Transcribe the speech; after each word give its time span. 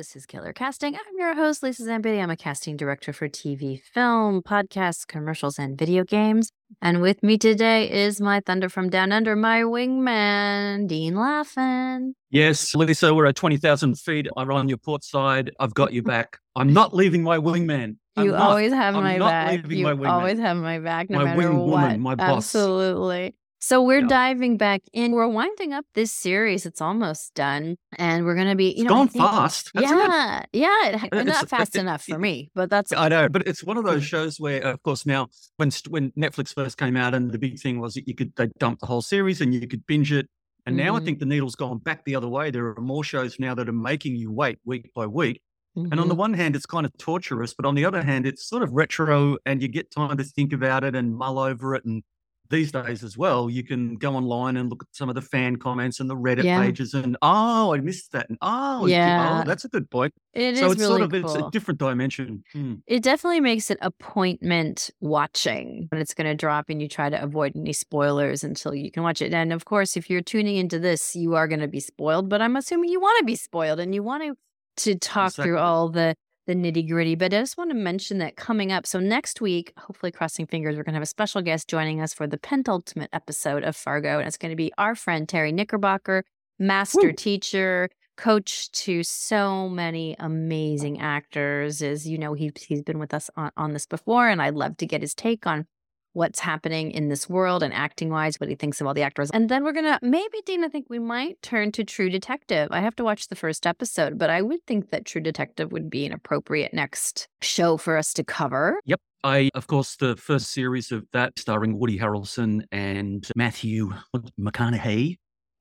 This 0.00 0.16
is 0.16 0.24
Killer 0.24 0.54
Casting. 0.54 0.94
I'm 0.94 1.18
your 1.18 1.34
host, 1.34 1.62
Lisa 1.62 1.82
Zambetti. 1.82 2.22
I'm 2.22 2.30
a 2.30 2.36
casting 2.36 2.74
director 2.74 3.12
for 3.12 3.28
TV, 3.28 3.82
film, 3.82 4.40
podcasts, 4.40 5.06
commercials, 5.06 5.58
and 5.58 5.76
video 5.76 6.04
games. 6.04 6.52
And 6.80 7.02
with 7.02 7.22
me 7.22 7.36
today 7.36 7.90
is 7.90 8.18
my 8.18 8.40
Thunder 8.40 8.70
from 8.70 8.88
Down 8.88 9.12
Under, 9.12 9.36
my 9.36 9.60
wingman, 9.60 10.88
Dean 10.88 11.16
Laffin. 11.16 12.14
Yes, 12.30 12.74
Lisa, 12.74 13.12
we're 13.14 13.26
at 13.26 13.36
20,000 13.36 13.98
feet. 13.98 14.26
I'm 14.38 14.50
on 14.50 14.70
your 14.70 14.78
port 14.78 15.04
side. 15.04 15.50
I've 15.60 15.74
got 15.74 15.92
you 15.92 16.02
back. 16.02 16.38
I'm 16.56 16.72
not 16.72 16.94
leaving 16.94 17.22
my 17.22 17.36
wingman. 17.36 17.96
I'm 18.16 18.24
You 18.24 18.32
not. 18.32 18.40
always 18.40 18.72
have 18.72 18.96
I'm 18.96 19.02
my 19.04 19.18
not 19.18 19.28
back. 19.28 19.50
leaving 19.52 19.78
You 19.80 19.84
my 19.84 19.92
wingman. 19.92 20.10
always 20.12 20.38
have 20.38 20.56
my 20.56 20.78
back, 20.78 21.10
no 21.10 21.18
My 21.18 21.24
matter 21.36 21.52
what. 21.52 21.66
woman, 21.66 22.00
my 22.00 22.14
boss. 22.14 22.54
Absolutely. 22.54 23.34
So 23.62 23.82
we're 23.82 24.00
diving 24.02 24.56
back 24.56 24.80
in. 24.94 25.12
We're 25.12 25.28
winding 25.28 25.74
up 25.74 25.84
this 25.94 26.10
series. 26.10 26.64
It's 26.64 26.80
almost 26.80 27.34
done, 27.34 27.76
and 27.98 28.24
we're 28.24 28.34
going 28.34 28.48
to 28.48 28.56
be. 28.56 28.68
You 28.68 28.70
It's 28.70 28.82
know, 28.84 28.88
gone 28.88 29.08
think- 29.08 29.22
fast. 29.24 29.70
it? 29.74 29.82
Yeah, 29.82 30.42
yeah. 30.52 30.96
It, 30.96 31.04
It's- 31.12 31.26
not 31.26 31.48
fast 31.50 31.76
it- 31.76 31.80
enough 31.80 32.02
for 32.04 32.18
me, 32.18 32.50
but 32.54 32.70
that's 32.70 32.90
I 32.92 33.08
know, 33.08 33.28
but 33.28 33.46
it's 33.46 33.62
one 33.62 33.76
of 33.76 33.84
those 33.84 34.02
shows 34.04 34.40
where, 34.40 34.62
of 34.62 34.82
course, 34.82 35.04
now 35.04 35.28
when 35.58 35.70
when 35.90 36.10
Netflix 36.12 36.54
first 36.54 36.78
came 36.78 36.96
out, 36.96 37.12
and 37.14 37.30
the 37.32 37.38
big 37.38 37.58
thing 37.60 37.80
was 37.80 37.94
that 37.94 38.08
you 38.08 38.14
could 38.14 38.34
they 38.36 38.48
dumped 38.58 38.80
the 38.80 38.86
whole 38.86 39.02
series 39.02 39.42
and 39.42 39.52
you 39.52 39.68
could 39.68 39.86
binge 39.86 40.10
it. 40.10 40.26
And 40.66 40.76
now 40.76 40.96
I 40.96 41.00
Mhm. 41.00 41.04
think 41.04 41.18
the 41.18 41.26
needle's 41.26 41.54
gone 41.54 41.78
back 41.78 42.04
the 42.04 42.14
other 42.14 42.28
way. 42.28 42.50
There 42.50 42.66
are 42.66 42.80
more 42.80 43.04
shows 43.04 43.38
now 43.38 43.54
that 43.54 43.68
are 43.68 43.72
making 43.72 44.16
you 44.16 44.30
wait 44.32 44.58
week 44.64 44.90
by 44.94 45.06
week. 45.06 45.42
And 45.76 46.00
on 46.00 46.08
the 46.08 46.14
one 46.16 46.34
hand, 46.34 46.56
it's 46.56 46.66
kind 46.66 46.84
of 46.84 46.92
torturous, 46.98 47.54
but 47.54 47.64
on 47.64 47.74
the 47.76 47.84
other 47.84 48.02
hand, 48.02 48.26
it's 48.26 48.46
sort 48.48 48.62
of 48.62 48.72
retro 48.72 49.38
and 49.46 49.62
you 49.62 49.68
get 49.68 49.90
time 49.90 50.16
to 50.16 50.24
think 50.24 50.52
about 50.52 50.82
it 50.82 50.96
and 50.96 51.14
mull 51.16 51.38
over 51.38 51.74
it. 51.76 51.84
And 51.84 52.02
these 52.50 52.72
days 52.72 53.02
as 53.04 53.16
well, 53.16 53.48
you 53.48 53.62
can 53.64 53.94
go 53.94 54.14
online 54.14 54.56
and 54.56 54.68
look 54.68 54.82
at 54.82 54.88
some 54.94 55.08
of 55.08 55.14
the 55.14 55.22
fan 55.22 55.56
comments 55.56 56.00
and 56.00 56.10
the 56.10 56.16
Reddit 56.16 56.42
Yeah. 56.44 56.60
pages 56.60 56.94
and, 56.94 57.16
oh, 57.22 57.72
I 57.72 57.78
missed 57.78 58.12
that. 58.12 58.28
And 58.28 58.36
oh, 58.42 58.86
Yeah. 58.86 59.40
oh, 59.40 59.46
that's 59.48 59.64
a 59.64 59.68
good 59.68 59.88
point. 59.90 60.12
it 60.34 60.54
is 60.54 60.58
so 60.60 60.70
it's 60.70 60.80
really 60.80 60.98
sort 60.98 61.02
of 61.02 61.10
cool. 61.10 61.20
it's 61.24 61.34
a 61.34 61.50
different 61.50 61.78
dimension. 61.80 62.42
Hmm. 62.52 62.74
It 62.86 63.02
definitely 63.02 63.40
makes 63.40 63.70
it 63.70 63.78
appointment 63.80 64.90
watching 65.00 65.86
when 65.90 66.00
it's 66.00 66.14
going 66.14 66.26
to 66.26 66.34
drop 66.34 66.68
and 66.68 66.82
you 66.82 66.88
try 66.88 67.08
to 67.08 67.22
avoid 67.22 67.56
any 67.56 67.72
spoilers 67.72 68.44
until 68.44 68.74
you 68.74 68.90
can 68.90 69.02
watch 69.02 69.22
it. 69.22 69.32
And 69.32 69.52
of 69.52 69.64
course, 69.64 69.96
if 69.96 70.10
you're 70.10 70.20
tuning 70.20 70.56
into 70.56 70.78
this, 70.78 71.16
you 71.16 71.34
are 71.36 71.48
going 71.48 71.60
to 71.60 71.68
be 71.68 71.80
spoiled, 71.80 72.28
but 72.28 72.42
I'm 72.42 72.56
assuming 72.56 72.90
you 72.90 73.00
want 73.00 73.18
to 73.20 73.24
be 73.24 73.36
spoiled 73.36 73.80
and 73.80 73.94
you 73.94 74.02
want 74.02 74.22
to 74.24 74.36
to 74.76 74.94
talk 74.94 75.32
through 75.34 75.58
all 75.58 75.88
the 75.90 76.14
the 76.46 76.54
nitty 76.54 76.88
gritty. 76.88 77.14
But 77.14 77.34
I 77.34 77.40
just 77.40 77.58
want 77.58 77.70
to 77.70 77.76
mention 77.76 78.18
that 78.18 78.36
coming 78.36 78.72
up. 78.72 78.86
So 78.86 78.98
next 79.00 79.40
week, 79.40 79.72
hopefully 79.76 80.12
crossing 80.12 80.46
fingers, 80.46 80.76
we're 80.76 80.82
going 80.82 80.94
to 80.94 80.96
have 80.96 81.02
a 81.02 81.06
special 81.06 81.42
guest 81.42 81.68
joining 81.68 82.00
us 82.00 82.12
for 82.14 82.26
the 82.26 82.38
penultimate 82.38 83.10
episode 83.12 83.64
of 83.64 83.76
Fargo. 83.76 84.18
And 84.18 84.26
it's 84.26 84.36
going 84.36 84.50
to 84.50 84.56
be 84.56 84.72
our 84.78 84.94
friend 84.94 85.28
Terry 85.28 85.52
Knickerbocker, 85.52 86.24
master 86.58 87.08
Woo. 87.08 87.12
teacher, 87.12 87.88
coach 88.16 88.70
to 88.72 89.02
so 89.02 89.68
many 89.68 90.16
amazing 90.18 91.00
actors. 91.00 91.82
As 91.82 92.06
you 92.06 92.18
know, 92.18 92.34
he, 92.34 92.50
he's 92.56 92.82
been 92.82 92.98
with 92.98 93.14
us 93.14 93.30
on, 93.36 93.50
on 93.56 93.72
this 93.72 93.86
before, 93.86 94.28
and 94.28 94.42
I'd 94.42 94.54
love 94.54 94.76
to 94.78 94.86
get 94.86 95.00
his 95.00 95.14
take 95.14 95.46
on 95.46 95.66
what's 96.12 96.40
happening 96.40 96.90
in 96.90 97.08
this 97.08 97.28
world 97.28 97.62
and 97.62 97.72
acting 97.72 98.10
wise, 98.10 98.40
what 98.40 98.48
he 98.48 98.54
thinks 98.54 98.80
of 98.80 98.86
all 98.86 98.94
the 98.94 99.02
actors. 99.02 99.30
And 99.30 99.48
then 99.48 99.64
we're 99.64 99.72
going 99.72 99.84
to, 99.84 99.98
maybe, 100.02 100.38
Dean, 100.44 100.64
I 100.64 100.68
think 100.68 100.86
we 100.88 100.98
might 100.98 101.40
turn 101.42 101.72
to 101.72 101.84
True 101.84 102.10
Detective. 102.10 102.68
I 102.70 102.80
have 102.80 102.96
to 102.96 103.04
watch 103.04 103.28
the 103.28 103.36
first 103.36 103.66
episode, 103.66 104.18
but 104.18 104.30
I 104.30 104.42
would 104.42 104.64
think 104.66 104.90
that 104.90 105.04
True 105.04 105.20
Detective 105.20 105.72
would 105.72 105.88
be 105.88 106.06
an 106.06 106.12
appropriate 106.12 106.74
next 106.74 107.28
show 107.42 107.76
for 107.76 107.96
us 107.96 108.12
to 108.14 108.24
cover. 108.24 108.80
Yep. 108.86 109.00
I, 109.22 109.50
of 109.54 109.66
course, 109.66 109.96
the 109.96 110.16
first 110.16 110.50
series 110.50 110.90
of 110.90 111.04
that 111.12 111.38
starring 111.38 111.78
Woody 111.78 111.98
Harrelson 111.98 112.62
and 112.72 113.28
Matthew 113.36 113.92
McConaughey 114.40 115.18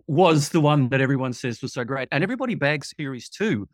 was 0.08 0.50
the 0.50 0.62
one 0.62 0.90
that 0.90 1.02
everyone 1.02 1.34
says 1.34 1.62
was 1.62 1.74
so 1.74 1.84
great. 1.84 2.08
And 2.12 2.24
everybody 2.24 2.56
bags 2.56 2.94
series 2.98 3.30
two, 3.30 3.68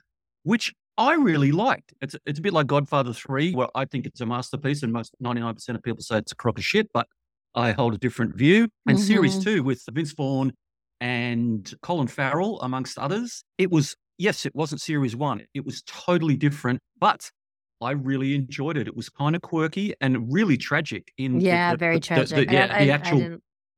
which 0.44 0.74
I 0.98 1.14
really 1.16 1.52
liked. 1.52 1.94
It's, 2.02 2.16
it's 2.26 2.40
a 2.40 2.42
bit 2.42 2.54
like 2.54 2.68
Godfather 2.68 3.12
3, 3.14 3.54
where 3.54 3.68
I 3.76 3.86
think 3.86 4.06
it's 4.06 4.22
a 4.22 4.26
masterpiece 4.26 4.82
and 4.84 4.94
most 4.94 5.14
99% 5.24 5.70
of 5.76 5.84
people 5.84 6.02
say 6.04 6.18
it's 6.20 6.32
a 6.32 6.36
crock 6.36 6.58
of 6.58 6.64
shit, 6.64 6.90
but 6.94 7.08
I 7.54 7.72
hold 7.72 7.94
a 7.94 7.98
different 7.98 8.36
view. 8.38 8.70
And 8.88 9.00
series 9.00 9.38
Mhm. 9.38 9.44
two 9.44 9.64
with 9.64 9.84
Vince 9.92 10.14
Vaughn 10.14 10.54
and 11.02 11.74
Colin 11.82 12.08
Farrell, 12.08 12.60
amongst 12.62 12.98
others, 12.98 13.44
it 13.58 13.72
was, 13.72 13.96
yes, 14.18 14.46
it 14.46 14.56
wasn't 14.56 14.82
series 14.82 15.16
one. 15.16 15.46
It 15.54 15.66
was 15.66 15.84
totally 15.86 16.38
different, 16.38 16.80
but 17.00 17.30
I 17.82 17.92
really 17.92 18.34
enjoyed 18.36 18.78
it. 18.78 18.88
It 18.88 18.96
was 18.96 19.10
kind 19.10 19.36
of 19.36 19.42
quirky 19.42 19.94
and 20.00 20.32
really 20.32 20.58
tragic 20.58 21.12
in 21.18 21.40
the- 21.40 21.46
Yeah, 21.46 21.72
the, 21.72 21.78
very 21.78 21.96
the- 21.96 22.00
the- 22.00 22.08
tragic. 22.08 22.48
The, 22.48 22.54
yeah, 22.54 22.68
I, 22.72 22.78
I- 22.80 22.86
the 22.86 22.92
actual 22.92 23.38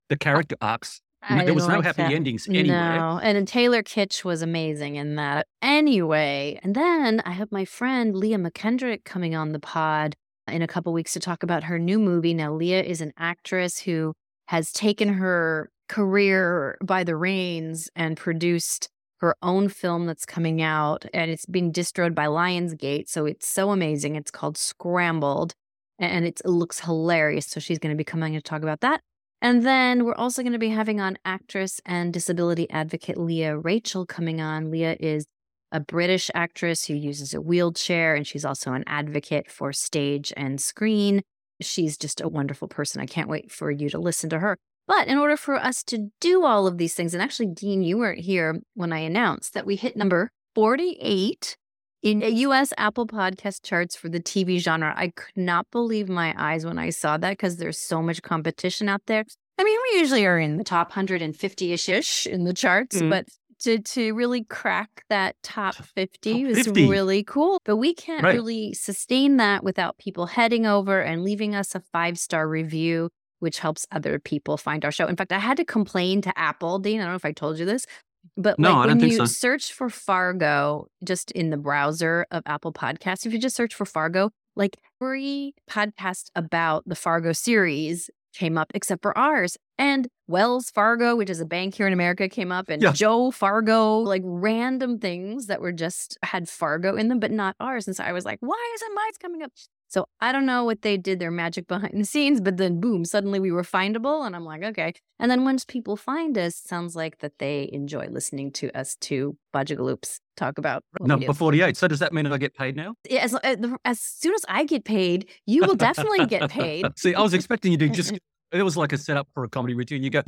the 0.09 0.17
character 0.17 0.55
arcs. 0.61 1.01
I 1.22 1.45
there 1.45 1.53
was 1.53 1.67
no 1.67 1.75
like 1.78 1.85
happy 1.85 2.03
that. 2.03 2.11
endings 2.11 2.47
anywhere. 2.47 2.95
No, 2.97 3.19
and 3.22 3.35
then 3.35 3.45
Taylor 3.45 3.83
Kitsch 3.83 4.23
was 4.23 4.41
amazing 4.41 4.95
in 4.95 5.16
that. 5.16 5.47
Anyway, 5.61 6.59
and 6.63 6.75
then 6.75 7.22
I 7.25 7.31
have 7.31 7.51
my 7.51 7.66
friend 7.66 8.16
Leah 8.16 8.38
McKendrick 8.38 9.03
coming 9.03 9.35
on 9.35 9.51
the 9.51 9.59
pod 9.59 10.16
in 10.47 10.61
a 10.61 10.67
couple 10.67 10.94
weeks 10.94 11.13
to 11.13 11.19
talk 11.19 11.44
about 11.44 11.63
her 11.63 11.79
new 11.79 12.00
movie. 12.00 12.33
Now, 12.33 12.53
Leah 12.53 12.83
is 12.83 13.01
an 13.01 13.11
actress 13.17 13.79
who 13.79 14.13
has 14.47 14.72
taken 14.72 15.09
her 15.09 15.69
career 15.89 16.78
by 16.83 17.03
the 17.03 17.16
reins 17.16 17.89
and 17.95 18.16
produced 18.16 18.89
her 19.19 19.35
own 19.41 19.67
film 19.67 20.05
that's 20.05 20.25
coming 20.25 20.61
out, 20.61 21.05
and 21.13 21.31
it's 21.31 21.45
being 21.45 21.73
distroed 21.73 22.13
by 22.13 22.28
Lionsgate. 22.28 23.09
So 23.09 23.25
it's 23.25 23.47
so 23.47 23.72
amazing. 23.72 24.16
It's 24.16 24.31
called 24.31 24.57
Scrambled, 24.57 25.53
and 25.97 26.25
it's, 26.25 26.41
it 26.41 26.49
looks 26.49 26.81
hilarious. 26.81 27.47
So 27.47 27.59
she's 27.59 27.79
going 27.79 27.94
to 27.94 27.97
be 27.97 28.03
coming 28.03 28.34
to 28.34 28.41
talk 28.41 28.61
about 28.61 28.81
that. 28.81 29.01
And 29.41 29.65
then 29.65 30.03
we're 30.03 30.15
also 30.15 30.41
going 30.41 30.53
to 30.53 30.59
be 30.59 30.69
having 30.69 30.99
on 30.99 31.17
actress 31.23 31.79
and 31.85 32.11
disability 32.11 32.69
advocate 32.69 33.17
Leah 33.17 33.57
Rachel 33.57 34.05
coming 34.05 34.41
on. 34.41 34.71
Leah 34.71 34.97
is 34.99 35.25
a 35.71 35.79
British 35.79 36.31
actress 36.33 36.85
who 36.85 36.93
uses 36.93 37.33
a 37.33 37.41
wheelchair, 37.41 38.15
and 38.15 38.25
she's 38.25 38.45
also 38.45 38.73
an 38.73 38.83
advocate 38.87 39.51
for 39.51 39.71
stage 39.73 40.33
and 40.35 40.59
screen. 40.59 41.21
She's 41.61 41.97
just 41.97 42.21
a 42.21 42.27
wonderful 42.27 42.67
person. 42.67 43.01
I 43.01 43.05
can't 43.05 43.29
wait 43.29 43.51
for 43.51 43.69
you 43.69 43.89
to 43.89 43.99
listen 43.99 44.29
to 44.31 44.39
her. 44.39 44.57
But 44.87 45.07
in 45.07 45.17
order 45.17 45.35
for 45.35 45.55
us 45.55 45.83
to 45.83 46.09
do 46.21 46.45
all 46.45 46.65
of 46.65 46.77
these 46.77 46.93
things, 46.93 47.13
and 47.13 47.21
actually, 47.21 47.47
Dean, 47.47 47.83
you 47.83 47.97
weren't 47.97 48.21
here 48.21 48.61
when 48.73 48.93
I 48.93 48.99
announced 48.99 49.53
that 49.53 49.65
we 49.65 49.75
hit 49.75 49.97
number 49.97 50.29
48 50.55 51.57
in 52.03 52.22
US 52.22 52.72
Apple 52.78 53.08
podcast 53.08 53.63
charts 53.63 53.96
for 53.96 54.09
the 54.09 54.19
TV 54.19 54.59
genre. 54.59 54.94
I 54.96 55.09
could 55.09 55.35
not 55.38 55.66
believe 55.72 56.08
my 56.09 56.34
eyes 56.38 56.66
when 56.66 56.78
I 56.78 56.90
saw 56.91 57.18
that 57.18 57.31
because 57.31 57.58
there's 57.58 57.78
so 57.78 58.02
much 58.02 58.22
competition 58.22 58.88
out 58.90 59.02
there. 59.08 59.24
I 59.58 59.63
mean, 59.63 59.80
we 59.94 60.00
usually 60.00 60.25
are 60.25 60.38
in 60.40 60.58
the 60.58 60.63
top 60.63 60.90
150 60.91 61.74
ish 61.74 62.28
in 62.28 62.44
the 62.44 62.53
charts, 62.53 63.02
Mhm. 63.02 63.09
but 63.09 63.25
to, 63.62 63.80
to 63.80 64.13
really 64.13 64.44
crack 64.44 65.03
that 65.09 65.35
top 65.41 65.74
50 65.74 66.44
Top 66.44 66.47
was 66.47 66.66
50. 66.66 66.88
really 66.88 67.24
cool. 67.24 67.59
But 67.66 67.78
we 67.78 67.96
can't 67.96 68.24
Right. 68.24 68.35
really 68.35 68.74
sustain 68.74 69.38
that 69.38 69.64
without 69.64 69.97
people 69.97 70.28
heading 70.28 70.68
over 70.68 71.02
and 71.02 71.24
leaving 71.24 71.56
us 71.56 71.74
a 71.74 71.79
five 71.91 72.19
star 72.19 72.47
review, 72.47 73.09
which 73.40 73.58
helps 73.58 73.88
other 73.91 74.19
people 74.19 74.58
find 74.58 74.85
our 74.85 74.91
show. 74.91 75.08
In 75.08 75.16
fact, 75.16 75.31
I 75.31 75.40
had 75.40 75.58
to 75.58 75.66
complain 75.66 76.22
to 76.22 76.38
Apple, 76.38 76.78
Dean. 76.78 77.00
I 77.00 77.06
don't 77.06 77.14
know 77.14 77.16
if 77.16 77.25
I 77.25 77.31
told 77.31 77.58
you 77.58 77.66
this, 77.66 77.88
but 78.35 78.59
No, 78.59 78.73
like 78.73 78.89
I 78.89 78.93
when 78.93 78.99
you 79.09 79.17
so. 79.17 79.25
search 79.25 79.71
for 79.73 79.89
Fargo 79.89 80.87
just 81.03 81.31
in 81.31 81.49
the 81.49 81.57
browser 81.57 82.25
of 82.31 82.43
Apple 82.46 82.73
Podcasts, 82.73 83.25
if 83.25 83.34
you 83.34 83.40
just 83.40 83.55
search 83.55 83.73
for 83.73 83.85
Fargo, 83.85 84.31
like 84.55 84.75
every 85.02 85.53
podcast 85.69 86.29
about 86.35 86.84
the 86.87 86.96
Fargo 86.96 87.31
series 87.31 88.09
came 88.34 88.57
up 88.57 88.72
except 88.75 89.02
for 89.02 89.17
ours. 89.17 89.57
And 89.79 90.07
Wells 90.28 90.69
Fargo, 90.69 91.16
which 91.16 91.29
is 91.29 91.40
a 91.40 91.46
bank 91.46 91.75
here 91.75 91.87
in 91.87 91.93
America, 91.93 92.28
came 92.29 92.52
up, 92.52 92.69
and 92.69 92.81
Yeah. 92.81 92.91
Joe 92.91 93.31
Fargo, 93.31 93.99
like 93.99 94.22
random 94.25 94.99
things 94.99 95.47
that 95.47 95.61
were 95.61 95.72
just 95.72 96.17
had 96.23 96.47
Fargo 96.49 96.96
in 96.96 97.07
them, 97.07 97.19
but 97.19 97.31
not 97.31 97.55
ours. 97.59 97.87
And 97.87 97.96
so 97.96 98.03
I 98.03 98.11
was 98.11 98.25
like, 98.25 98.40
why 98.41 98.72
isn't 98.75 98.96
mine 98.96 99.11
coming 99.22 99.43
up? 99.43 99.52
So 99.87 100.07
I 100.19 100.31
don't 100.31 100.45
know 100.45 100.63
what 100.66 100.81
they 100.81 100.97
did, 100.97 101.19
their 101.19 101.31
magic 101.31 101.67
behind 101.67 101.93
the 101.93 102.05
scenes, 102.05 102.41
but 102.41 102.57
then 102.57 102.79
boom, 102.79 103.05
suddenly 103.05 103.39
we 103.39 103.51
were 103.51 103.63
findable. 103.63 104.25
And 104.25 104.35
I'm 104.35 104.45
like, 104.45 104.63
okay. 104.63 104.93
And 105.19 105.31
then 105.31 105.45
once 105.45 105.63
people 105.63 105.95
find 105.95 106.37
us, 106.37 106.55
sounds 106.55 106.95
like 106.95 107.19
that 107.19 107.39
they 107.39 107.69
enjoy 107.72 108.07
listening 108.09 108.51
to 108.53 108.72
us 108.78 108.97
two 108.99 109.37
budgegaloops 109.53 110.19
talk 110.35 110.57
about 110.57 110.84
Number 110.99 111.28
do. 111.28 111.34
48. 111.34 111.78
So 111.78 111.87
does 111.87 111.99
that 111.99 112.13
mean 112.13 112.28
I 112.28 112.37
get 112.37 112.53
paid 112.53 112.75
now? 112.75 112.93
Yeah, 113.09 113.22
As, 113.23 113.34
as, 113.35 113.57
eh, 113.57 113.75
as 113.85 113.99
soon 113.99 114.34
as 114.34 114.45
I 114.47 114.66
get 114.66 114.85
paid, 114.85 115.29
you 115.45 115.66
will 115.66 115.75
definitely 115.75 116.25
get 116.25 116.49
paid. 116.51 116.85
See, 116.97 117.16
I 117.16 117.22
was 117.22 117.33
expecting 117.33 117.72
you 117.72 117.78
to 117.79 117.90
just, 117.90 118.13
it 118.52 118.64
was 118.64 118.78
like 118.78 118.94
a 118.94 118.97
setup 118.97 119.28
for 119.34 119.44
a 119.44 119.49
comedy 119.49 119.73
routine. 119.73 120.03
You 120.03 120.09
go, 120.09 120.22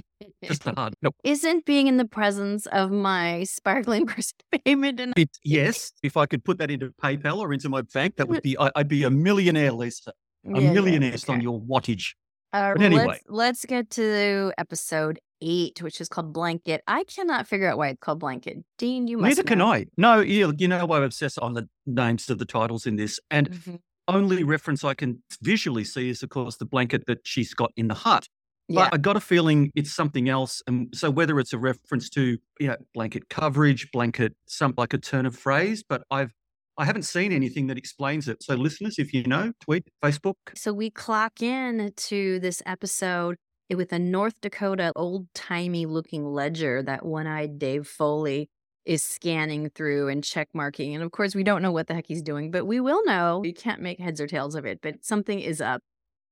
just 0.43 0.65
a 0.67 0.71
hard. 0.75 0.93
No. 1.01 1.11
Isn't 1.23 1.65
being 1.65 1.87
in 1.87 1.97
the 1.97 2.05
presence 2.05 2.65
of 2.67 2.91
my 2.91 3.43
sparkling 3.43 4.05
person 4.13 4.35
payment 4.65 4.99
and 4.99 5.13
It, 5.17 5.29
yes. 5.43 5.91
If 6.03 6.17
I 6.17 6.25
could 6.25 6.43
put 6.43 6.57
that 6.59 6.69
into 6.71 6.89
PayPal 7.01 7.37
or 7.37 7.53
into 7.53 7.69
my 7.69 7.81
bank, 7.81 8.15
that 8.17 8.27
would 8.27 8.41
be, 8.41 8.57
I, 8.57 8.71
I'd 8.75 8.87
be 8.87 9.03
a 9.03 9.09
millionaire, 9.09 9.71
Lisa. 9.71 10.11
A 10.45 10.49
Yeah, 10.51 10.59
yeah, 10.59 10.71
millionaire 10.73 11.11
just 11.11 11.29
on 11.29 11.41
your 11.41 11.59
wattage. 11.61 12.13
Uh, 12.51 12.73
But 12.73 12.81
anyway. 12.81 13.05
let's, 13.05 13.23
let's 13.27 13.65
get 13.65 13.89
to 13.91 14.51
episode 14.57 15.19
eight, 15.41 15.81
which 15.81 16.01
is 16.01 16.09
called 16.09 16.33
Blanket. 16.33 16.81
I 16.87 17.03
cannot 17.03 17.47
figure 17.47 17.69
out 17.69 17.77
why 17.77 17.89
it's 17.89 17.99
called 18.01 18.19
Blanket. 18.19 18.57
Dean, 18.77 19.07
you 19.07 19.17
must 19.17 19.29
Neither 19.37 19.43
can 19.43 19.59
know. 19.59 19.71
I. 19.71 19.85
No, 19.97 20.19
you, 20.19 20.53
you 20.57 20.67
know, 20.67 20.85
I 20.87 21.03
obsess 21.03 21.37
on 21.37 21.53
the 21.53 21.69
names 21.85 22.29
of 22.29 22.39
the 22.39 22.45
titles 22.45 22.85
in 22.85 22.95
this. 22.95 23.19
And 23.29 23.51
Mhm. 23.51 23.79
Only 24.15 24.43
reference 24.43 24.83
I 24.83 24.93
can 24.93 25.21
visually 25.41 25.83
see 25.83 26.09
is, 26.09 26.23
of 26.23 26.29
course, 26.29 26.57
the 26.57 26.65
blanket 26.65 27.05
that 27.07 27.19
she's 27.23 27.53
got 27.53 27.71
in 27.77 27.87
the 27.87 27.93
hut. 27.93 28.27
Yeah. 28.67 28.83
But 28.83 28.93
I 28.93 28.97
got 28.97 29.17
a 29.17 29.19
feeling 29.19 29.71
it's 29.75 29.91
something 29.91 30.29
else. 30.29 30.61
And 30.67 30.89
so 30.93 31.09
whether 31.09 31.39
it's 31.39 31.53
a 31.53 31.57
reference 31.57 32.09
to, 32.11 32.37
you 32.59 32.67
know, 32.67 32.75
blanket 32.93 33.29
coverage, 33.29 33.89
blanket, 33.91 34.35
some 34.45 34.73
like 34.77 34.93
a 34.93 34.99
turn 34.99 35.25
of 35.25 35.35
phrase, 35.35 35.83
but 35.87 36.03
I've 36.11 36.33
I 36.77 36.85
haven't 36.85 37.03
seen 37.03 37.33
anything 37.33 37.67
that 37.67 37.77
explains 37.77 38.29
it. 38.29 38.41
So 38.41 38.55
listeners, 38.55 38.95
if 38.99 39.13
you 39.13 39.23
know, 39.23 39.51
tweet, 39.59 39.89
Facebook. 40.01 40.35
So 40.55 40.71
we 40.71 40.89
clock 40.89 41.41
in 41.41 41.91
to 41.93 42.39
this 42.39 42.61
episode 42.65 43.35
with 43.69 43.91
a 43.91 43.99
North 43.99 44.39
Dakota 44.39 44.93
old 44.95 45.27
timey 45.35 45.85
looking 45.85 46.25
ledger 46.25 46.81
that 46.83 47.05
one 47.05 47.27
eyed 47.27 47.59
Dave 47.59 47.85
Foley 47.85 48.49
is 48.85 49.03
scanning 49.03 49.69
through 49.69 50.07
and 50.07 50.23
check 50.23 50.49
marking. 50.53 50.95
And 50.95 51.03
of 51.03 51.11
course, 51.11 51.35
we 51.35 51.43
don't 51.43 51.61
know 51.61 51.71
what 51.71 51.87
the 51.87 51.93
heck 51.93 52.07
he's 52.07 52.21
doing, 52.21 52.51
but 52.51 52.65
we 52.65 52.79
will 52.79 53.03
know. 53.05 53.43
You 53.43 53.53
can't 53.53 53.81
make 53.81 53.99
heads 53.99 54.19
or 54.19 54.27
tails 54.27 54.55
of 54.55 54.65
it, 54.65 54.79
but 54.81 55.03
something 55.05 55.39
is 55.39 55.61
up. 55.61 55.81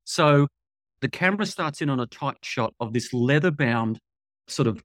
So 0.05 0.47
the 1.01 1.09
camera 1.09 1.45
starts 1.45 1.81
in 1.81 1.89
on 1.89 1.99
a 1.99 2.07
tight 2.07 2.37
shot 2.43 2.73
of 2.79 2.93
this 2.93 3.13
leather 3.13 3.51
bound 3.51 3.99
sort 4.47 4.67
of 4.67 4.81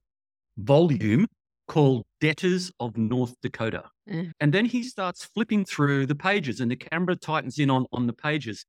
volume 0.57 1.27
called 1.67 2.03
Debtors 2.19 2.71
of 2.79 2.97
North 2.97 3.35
Dakota. 3.41 3.85
Mm. 4.09 4.31
And 4.39 4.53
then 4.53 4.65
he 4.65 4.83
starts 4.83 5.25
flipping 5.25 5.65
through 5.65 6.05
the 6.05 6.15
pages 6.15 6.59
and 6.59 6.69
the 6.69 6.75
camera 6.75 7.15
tightens 7.15 7.57
in 7.57 7.69
on, 7.69 7.85
on 7.93 8.05
the 8.07 8.13
pages. 8.13 8.65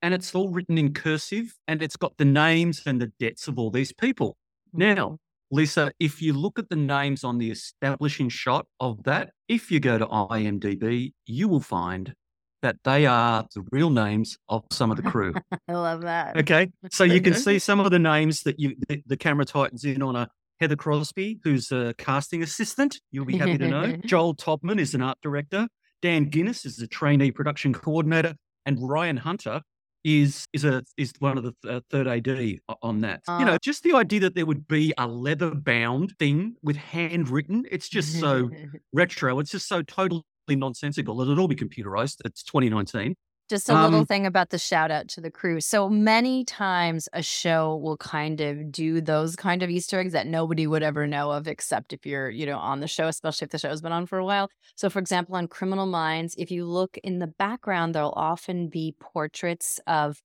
And 0.00 0.14
it's 0.14 0.34
all 0.34 0.48
written 0.48 0.78
in 0.78 0.94
cursive 0.94 1.54
and 1.66 1.82
it's 1.82 1.96
got 1.96 2.16
the 2.16 2.24
names 2.24 2.82
and 2.86 3.00
the 3.00 3.12
debts 3.20 3.48
of 3.48 3.58
all 3.58 3.70
these 3.70 3.92
people. 3.92 4.36
Now, 4.72 5.18
Lisa, 5.50 5.92
if 5.98 6.20
you 6.20 6.32
look 6.32 6.58
at 6.58 6.68
the 6.68 6.76
names 6.76 7.24
on 7.24 7.38
the 7.38 7.50
establishing 7.50 8.28
shot 8.28 8.66
of 8.80 9.02
that, 9.04 9.30
if 9.48 9.70
you 9.70 9.80
go 9.80 9.98
to 9.98 10.06
IMDb, 10.06 11.12
you 11.26 11.48
will 11.48 11.60
find 11.60 12.14
that 12.62 12.76
they 12.84 13.06
are 13.06 13.46
the 13.54 13.64
real 13.70 13.90
names 13.90 14.36
of 14.48 14.64
some 14.70 14.90
of 14.90 14.96
the 14.96 15.02
crew. 15.02 15.32
I 15.68 15.72
love 15.72 16.02
that. 16.02 16.36
Okay. 16.36 16.70
So 16.90 17.04
you 17.04 17.20
can 17.20 17.34
see 17.34 17.58
some 17.58 17.80
of 17.80 17.90
the 17.90 17.98
names 17.98 18.42
that 18.42 18.58
you 18.58 18.76
the, 18.88 19.02
the 19.06 19.16
camera 19.16 19.44
tightens 19.44 19.84
in 19.84 20.02
on 20.02 20.16
a 20.16 20.28
Heather 20.60 20.76
Crosby, 20.76 21.38
who's 21.44 21.70
a 21.70 21.94
casting 21.98 22.42
assistant. 22.42 22.98
You'll 23.12 23.24
be 23.24 23.38
happy 23.38 23.58
to 23.58 23.68
know. 23.68 23.96
Joel 24.04 24.34
Todman 24.34 24.80
is 24.80 24.92
an 24.92 25.02
art 25.02 25.18
director. 25.22 25.68
Dan 26.02 26.24
Guinness 26.24 26.66
is 26.66 26.80
a 26.80 26.86
trainee 26.88 27.30
production 27.30 27.72
coordinator. 27.72 28.34
And 28.66 28.76
Ryan 28.86 29.16
Hunter 29.18 29.62
is 30.04 30.46
is 30.52 30.64
a 30.64 30.82
is 30.96 31.12
one 31.18 31.38
of 31.38 31.44
the 31.44 31.54
uh, 31.68 31.80
third 31.90 32.06
AD 32.06 32.58
on 32.82 33.00
that. 33.00 33.22
Uh, 33.28 33.38
you 33.40 33.44
know, 33.44 33.58
just 33.62 33.82
the 33.82 33.94
idea 33.94 34.20
that 34.20 34.34
there 34.34 34.46
would 34.46 34.68
be 34.68 34.92
a 34.98 35.06
leather 35.06 35.54
bound 35.54 36.14
thing 36.18 36.56
with 36.62 36.76
handwritten. 36.76 37.64
It's 37.70 37.88
just 37.88 38.18
so 38.18 38.50
retro. 38.92 39.38
It's 39.38 39.50
just 39.50 39.68
so 39.68 39.82
totally 39.82 40.22
nonsensical. 40.48 41.20
It'll 41.20 41.40
all 41.40 41.48
be 41.48 41.56
computerized. 41.56 42.16
It's 42.24 42.42
2019. 42.42 43.14
Just 43.48 43.68
a 43.70 43.74
um, 43.74 43.90
little 43.90 44.04
thing 44.04 44.26
about 44.26 44.50
the 44.50 44.58
shout 44.58 44.90
out 44.90 45.08
to 45.08 45.20
the 45.22 45.30
crew. 45.30 45.60
So 45.60 45.88
many 45.88 46.44
times 46.44 47.08
a 47.12 47.22
show 47.22 47.76
will 47.76 47.96
kind 47.96 48.40
of 48.40 48.70
do 48.70 49.00
those 49.00 49.36
kind 49.36 49.62
of 49.62 49.70
Easter 49.70 49.98
eggs 49.98 50.12
that 50.12 50.26
nobody 50.26 50.66
would 50.66 50.82
ever 50.82 51.06
know 51.06 51.30
of 51.30 51.48
except 51.48 51.94
if 51.94 52.04
you're, 52.04 52.28
you 52.28 52.44
know, 52.44 52.58
on 52.58 52.80
the 52.80 52.86
show, 52.86 53.08
especially 53.08 53.46
if 53.46 53.50
the 53.50 53.58
show 53.58 53.70
has 53.70 53.80
been 53.80 53.92
on 53.92 54.04
for 54.06 54.18
a 54.18 54.24
while. 54.24 54.50
So 54.74 54.90
for 54.90 54.98
example, 54.98 55.36
on 55.36 55.48
Criminal 55.48 55.86
Minds, 55.86 56.34
if 56.36 56.50
you 56.50 56.66
look 56.66 56.98
in 56.98 57.20
the 57.20 57.26
background, 57.26 57.94
there'll 57.94 58.12
often 58.12 58.68
be 58.68 58.94
portraits 59.00 59.80
of 59.86 60.20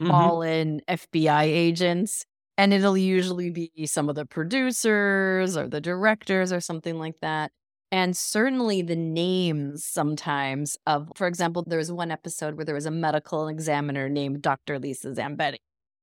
mm-hmm. 0.00 0.10
fallen 0.10 0.80
FBI 0.88 1.42
agents. 1.42 2.24
And 2.56 2.74
it'll 2.74 2.98
usually 2.98 3.50
be 3.50 3.86
some 3.86 4.08
of 4.08 4.16
the 4.16 4.26
producers 4.26 5.56
or 5.56 5.68
the 5.68 5.80
directors 5.80 6.52
or 6.52 6.60
something 6.60 6.98
like 6.98 7.20
that. 7.22 7.52
And 7.90 8.16
certainly 8.16 8.82
the 8.82 8.96
names 8.96 9.84
sometimes 9.84 10.76
of, 10.86 11.10
for 11.16 11.26
example, 11.26 11.64
there 11.66 11.78
was 11.78 11.90
one 11.90 12.10
episode 12.10 12.56
where 12.56 12.64
there 12.64 12.74
was 12.74 12.86
a 12.86 12.90
medical 12.90 13.48
examiner 13.48 14.08
named 14.08 14.42
Dr. 14.42 14.78
Lisa 14.78 15.08
Zambetti. 15.10 15.56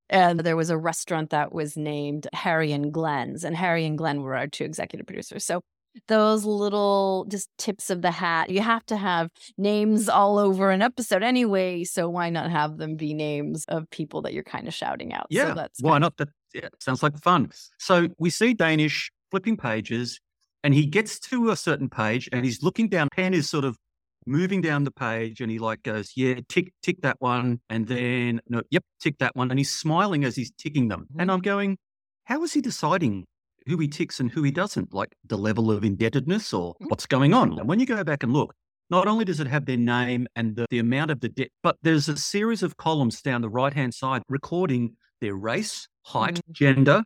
And 0.09 0.39
there 0.39 0.55
was 0.55 0.69
a 0.69 0.77
restaurant 0.77 1.31
that 1.31 1.51
was 1.51 1.75
named 1.77 2.27
Harry 2.33 2.71
and 2.71 2.93
Glenn's, 2.93 3.43
and 3.43 3.55
Harry 3.55 3.85
and 3.85 3.97
Glenn 3.97 4.21
were 4.21 4.35
our 4.35 4.47
two 4.47 4.63
executive 4.63 5.07
producers. 5.07 5.43
So 5.43 5.61
those 6.07 6.45
little 6.45 7.25
just 7.29 7.49
tips 7.57 7.89
of 7.89 8.01
the 8.01 8.11
hat. 8.11 8.49
You 8.49 8.61
have 8.61 8.85
to 8.87 8.97
have 8.97 9.29
names 9.57 10.09
all 10.09 10.37
over 10.37 10.71
an 10.71 10.81
episode 10.81 11.23
anyway, 11.23 11.83
so 11.83 12.09
why 12.09 12.29
not 12.29 12.51
have 12.51 12.77
them 12.77 12.95
be 12.95 13.13
names 13.13 13.65
of 13.67 13.89
people 13.89 14.21
that 14.23 14.33
you're 14.33 14.43
kind 14.43 14.67
of 14.67 14.73
shouting 14.73 15.13
out? 15.13 15.27
Yeah, 15.29 15.49
so 15.49 15.53
that's 15.55 15.81
why 15.81 15.97
not? 15.97 16.17
That 16.17 16.29
yeah, 16.53 16.69
sounds 16.79 17.01
like 17.01 17.17
fun. 17.19 17.51
So 17.79 18.09
we 18.17 18.29
see 18.29 18.53
Danish 18.53 19.11
flipping 19.31 19.57
pages 19.57 20.19
and 20.65 20.73
he 20.73 20.87
gets 20.87 21.19
to 21.19 21.51
a 21.51 21.55
certain 21.55 21.89
page 21.89 22.27
and 22.31 22.43
he's 22.43 22.63
looking 22.63 22.89
down, 22.89 23.07
pen 23.15 23.35
is 23.35 23.47
sort 23.47 23.65
of 23.65 23.77
moving 24.25 24.61
down 24.61 24.83
the 24.83 24.89
page 24.89 25.39
and 25.39 25.51
he 25.51 25.59
like 25.59 25.83
goes, 25.83 26.13
yeah, 26.15 26.39
tick, 26.49 26.73
tick 26.81 27.03
that 27.03 27.17
one. 27.19 27.61
And 27.69 27.87
then, 27.87 28.41
no, 28.49 28.63
yep, 28.71 28.83
tick 28.99 29.19
that 29.19 29.35
one. 29.35 29.51
And 29.51 29.59
he's 29.59 29.71
smiling 29.71 30.23
as 30.23 30.35
he's 30.35 30.49
ticking 30.57 30.87
them. 30.87 31.05
And 31.19 31.31
I'm 31.31 31.41
going, 31.41 31.77
how 32.23 32.43
is 32.43 32.51
he 32.51 32.61
deciding 32.61 33.25
who 33.67 33.77
he 33.77 33.87
ticks 33.87 34.19
and 34.19 34.31
who 34.31 34.41
he 34.41 34.49
doesn't? 34.49 34.91
Like 34.91 35.13
the 35.23 35.37
level 35.37 35.69
of 35.69 35.83
indebtedness 35.83 36.51
or 36.51 36.73
mm. 36.81 36.89
what's 36.89 37.05
going 37.05 37.35
on? 37.35 37.59
And 37.59 37.69
when 37.69 37.79
you 37.79 37.85
go 37.85 38.03
back 38.03 38.23
and 38.23 38.33
look, 38.33 38.51
not 38.89 39.07
only 39.07 39.23
does 39.23 39.39
it 39.39 39.45
have 39.45 39.67
their 39.67 39.77
name 39.77 40.25
and 40.35 40.55
the, 40.55 40.65
the 40.71 40.79
amount 40.79 41.11
of 41.11 41.19
the 41.19 41.29
debt, 41.29 41.49
but 41.61 41.77
there's 41.83 42.09
a 42.09 42.17
series 42.17 42.63
of 42.63 42.75
columns 42.77 43.21
down 43.21 43.43
the 43.43 43.49
right 43.49 43.73
hand 43.73 43.93
side 43.93 44.23
recording 44.29 44.95
their 45.21 45.35
race, 45.35 45.87
height, 46.05 46.41
mm. 46.49 46.51
gender, 46.51 47.03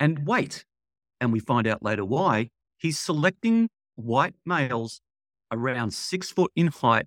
and 0.00 0.26
weight. 0.26 0.64
And 1.20 1.32
we 1.32 1.38
find 1.38 1.68
out 1.68 1.80
later 1.80 2.04
why 2.04 2.48
he's 2.78 2.98
selecting 2.98 3.68
white 3.96 4.34
males 4.46 5.00
around 5.50 5.92
six 5.92 6.30
foot 6.30 6.52
in 6.54 6.68
height, 6.68 7.06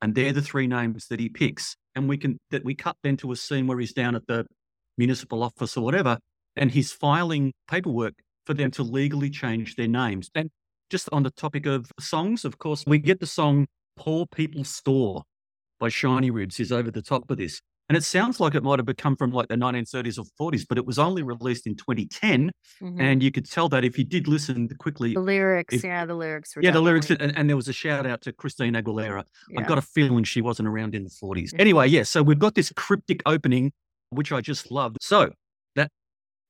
and 0.00 0.14
they're 0.14 0.32
the 0.32 0.42
three 0.42 0.66
names 0.66 1.06
that 1.08 1.20
he 1.20 1.28
picks. 1.28 1.76
And 1.94 2.08
we 2.08 2.16
can 2.16 2.38
that 2.50 2.64
we 2.64 2.74
cut 2.74 2.96
then 3.02 3.16
to 3.18 3.32
a 3.32 3.36
scene 3.36 3.66
where 3.66 3.78
he's 3.78 3.92
down 3.92 4.14
at 4.14 4.26
the 4.26 4.46
municipal 4.96 5.42
office 5.42 5.76
or 5.76 5.84
whatever, 5.84 6.18
and 6.56 6.70
he's 6.70 6.92
filing 6.92 7.52
paperwork 7.68 8.14
for 8.46 8.54
them 8.54 8.70
to 8.72 8.82
legally 8.82 9.30
change 9.30 9.76
their 9.76 9.88
names. 9.88 10.30
And 10.34 10.50
just 10.90 11.08
on 11.12 11.22
the 11.22 11.30
topic 11.30 11.66
of 11.66 11.90
songs, 12.00 12.44
of 12.44 12.58
course, 12.58 12.84
we 12.86 12.98
get 12.98 13.20
the 13.20 13.26
song 13.26 13.66
Poor 13.96 14.26
People's 14.26 14.70
Store 14.70 15.24
by 15.78 15.88
Shiny 15.88 16.30
Ribs 16.30 16.60
is 16.60 16.72
over 16.72 16.90
the 16.90 17.02
top 17.02 17.30
of 17.30 17.36
this. 17.36 17.60
And 17.88 17.96
it 17.96 18.04
sounds 18.04 18.38
like 18.38 18.54
it 18.54 18.62
might 18.62 18.78
have 18.78 18.86
become 18.86 19.16
from 19.16 19.32
like 19.32 19.48
the 19.48 19.54
1930s 19.54 20.18
or 20.18 20.50
40s, 20.52 20.66
but 20.68 20.76
it 20.76 20.84
was 20.84 20.98
only 20.98 21.22
released 21.22 21.66
in 21.66 21.74
2010. 21.74 22.50
Mm-hmm. 22.82 23.00
And 23.00 23.22
you 23.22 23.30
could 23.30 23.48
tell 23.50 23.68
that 23.70 23.84
if 23.84 23.96
you 23.98 24.04
did 24.04 24.28
listen 24.28 24.68
quickly. 24.78 25.14
The 25.14 25.20
lyrics, 25.20 25.74
if, 25.74 25.84
yeah, 25.84 26.04
the 26.04 26.14
lyrics 26.14 26.54
Yeah, 26.60 26.70
the 26.70 26.80
lyrics. 26.80 27.10
And, 27.10 27.36
and, 27.36 27.48
there 27.48 27.56
was 27.56 27.68
a 27.68 27.72
shout 27.72 28.06
out 28.06 28.20
to 28.22 28.32
Christina 28.32 28.82
Aguilera. 28.82 29.24
Yeah. 29.50 29.60
I've 29.60 29.66
got 29.66 29.78
a 29.78 29.82
feeling 29.82 30.24
she 30.24 30.42
wasn't 30.42 30.68
around 30.68 30.94
in 30.94 31.04
the 31.04 31.10
40s. 31.10 31.54
Anyway, 31.58 31.88
yeah, 31.88 32.02
so 32.02 32.22
we've 32.22 32.38
got 32.38 32.54
this 32.54 32.70
cryptic 32.76 33.22
opening, 33.24 33.72
which 34.10 34.32
I 34.32 34.42
just 34.42 34.70
loved. 34.70 34.98
So 35.00 35.32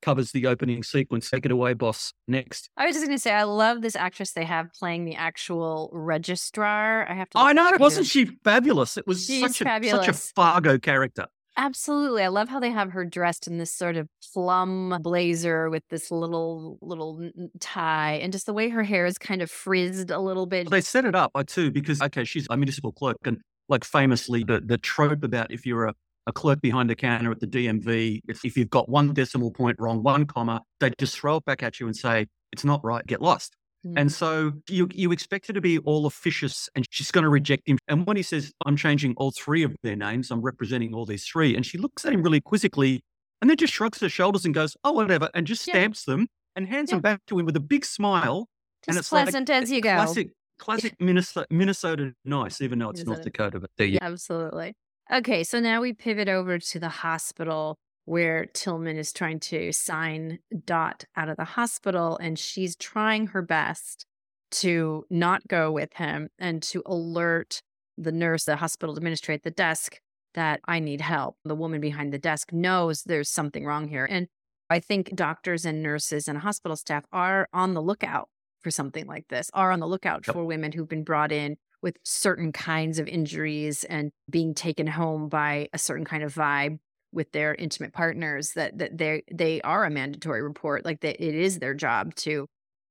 covers 0.02 0.32
the 0.32 0.46
opening 0.46 0.82
sequence. 0.82 1.30
Take 1.30 1.44
it 1.44 1.52
away, 1.52 1.74
boss. 1.74 2.12
Next. 2.26 2.70
I 2.76 2.86
was 2.86 2.94
just 2.94 3.06
going 3.06 3.16
to 3.16 3.22
say, 3.22 3.32
I 3.32 3.44
love 3.44 3.82
this 3.82 3.96
actress 3.96 4.32
they 4.32 4.44
have 4.44 4.72
playing 4.72 5.04
the 5.04 5.14
actual 5.14 5.90
registrar. 5.92 7.08
I 7.08 7.14
have 7.14 7.30
to. 7.30 7.38
I 7.38 7.52
know, 7.52 7.70
wasn't 7.78 8.06
she 8.06 8.26
fabulous? 8.44 8.96
It 8.96 9.06
was 9.06 9.26
such 9.26 9.60
a, 9.62 9.88
such 9.88 10.08
a 10.08 10.12
Fargo 10.12 10.78
character. 10.78 11.26
Absolutely. 11.58 12.22
I 12.22 12.28
love 12.28 12.48
how 12.48 12.60
they 12.60 12.70
have 12.70 12.92
her 12.92 13.04
dressed 13.04 13.48
in 13.48 13.58
this 13.58 13.74
sort 13.74 13.96
of 13.96 14.08
plum 14.32 14.96
blazer 15.02 15.68
with 15.68 15.82
this 15.90 16.12
little 16.12 16.78
little 16.80 17.28
tie 17.58 18.12
and 18.22 18.32
just 18.32 18.46
the 18.46 18.52
way 18.52 18.68
her 18.68 18.84
hair 18.84 19.06
is 19.06 19.18
kind 19.18 19.42
of 19.42 19.50
frizzed 19.50 20.12
a 20.12 20.20
little 20.20 20.46
bit. 20.46 20.66
Well, 20.66 20.70
they 20.70 20.80
set 20.80 21.04
it 21.04 21.16
up 21.16 21.32
too 21.48 21.72
because 21.72 22.00
okay, 22.00 22.22
she's 22.22 22.46
a 22.48 22.56
municipal 22.56 22.92
clerk 22.92 23.16
and 23.24 23.38
like 23.68 23.82
famously 23.82 24.44
the 24.44 24.60
the 24.64 24.78
trope 24.78 25.24
about 25.24 25.50
if 25.50 25.66
you're 25.66 25.86
a 25.86 25.94
a 26.28 26.32
clerk 26.32 26.60
behind 26.60 26.88
the 26.90 26.94
counter 26.94 27.32
at 27.32 27.40
the 27.40 27.46
DMV, 27.46 28.20
if, 28.28 28.44
if 28.44 28.56
you've 28.56 28.70
got 28.70 28.88
one 28.88 29.12
decimal 29.14 29.50
point 29.50 29.76
wrong, 29.80 30.02
one 30.02 30.26
comma, 30.26 30.62
they 30.78 30.92
just 30.98 31.18
throw 31.18 31.36
it 31.36 31.44
back 31.46 31.62
at 31.62 31.80
you 31.80 31.86
and 31.86 31.96
say, 31.96 32.26
it's 32.52 32.64
not 32.64 32.84
right, 32.84 33.04
get 33.06 33.20
lost. 33.20 33.56
Mm. 33.86 33.94
And 33.96 34.12
so 34.12 34.52
you 34.68 34.88
you 34.92 35.12
expect 35.12 35.46
her 35.46 35.52
to 35.52 35.60
be 35.60 35.78
all 35.78 36.04
officious 36.04 36.68
and 36.74 36.84
she's 36.90 37.10
going 37.10 37.22
to 37.22 37.28
reject 37.30 37.68
him. 37.68 37.78
And 37.88 38.06
when 38.06 38.16
he 38.16 38.22
says, 38.22 38.52
I'm 38.66 38.76
changing 38.76 39.14
all 39.16 39.30
three 39.30 39.62
of 39.62 39.74
their 39.82 39.96
names, 39.96 40.30
I'm 40.30 40.42
representing 40.42 40.94
all 40.94 41.06
these 41.06 41.24
three. 41.24 41.56
And 41.56 41.64
she 41.64 41.78
looks 41.78 42.04
at 42.04 42.12
him 42.12 42.22
really 42.22 42.40
quizzically 42.40 43.00
and 43.40 43.48
then 43.48 43.56
just 43.56 43.72
shrugs 43.72 44.00
her 44.00 44.08
shoulders 44.08 44.44
and 44.44 44.52
goes, 44.52 44.76
oh, 44.84 44.92
whatever, 44.92 45.30
and 45.34 45.46
just 45.46 45.62
stamps 45.62 46.04
yeah. 46.06 46.14
them 46.14 46.26
and 46.56 46.66
hands 46.66 46.90
yeah. 46.90 46.96
them 46.96 47.02
back 47.02 47.20
to 47.28 47.38
him 47.38 47.46
with 47.46 47.56
a 47.56 47.60
big 47.60 47.84
smile. 47.84 48.48
Just 48.84 48.88
and 48.88 48.98
it's 48.98 49.08
pleasant 49.08 49.48
like, 49.48 49.62
as 49.62 49.70
you 49.70 49.80
go. 49.80 49.94
Classic, 49.94 50.28
classic 50.58 50.94
Minnesota, 51.00 51.46
Minnesota 51.50 52.12
nice, 52.24 52.60
even 52.60 52.80
though 52.80 52.90
it's 52.90 53.00
Minnesota. 53.00 53.16
North 53.16 53.24
Dakota. 53.24 53.60
But 53.60 53.70
there 53.78 53.86
you 53.86 53.98
Absolutely. 54.02 54.74
Okay, 55.10 55.42
so 55.42 55.58
now 55.58 55.80
we 55.80 55.94
pivot 55.94 56.28
over 56.28 56.58
to 56.58 56.78
the 56.78 56.90
hospital 56.90 57.78
where 58.04 58.44
Tillman 58.46 58.98
is 58.98 59.12
trying 59.12 59.40
to 59.40 59.72
sign 59.72 60.38
Dot 60.66 61.04
out 61.16 61.28
of 61.28 61.36
the 61.36 61.44
hospital, 61.44 62.18
and 62.18 62.38
she's 62.38 62.76
trying 62.76 63.28
her 63.28 63.42
best 63.42 64.06
to 64.50 65.04
not 65.10 65.46
go 65.48 65.70
with 65.72 65.94
him 65.94 66.28
and 66.38 66.62
to 66.64 66.82
alert 66.84 67.62
the 67.96 68.12
nurse, 68.12 68.44
the 68.44 68.56
hospital 68.56 68.96
administrator 68.96 69.38
at 69.38 69.42
the 69.42 69.50
desk, 69.50 69.98
that 70.34 70.60
I 70.66 70.78
need 70.78 71.00
help. 71.00 71.36
The 71.44 71.54
woman 71.54 71.80
behind 71.80 72.12
the 72.12 72.18
desk 72.18 72.52
knows 72.52 73.02
there's 73.02 73.30
something 73.30 73.64
wrong 73.64 73.88
here. 73.88 74.06
And 74.08 74.28
I 74.70 74.78
think 74.80 75.14
doctors 75.14 75.64
and 75.64 75.82
nurses 75.82 76.28
and 76.28 76.38
hospital 76.38 76.76
staff 76.76 77.04
are 77.12 77.48
on 77.52 77.74
the 77.74 77.82
lookout 77.82 78.28
for 78.60 78.70
something 78.70 79.06
like 79.06 79.28
this, 79.28 79.50
are 79.54 79.72
on 79.72 79.80
the 79.80 79.86
lookout 79.86 80.26
yep. 80.26 80.34
for 80.34 80.44
women 80.44 80.72
who've 80.72 80.88
been 80.88 81.04
brought 81.04 81.32
in 81.32 81.56
with 81.82 81.96
certain 82.04 82.52
kinds 82.52 82.98
of 82.98 83.08
injuries 83.08 83.84
and 83.84 84.10
being 84.28 84.54
taken 84.54 84.86
home 84.86 85.28
by 85.28 85.68
a 85.72 85.78
certain 85.78 86.04
kind 86.04 86.22
of 86.22 86.34
vibe. 86.34 86.78
with 87.10 87.32
their 87.32 87.54
intimate 87.54 87.92
partners 87.94 88.52
that 88.52 88.76
that 88.76 88.98
they 88.98 89.22
they 89.32 89.62
are 89.62 89.84
a 89.84 89.90
mandatory 89.90 90.42
report 90.42 90.84
like 90.84 91.00
that 91.00 91.16
it 91.24 91.34
is 91.34 91.58
their 91.58 91.72
job 91.72 92.14
to 92.14 92.46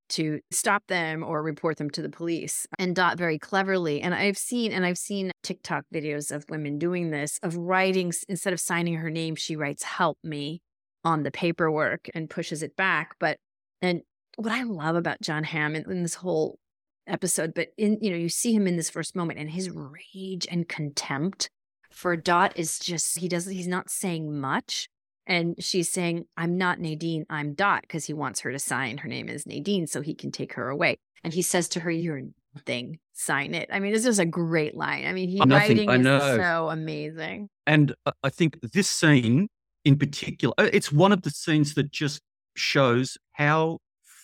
to 0.10 0.40
stop 0.52 0.84
them 0.88 1.24
or 1.24 1.44
report 1.44 1.78
them 1.78 1.90
to 1.90 2.02
the 2.02 2.10
police 2.10 2.66
and 2.80 2.96
dot 2.96 3.18
very 3.18 3.38
cleverly 3.38 4.02
and 4.02 4.16
i've 4.16 4.38
seen 4.38 4.72
and 4.72 4.86
i've 4.86 4.98
seen 4.98 5.32
tiktok 5.44 5.86
videos 5.94 6.32
of 6.32 6.46
women 6.50 6.80
doing 6.80 7.12
this 7.12 7.40
of 7.44 7.56
writing 7.58 8.12
instead 8.28 8.54
of 8.54 8.60
signing 8.60 8.96
her 8.96 9.10
name 9.12 9.36
she 9.36 9.56
writes 9.56 9.84
help 9.84 10.18
me 10.24 10.62
on 11.04 11.24
the 11.24 11.32
paperwork 11.32 12.10
and 12.16 12.30
pushes 12.30 12.64
it 12.64 12.76
back 12.76 13.16
but 13.20 13.38
and 13.82 14.02
what 14.38 14.52
i 14.52 14.64
love 14.64 14.96
about 14.96 15.22
john 15.22 15.44
hammond 15.44 15.86
in 15.88 16.02
this 16.04 16.16
whole 16.16 16.58
episode 17.08 17.54
but 17.54 17.70
in 17.78 17.98
you 18.02 18.10
know 18.10 18.18
you 18.18 18.30
see 18.30 18.54
him 18.54 18.68
in 18.68 18.78
this 18.78 18.90
first 18.90 19.16
moment 19.16 19.40
and 19.40 19.52
his 19.52 19.70
rage 19.70 20.48
and 20.50 20.68
contempt 20.68 21.50
for 21.90 22.16
dot 22.16 22.54
is 22.56 22.80
just 22.80 23.20
he 23.20 23.28
doesn't 23.28 23.54
he's 23.54 23.68
not 23.68 23.90
saying 23.90 24.40
much 24.40 24.90
and 25.28 25.62
she's 25.62 25.92
saying, 25.92 26.26
I'm 26.38 26.58
not 26.58 26.80
Nadine, 26.80 27.26
I'm 27.30 27.54
Dot, 27.54 27.82
because 27.82 28.06
he 28.06 28.14
wants 28.14 28.40
her 28.40 28.52
to 28.52 28.60
sign. 28.60 29.00
Her 29.00 29.10
name 29.10 29.28
is 29.28 29.46
Nadine, 29.46 29.86
so 29.86 30.02
he 30.02 30.16
can 30.16 30.32
take 30.32 30.54
her 30.54 30.70
away. 30.70 30.98
And 31.24 31.34
he 31.34 31.42
says 31.42 31.68
to 31.70 31.82
her, 31.82 31.92
You're 31.92 32.22
nothing, 32.56 33.00
sign 33.12 33.54
it. 33.54 33.70
I 33.72 33.80
mean, 33.80 33.92
this 33.92 34.06
is 34.06 34.20
a 34.20 34.26
great 34.26 34.74
line. 34.74 35.06
I 35.06 35.12
mean, 35.12 35.28
he 35.28 35.42
writing 35.42 35.90
is 35.90 36.06
so 36.06 36.70
amazing. 36.70 37.50
And 37.66 37.94
I 38.24 38.30
think 38.30 38.60
this 38.74 38.90
scene 38.90 39.50
in 39.84 39.98
particular, 39.98 40.54
uh, 40.58 40.70
it's 40.72 40.92
one 40.92 41.12
of 41.12 41.24
the 41.24 41.30
scenes 41.30 41.74
that 41.76 41.92
just 41.92 42.22
shows 42.56 43.18
how 43.34 43.80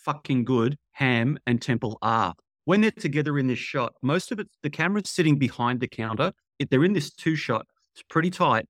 fucking 0.06 0.46
good 0.46 0.78
Hamm 0.94 1.38
and 1.46 1.62
Temple 1.62 1.98
are. 2.02 2.34
When 2.66 2.82
they're 2.82 2.92
together 2.92 3.38
in 3.38 3.48
this 3.48 3.60
shot, 3.60 3.94
most 4.02 4.32
of 4.32 4.40
it, 4.40 4.48
the 4.62 4.70
camera's 4.70 5.10
sitting 5.10 5.38
behind 5.38 5.80
the 5.80 5.88
counter. 5.88 6.32
They're 6.70 6.86
in 6.86 6.94
this 6.94 7.12
two 7.12 7.36
shot, 7.36 7.66
it's 7.94 8.04
pretty 8.10 8.30
tight. 8.30 8.68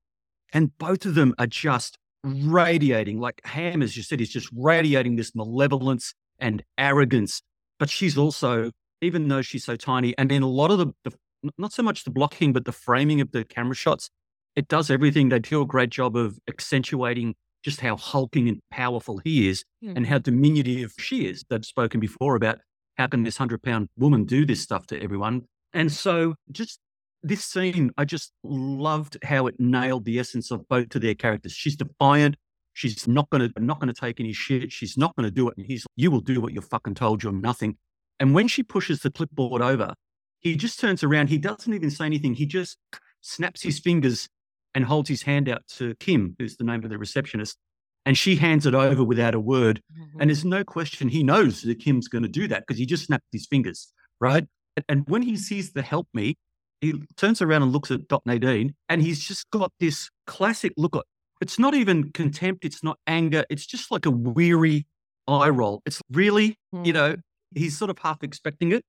And 0.52 0.76
both 0.78 1.06
of 1.06 1.16
them 1.16 1.34
are 1.38 1.48
just 1.48 1.98
radiating, 2.24 3.20
like 3.20 3.42
Hamm, 3.44 3.82
as 3.82 3.98
you 3.98 4.04
said, 4.04 4.22
is 4.22 4.30
just 4.30 4.50
radiating 4.56 5.16
this 5.16 5.36
malevolence 5.36 6.14
and 6.40 6.64
arrogance. 6.78 7.42
But 7.80 7.90
she's 7.90 8.18
also, 8.18 8.72
even 9.02 9.28
though 9.28 9.42
she's 9.42 9.66
so 9.66 9.76
tiny, 9.76 10.18
and 10.18 10.32
in 10.32 10.42
a 10.42 10.50
lot 10.50 10.72
of 10.72 10.80
the, 10.80 10.88
the 11.04 11.12
not 11.58 11.74
so 11.74 11.84
much 11.84 12.04
the 12.04 12.12
blocking, 12.12 12.54
but 12.54 12.66
the 12.66 12.72
framing 12.72 13.20
of 13.20 13.32
the 13.32 13.44
camera 13.44 13.76
shots, 13.76 14.10
it 14.56 14.68
does 14.68 14.90
everything. 14.90 15.30
They 15.30 15.40
do 15.40 15.62
a 15.62 15.66
great 15.66 15.90
job 15.90 16.16
of 16.16 16.40
accentuating 16.48 17.36
just 17.64 17.82
how 17.82 17.96
hulking 17.96 18.48
and 18.48 18.60
powerful 18.72 19.20
he 19.24 19.48
is 19.48 19.64
mm. 19.84 19.96
and 19.96 20.06
how 20.06 20.20
diminutive 20.20 20.94
she 21.00 21.26
is. 21.26 21.46
They've 21.50 21.66
spoken 21.66 22.00
before 22.00 22.36
about 22.36 22.60
how 22.98 23.08
can 23.08 23.24
this 23.24 23.38
hundred 23.38 23.64
pound 23.64 23.90
woman 23.98 24.26
do 24.26 24.46
this 24.46 24.62
stuff 24.62 24.88
to 24.88 25.02
everyone. 25.02 25.44
And 25.74 25.92
so 25.92 26.36
just 26.52 26.80
this 27.24 27.44
scene, 27.44 27.92
I 27.98 28.06
just 28.06 28.32
loved 28.44 29.18
how 29.24 29.48
it 29.48 29.56
nailed 29.60 30.06
the 30.06 30.20
essence 30.20 30.52
of 30.52 30.68
both 30.68 30.94
of 30.96 31.02
their 31.02 31.16
characters. 31.16 31.54
She's 31.54 31.76
defiant. 31.76 32.36
She's 32.74 33.08
not 33.08 33.30
gonna 33.30 33.50
not 33.58 33.80
gonna 33.80 33.94
take 33.94 34.20
any 34.20 34.34
shit. 34.34 34.72
She's 34.72 34.98
not 34.98 35.16
gonna 35.16 35.32
do 35.32 35.48
it. 35.48 35.56
And 35.58 35.66
he's 35.66 35.86
you 35.96 36.12
will 36.12 36.22
do 36.22 36.42
what 36.42 36.54
you're 36.54 36.62
fucking 36.62 36.96
told. 36.96 37.24
You're 37.24 37.34
nothing. 37.34 37.78
And 38.20 38.34
when 38.34 38.48
she 38.48 38.64
pushes 38.64 39.02
the 39.02 39.12
clipboard 39.12 39.62
over, 39.62 39.94
he 40.40 40.56
just 40.56 40.80
turns 40.80 41.04
around. 41.04 41.30
He 41.30 41.38
doesn't 41.38 41.74
even 41.74 41.90
say 41.90 42.06
anything. 42.06 42.36
He 42.36 42.46
just 42.46 42.78
snaps 43.22 43.62
his 43.62 43.80
fingers 43.80 44.28
and 44.76 44.86
holds 44.86 45.10
his 45.10 45.24
hand 45.24 45.48
out 45.48 45.66
to 45.68 45.96
Kim, 45.96 46.36
who's 46.38 46.58
the 46.58 46.64
name 46.64 46.84
of 46.84 46.90
the 46.90 46.98
receptionist. 46.98 47.58
And 48.06 48.18
she 48.18 48.36
hands 48.36 48.66
it 48.66 48.76
over 48.76 49.04
without 49.04 49.34
a 49.34 49.40
word. 49.40 49.82
Mm-hmm. 49.98 50.22
And 50.22 50.30
there's 50.30 50.44
no 50.44 50.64
question 50.64 51.08
he 51.08 51.24
knows 51.24 51.62
that 51.62 51.80
Kim's 51.80 52.08
going 52.08 52.24
to 52.24 52.30
do 52.30 52.48
that 52.50 52.64
because 52.68 52.78
he 52.78 52.86
just 52.86 53.06
snapped 53.06 53.24
his 53.32 53.48
fingers, 53.48 53.94
right? 54.20 54.46
And 54.90 55.08
when 55.08 55.22
he 55.22 55.38
sees 55.38 55.72
the 55.72 55.82
help 55.82 56.08
me, 56.14 56.36
he 56.82 57.02
turns 57.16 57.42
around 57.42 57.64
and 57.64 57.72
looks 57.72 57.92
at 57.92 58.08
Dot 58.10 58.24
Nadine, 58.26 58.76
and 58.90 59.02
he's 59.02 59.26
just 59.26 59.50
got 59.52 59.72
this 59.80 60.10
classic 60.28 60.74
look. 60.76 60.96
At, 60.98 61.04
it's 61.40 61.58
not 61.58 61.76
even 61.76 62.12
contempt, 62.12 62.66
it's 62.66 62.84
not 62.84 62.98
anger, 63.08 63.46
it's 63.50 63.66
just 63.66 63.90
like 63.90 64.06
a 64.06 64.12
weary 64.12 64.86
eye 65.28 65.50
roll. 65.50 65.82
It's 65.86 66.02
really, 66.12 66.58
mm. 66.76 66.86
you 66.86 66.92
hmm. 66.92 66.98
know, 66.98 67.16
he's 67.56 67.78
sort 67.78 67.90
of 67.90 68.00
half 68.00 68.22
expecting 68.22 68.74
it. 68.74 68.84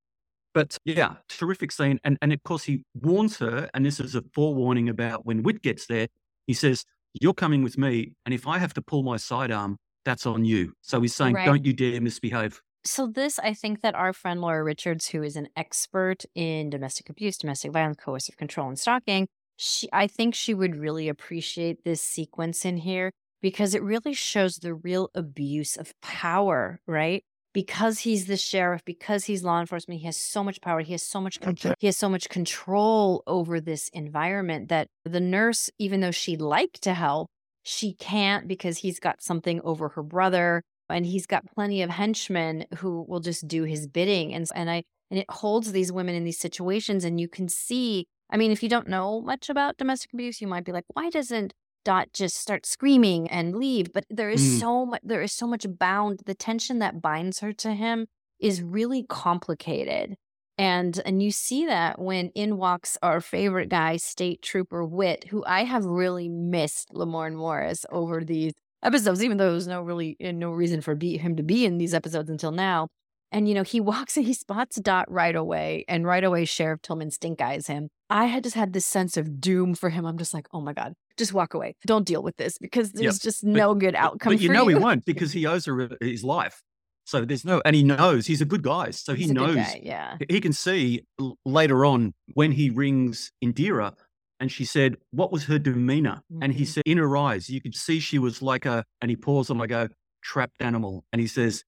But 0.55 0.77
yeah, 0.85 1.15
terrific 1.29 1.73
scene. 1.73 1.99
And, 2.05 2.17
and 2.23 2.33
of 2.33 2.43
course, 2.45 2.65
he 2.65 2.83
warns 2.95 3.39
her, 3.39 3.69
and 3.75 3.85
this 3.85 3.99
is 3.99 4.15
a 4.15 4.23
forewarning 4.35 4.89
about 4.89 5.27
when 5.27 5.43
Witt 5.43 5.63
gets 5.63 5.87
there. 5.87 6.09
He 6.47 6.55
says, 6.55 6.85
You're 7.15 7.35
coming 7.35 7.63
with 7.63 7.79
me. 7.79 8.13
And 8.25 8.35
if 8.35 8.47
I 8.47 8.59
have 8.59 8.75
to 8.75 8.83
pull 8.83 9.03
my 9.03 9.17
sidearm, 9.17 9.77
that's 10.05 10.27
on 10.27 10.45
you. 10.45 10.75
So 10.83 11.01
he's 11.01 11.15
saying, 11.15 11.35
right. 11.35 11.47
Don't 11.47 11.65
you 11.65 11.73
dare 11.73 12.01
misbehave. 12.01 12.61
So 12.85 13.07
this, 13.07 13.39
I 13.39 13.55
think 13.55 13.81
that 13.81 13.95
our 13.95 14.13
friend 14.13 14.41
Laura 14.43 14.63
Richards, 14.63 15.09
who 15.09 15.23
is 15.23 15.37
an 15.37 15.49
expert 15.57 16.25
in 16.35 16.69
domestic 16.69 17.09
abuse, 17.09 17.39
domestic 17.39 17.73
violence, 17.73 17.97
coercive 17.99 18.37
control, 18.37 18.69
and 18.69 18.79
stalking, 18.79 19.27
she, 19.57 19.89
I 19.93 20.07
think 20.07 20.35
she 20.35 20.53
would 20.53 20.77
really 20.77 21.09
appreciate 21.09 21.85
this 21.85 22.03
sequence 22.03 22.65
in 22.65 22.77
here 22.79 23.11
because 23.41 23.75
it 23.75 23.83
really 23.83 24.13
shows 24.13 24.57
the 24.57 24.75
real 24.75 25.09
abuse 25.15 25.77
of 25.77 25.95
power, 26.03 26.81
right? 26.87 27.25
Because 27.55 28.01
he's 28.01 28.27
the 28.27 28.37
sheriff, 28.37 28.85
because 28.85 29.25
he's 29.25 29.43
law 29.43 29.61
enforcement, 29.61 30.01
he 30.01 30.07
has 30.07 30.17
so 30.17 30.45
much 30.45 30.61
power, 30.61 30.81
he 30.81 30.93
has 30.93 31.03
so 31.03 31.21
much 31.21 31.41
control, 31.41 31.75
he 31.79 31.87
has 31.87 31.97
so 31.97 32.11
much 32.11 32.29
control 32.29 33.23
over 33.27 33.61
this 33.61 33.89
environment 33.95 34.69
that 34.69 34.89
the 35.05 35.21
nurse, 35.21 35.71
even 35.79 36.01
though 36.01 36.11
she'd 36.11 36.43
like 36.43 36.75
to 36.81 36.93
help, 36.93 37.29
she 37.63 37.95
can't 37.95 38.47
because 38.47 38.79
he's 38.79 39.01
got 39.01 39.23
something 39.23 39.61
over 39.63 39.91
her 39.91 40.03
brother 40.03 40.63
and 40.89 41.07
he's 41.07 41.27
got 41.27 41.47
plenty 41.47 41.83
of 41.83 41.91
henchmen 41.91 42.67
who 42.77 43.05
will 43.09 43.21
just 43.21 43.49
do 43.49 43.65
his 43.65 43.87
bidding 43.87 44.35
and 44.35 44.47
and 44.55 44.71
I 44.71 44.85
and 45.11 45.19
it 45.19 45.31
holds 45.31 45.73
these 45.73 45.91
women 45.91 46.15
in 46.15 46.25
these 46.25 46.39
situations 46.39 47.05
and 47.05 47.21
you 47.21 47.29
can 47.29 47.49
see 47.49 48.07
I 48.31 48.37
mean 48.37 48.53
if 48.53 48.63
you 48.63 48.69
don't 48.69 48.89
know 48.89 49.21
much 49.21 49.49
about 49.49 49.79
domestic 49.79 50.13
abuse 50.13 50.41
you 50.41 50.47
might 50.47 50.65
be 50.65 50.73
like 50.73 50.85
why 50.93 51.11
doesn't 51.11 51.55
Dot 51.85 52.09
just 52.13 52.37
start 52.37 52.67
screaming 52.67 53.29
and 53.29 53.57
leave 53.57 53.93
but 53.93 54.05
there 54.11 54.31
is 54.31 54.43
mm. 54.43 54.61
so 54.61 54.87
much 54.87 55.01
there 55.05 55.23
is 55.23 55.33
so 55.33 55.47
much 55.47 55.67
bound 55.79 56.21
the 56.27 56.35
tension 56.35 56.79
that 56.79 57.03
binds 57.03 57.41
her 57.41 57.53
to 57.53 57.73
him 57.73 58.07
is 58.41 58.63
really 58.63 59.05
complicated 59.09 60.17
and 60.57 61.01
and 61.05 61.23
you 61.23 61.31
see 61.31 61.67
that 61.67 61.99
when 61.99 62.31
in 62.35 62.57
walks 62.57 62.97
our 63.03 63.21
favorite 63.21 63.69
guy 63.69 63.97
state 63.97 64.41
trooper 64.43 64.85
Witt 64.85 65.25
who 65.29 65.45
I 65.45 65.65
have 65.65 65.85
really 65.85 66.29
missed 66.29 66.91
Lamorne 66.93 67.35
Morris 67.35 67.85
over 67.91 68.25
these 68.25 68.53
episodes, 68.85 69.25
even 69.25 69.39
though 69.39 69.47
there 69.47 69.55
was 69.55 69.67
no 69.67 69.83
really 69.83 70.17
eh, 70.21 70.31
no 70.31 70.51
reason 70.51 70.81
for 70.81 70.95
be, 70.95 71.17
him 71.17 71.37
to 71.37 71.43
be 71.43 71.65
in 71.65 71.79
these 71.79 71.95
episodes 71.95 72.31
until 72.31 72.53
now. 72.53 72.89
And 73.35 73.49
you 73.49 73.55
know, 73.55 73.65
he 73.65 73.81
walks 73.93 74.17
and 74.17 74.25
he 74.25 74.33
spots 74.33 74.77
Dot 74.77 75.11
right 75.11 75.37
away, 75.37 75.85
and 75.89 76.07
right 76.07 76.25
away 76.25 76.47
Sheriff 76.47 76.81
Tillman 76.81 77.11
stink 77.11 77.43
eyes 77.43 77.67
him. 77.67 77.91
I 78.09 78.27
had 78.27 78.45
just 78.45 78.57
had 78.57 78.73
this 78.73 78.87
sense 78.87 79.17
of 79.17 79.41
doom 79.41 79.75
for 79.75 79.91
him. 79.91 80.07
I'm 80.07 80.17
just 80.17 80.33
like, 80.33 80.47
oh 80.53 80.61
my 80.61 80.73
god, 80.73 80.95
just 81.19 81.35
walk 81.35 81.53
away. 81.53 81.75
Don't 81.87 82.07
deal 82.07 82.23
with 82.23 82.37
this 82.37 82.57
because 82.57 82.93
there's 82.93 83.17
yep. 83.17 83.23
just 83.23 83.45
no 83.45 83.75
good 83.75 83.95
outcome. 83.95 84.33
But 84.33 84.41
you 84.41 84.49
know 84.49 84.69
you. 84.69 84.77
he 84.77 84.83
won't 84.83 85.05
because 85.05 85.33
he 85.33 85.47
owes 85.47 85.67
her 85.67 85.91
his 86.01 86.25
life. 86.25 86.63
So 87.07 87.25
there's 87.25 87.45
no, 87.45 87.61
and 87.67 87.77
he 87.77 87.83
knows 87.83 88.27
he's 88.27 88.41
a 88.41 88.47
good 88.47 88.63
guy. 88.63 88.91
So 88.91 89.15
he 89.15 89.27
knows, 89.27 89.57
guy, 89.57 89.81
yeah. 89.83 90.17
He 90.31 90.41
can 90.41 90.55
see 90.55 91.05
later 91.45 91.85
on 91.85 92.15
when 92.33 92.53
he 92.53 92.71
rings 92.71 93.31
Indira 93.45 93.93
and 94.41 94.51
she 94.51 94.65
said, 94.65 94.97
What 95.11 95.31
was 95.31 95.45
her 95.45 95.59
demeanor? 95.59 96.23
Mm-hmm. 96.33 96.43
And 96.43 96.53
he 96.55 96.65
mm-hmm. 96.65 96.71
said, 96.71 96.83
In 96.87 96.99
her 96.99 97.17
eyes, 97.17 97.51
you 97.51 97.61
could 97.61 97.75
see 97.75 98.01
she 98.01 98.19
was 98.19 98.41
like 98.41 98.65
a, 98.65 98.85
and 99.03 99.11
he 99.11 99.17
paused 99.17 99.51
and 99.51 99.61
I 99.61 99.67
go, 99.67 99.89
trapped 100.23 100.57
animal. 100.61 101.05
And 101.13 101.21
he 101.21 101.27
says, 101.27 101.65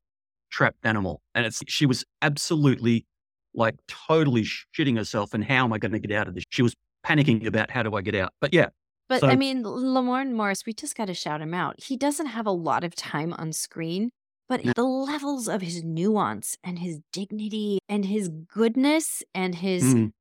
trapped 0.50 0.84
animal. 0.84 1.22
And 1.34 1.46
it's, 1.46 1.62
she 1.68 1.86
was 1.86 2.04
absolutely 2.22 3.06
like 3.54 3.76
totally 3.88 4.44
shitting 4.44 4.96
herself. 4.96 5.34
And 5.34 5.44
how 5.44 5.64
am 5.64 5.72
I 5.72 5.78
going 5.78 5.92
to 5.92 5.98
get 5.98 6.12
out 6.12 6.28
of 6.28 6.34
this? 6.34 6.44
She 6.50 6.62
was 6.62 6.74
panicking 7.04 7.46
about 7.46 7.70
how 7.70 7.82
do 7.82 7.94
I 7.94 8.02
get 8.02 8.14
out? 8.14 8.32
But 8.40 8.52
yeah. 8.52 8.68
But 9.08 9.20
so, 9.20 9.28
I 9.28 9.36
mean, 9.36 9.62
Lamorne 9.62 10.32
Morris, 10.32 10.66
we 10.66 10.72
just 10.72 10.96
got 10.96 11.06
to 11.06 11.14
shout 11.14 11.40
him 11.40 11.54
out. 11.54 11.80
He 11.80 11.96
doesn't 11.96 12.26
have 12.26 12.46
a 12.46 12.50
lot 12.50 12.82
of 12.82 12.96
time 12.96 13.32
on 13.34 13.52
screen, 13.52 14.10
but 14.48 14.64
no. 14.64 14.72
the 14.74 14.84
levels 14.84 15.48
of 15.48 15.62
his 15.62 15.84
nuance 15.84 16.58
and 16.64 16.80
his 16.80 16.98
dignity 17.12 17.78
and 17.88 18.04
his 18.04 18.28
goodness 18.28 19.22
and 19.32 19.54
his, 19.54 19.94
mm 19.94 20.12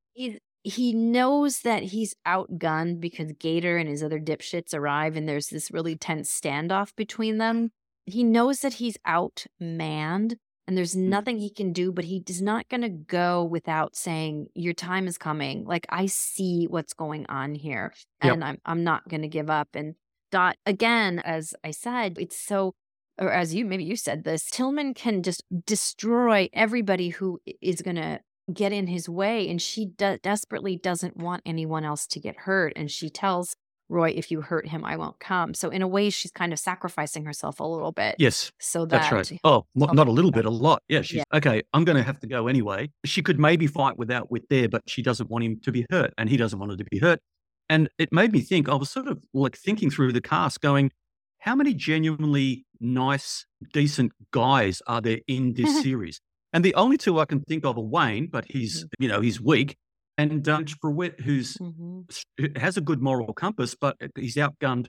he 0.66 0.92
knows 0.92 1.60
that 1.60 1.84
he's 1.84 2.16
outgunned 2.26 2.98
because 2.98 3.30
Gator 3.38 3.76
and 3.76 3.88
his 3.88 4.02
other 4.02 4.18
dipshits 4.18 4.74
arrive 4.74 5.14
and 5.14 5.28
there's 5.28 5.46
this 5.46 5.70
really 5.70 5.94
tense 5.94 6.28
standoff 6.28 6.90
between 6.96 7.38
them. 7.38 7.70
He 8.06 8.24
knows 8.24 8.60
that 8.60 8.74
he's 8.74 8.96
outmanned 9.06 10.36
and 10.66 10.76
there's 10.76 10.94
mm. 10.94 11.08
nothing 11.08 11.38
he 11.38 11.50
can 11.50 11.72
do, 11.72 11.92
but 11.92 12.04
he 12.04 12.22
is 12.28 12.42
not 12.42 12.68
going 12.68 12.82
to 12.82 12.88
go 12.88 13.44
without 13.44 13.94
saying, 13.94 14.48
Your 14.54 14.74
time 14.74 15.06
is 15.06 15.18
coming. 15.18 15.64
Like, 15.64 15.86
I 15.88 16.06
see 16.06 16.66
what's 16.68 16.94
going 16.94 17.26
on 17.28 17.54
here 17.54 17.92
and 18.20 18.40
yep. 18.40 18.48
I'm, 18.48 18.58
I'm 18.64 18.84
not 18.84 19.08
going 19.08 19.22
to 19.22 19.28
give 19.28 19.50
up. 19.50 19.68
And 19.74 19.94
Dot, 20.32 20.56
again, 20.66 21.20
as 21.20 21.54
I 21.62 21.70
said, 21.70 22.16
it's 22.18 22.36
so 22.40 22.74
or 23.18 23.32
as 23.32 23.54
you 23.54 23.64
maybe 23.64 23.84
you 23.84 23.96
said 23.96 24.24
this, 24.24 24.50
Tillman 24.50 24.94
can 24.94 25.22
just 25.22 25.42
destroy 25.64 26.48
everybody 26.52 27.10
who 27.10 27.40
is 27.62 27.82
going 27.82 27.96
to 27.96 28.20
get 28.52 28.72
in 28.72 28.86
his 28.86 29.08
way 29.08 29.48
and 29.48 29.60
she 29.60 29.86
de- 29.86 30.18
desperately 30.18 30.76
doesn't 30.76 31.16
want 31.16 31.42
anyone 31.44 31.84
else 31.84 32.06
to 32.06 32.20
get 32.20 32.40
hurt 32.40 32.72
and 32.76 32.90
she 32.90 33.10
tells 33.10 33.56
Roy 33.88 34.10
if 34.10 34.30
you 34.30 34.40
hurt 34.40 34.68
him 34.68 34.84
I 34.84 34.96
won't 34.96 35.18
come. 35.18 35.54
So 35.54 35.70
in 35.70 35.82
a 35.82 35.88
way 35.88 36.10
she's 36.10 36.30
kind 36.30 36.52
of 36.52 36.58
sacrificing 36.58 37.24
herself 37.24 37.60
a 37.60 37.64
little 37.64 37.92
bit. 37.92 38.16
Yes. 38.18 38.52
So 38.58 38.84
that, 38.86 39.10
That's 39.10 39.30
right. 39.30 39.40
Oh, 39.44 39.66
not, 39.74 39.94
not 39.94 40.08
a 40.08 40.10
little 40.10 40.30
bit, 40.30 40.44
a 40.44 40.50
lot. 40.66 40.82
Yeah, 40.88 41.02
she's 41.02 41.18
yeah. 41.18 41.24
okay, 41.34 41.62
I'm 41.72 41.84
going 41.84 41.96
to 41.96 42.02
have 42.02 42.20
to 42.20 42.26
go 42.26 42.48
anyway. 42.48 42.90
She 43.04 43.22
could 43.22 43.38
maybe 43.38 43.66
fight 43.66 43.96
without 43.96 44.30
Witt 44.30 44.48
there 44.50 44.68
but 44.68 44.82
she 44.86 45.02
doesn't 45.02 45.30
want 45.30 45.44
him 45.44 45.60
to 45.60 45.72
be 45.72 45.86
hurt 45.90 46.12
and 46.18 46.28
he 46.28 46.36
doesn't 46.36 46.58
want 46.58 46.72
her 46.72 46.76
to 46.76 46.84
be 46.90 46.98
hurt. 46.98 47.20
And 47.68 47.88
it 47.98 48.12
made 48.12 48.32
me 48.32 48.40
think, 48.40 48.68
I 48.68 48.74
was 48.74 48.90
sort 48.90 49.08
of 49.08 49.24
like 49.34 49.56
thinking 49.56 49.90
through 49.90 50.12
the 50.12 50.20
cast, 50.20 50.60
going, 50.60 50.92
how 51.40 51.54
many 51.54 51.74
genuinely 51.74 52.64
nice, 52.80 53.46
decent 53.72 54.12
guys 54.30 54.82
are 54.86 55.00
there 55.00 55.20
in 55.26 55.54
this 55.54 55.82
series? 55.82 56.20
And 56.52 56.64
the 56.64 56.74
only 56.74 56.96
two 56.96 57.18
I 57.18 57.24
can 57.24 57.40
think 57.40 57.64
of 57.64 57.76
are 57.76 57.82
Wayne, 57.82 58.28
but 58.30 58.44
he's, 58.48 58.84
mm-hmm. 58.84 59.02
you 59.02 59.08
know, 59.08 59.20
he's 59.20 59.40
weak, 59.40 59.76
and 60.18 60.42
Dunge 60.42 60.78
Prewitt, 60.80 61.20
who's 61.20 61.54
mm-hmm. 61.54 62.58
has 62.58 62.76
a 62.76 62.80
good 62.80 63.02
moral 63.02 63.32
compass, 63.32 63.74
but 63.74 63.96
he's 64.16 64.36
outgunned 64.36 64.86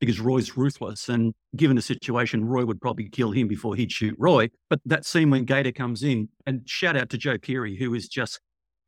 because 0.00 0.20
Roy's 0.20 0.56
ruthless. 0.56 1.08
And 1.08 1.34
given 1.56 1.76
the 1.76 1.82
situation, 1.82 2.44
Roy 2.44 2.64
would 2.64 2.80
probably 2.80 3.08
kill 3.08 3.30
him 3.30 3.48
before 3.48 3.74
he'd 3.74 3.92
shoot 3.92 4.14
Roy. 4.18 4.50
But 4.68 4.80
that 4.84 5.04
scene 5.04 5.30
when 5.30 5.44
Gator 5.44 5.72
comes 5.72 6.02
in, 6.02 6.28
and 6.46 6.62
shout 6.68 6.96
out 6.96 7.10
to 7.10 7.18
Joe 7.18 7.38
Keery, 7.38 7.78
who 7.78 7.94
is 7.94 8.08
just 8.08 8.40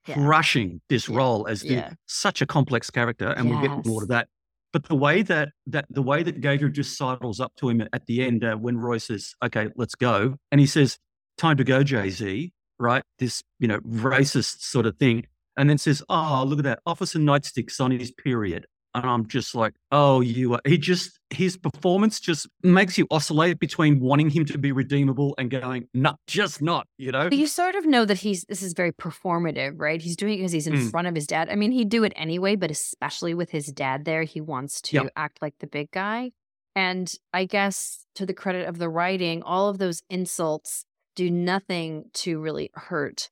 yeah. 0.06 0.14
crushing 0.14 0.80
this 0.88 1.08
yeah. 1.08 1.16
role 1.16 1.46
as 1.46 1.62
the, 1.62 1.74
yeah. 1.74 1.92
such 2.06 2.42
a 2.42 2.46
complex 2.46 2.90
character, 2.90 3.28
and 3.28 3.48
yes. 3.48 3.52
we'll 3.60 3.76
get 3.76 3.86
more 3.86 4.00
to 4.00 4.06
that. 4.08 4.28
But 4.72 4.84
the 4.84 4.94
way 4.94 5.22
that 5.22 5.50
that 5.66 5.84
the 5.90 6.02
way 6.02 6.22
that 6.22 6.40
Gator 6.40 6.70
just 6.70 6.96
sidles 6.96 7.40
up 7.40 7.52
to 7.56 7.68
him 7.68 7.82
at 7.92 8.06
the 8.06 8.24
end 8.24 8.42
uh, 8.42 8.56
when 8.56 8.78
Roy 8.78 8.98
says, 8.98 9.34
"Okay, 9.44 9.68
let's 9.76 9.94
go," 9.94 10.36
and 10.50 10.60
he 10.60 10.66
says, 10.66 10.98
"Time 11.36 11.56
to 11.58 11.64
go, 11.64 11.82
Jay 11.82 12.10
Z." 12.10 12.52
Right, 12.78 13.02
this 13.18 13.42
you 13.60 13.68
know 13.68 13.78
racist 13.80 14.62
sort 14.62 14.86
of 14.86 14.96
thing, 14.96 15.26
and 15.56 15.68
then 15.68 15.78
says, 15.78 16.02
"Oh, 16.08 16.44
look 16.46 16.58
at 16.60 16.64
that, 16.64 16.80
Officer 16.86 17.18
Nightstick's 17.18 17.80
on 17.80 17.90
his 17.90 18.10
period." 18.10 18.66
And 18.94 19.06
I'm 19.06 19.26
just 19.26 19.54
like, 19.54 19.74
oh, 19.90 20.20
you 20.20 20.52
are. 20.54 20.60
He 20.66 20.76
just, 20.76 21.18
his 21.30 21.56
performance 21.56 22.20
just 22.20 22.46
makes 22.62 22.98
you 22.98 23.06
oscillate 23.10 23.58
between 23.58 24.00
wanting 24.00 24.28
him 24.28 24.44
to 24.46 24.58
be 24.58 24.70
redeemable 24.70 25.34
and 25.38 25.50
going, 25.50 25.88
no, 25.94 26.16
just 26.26 26.60
not, 26.60 26.86
you 26.98 27.10
know? 27.10 27.30
You 27.32 27.46
sort 27.46 27.74
of 27.74 27.86
know 27.86 28.04
that 28.04 28.18
he's, 28.18 28.44
this 28.50 28.62
is 28.62 28.74
very 28.74 28.92
performative, 28.92 29.74
right? 29.76 30.00
He's 30.00 30.14
doing 30.14 30.34
it 30.34 30.36
because 30.38 30.52
he's 30.52 30.66
in 30.66 30.74
mm. 30.74 30.90
front 30.90 31.06
of 31.06 31.14
his 31.14 31.26
dad. 31.26 31.48
I 31.48 31.54
mean, 31.54 31.72
he'd 31.72 31.88
do 31.88 32.04
it 32.04 32.12
anyway, 32.16 32.54
but 32.54 32.70
especially 32.70 33.32
with 33.32 33.50
his 33.50 33.66
dad 33.68 34.04
there, 34.04 34.24
he 34.24 34.42
wants 34.42 34.82
to 34.82 34.96
yep. 34.96 35.12
act 35.16 35.40
like 35.40 35.54
the 35.60 35.66
big 35.66 35.90
guy. 35.90 36.32
And 36.76 37.10
I 37.32 37.46
guess 37.46 38.04
to 38.16 38.26
the 38.26 38.34
credit 38.34 38.68
of 38.68 38.78
the 38.78 38.90
writing, 38.90 39.42
all 39.42 39.70
of 39.70 39.78
those 39.78 40.02
insults 40.10 40.84
do 41.16 41.30
nothing 41.30 42.10
to 42.14 42.40
really 42.40 42.70
hurt 42.74 43.30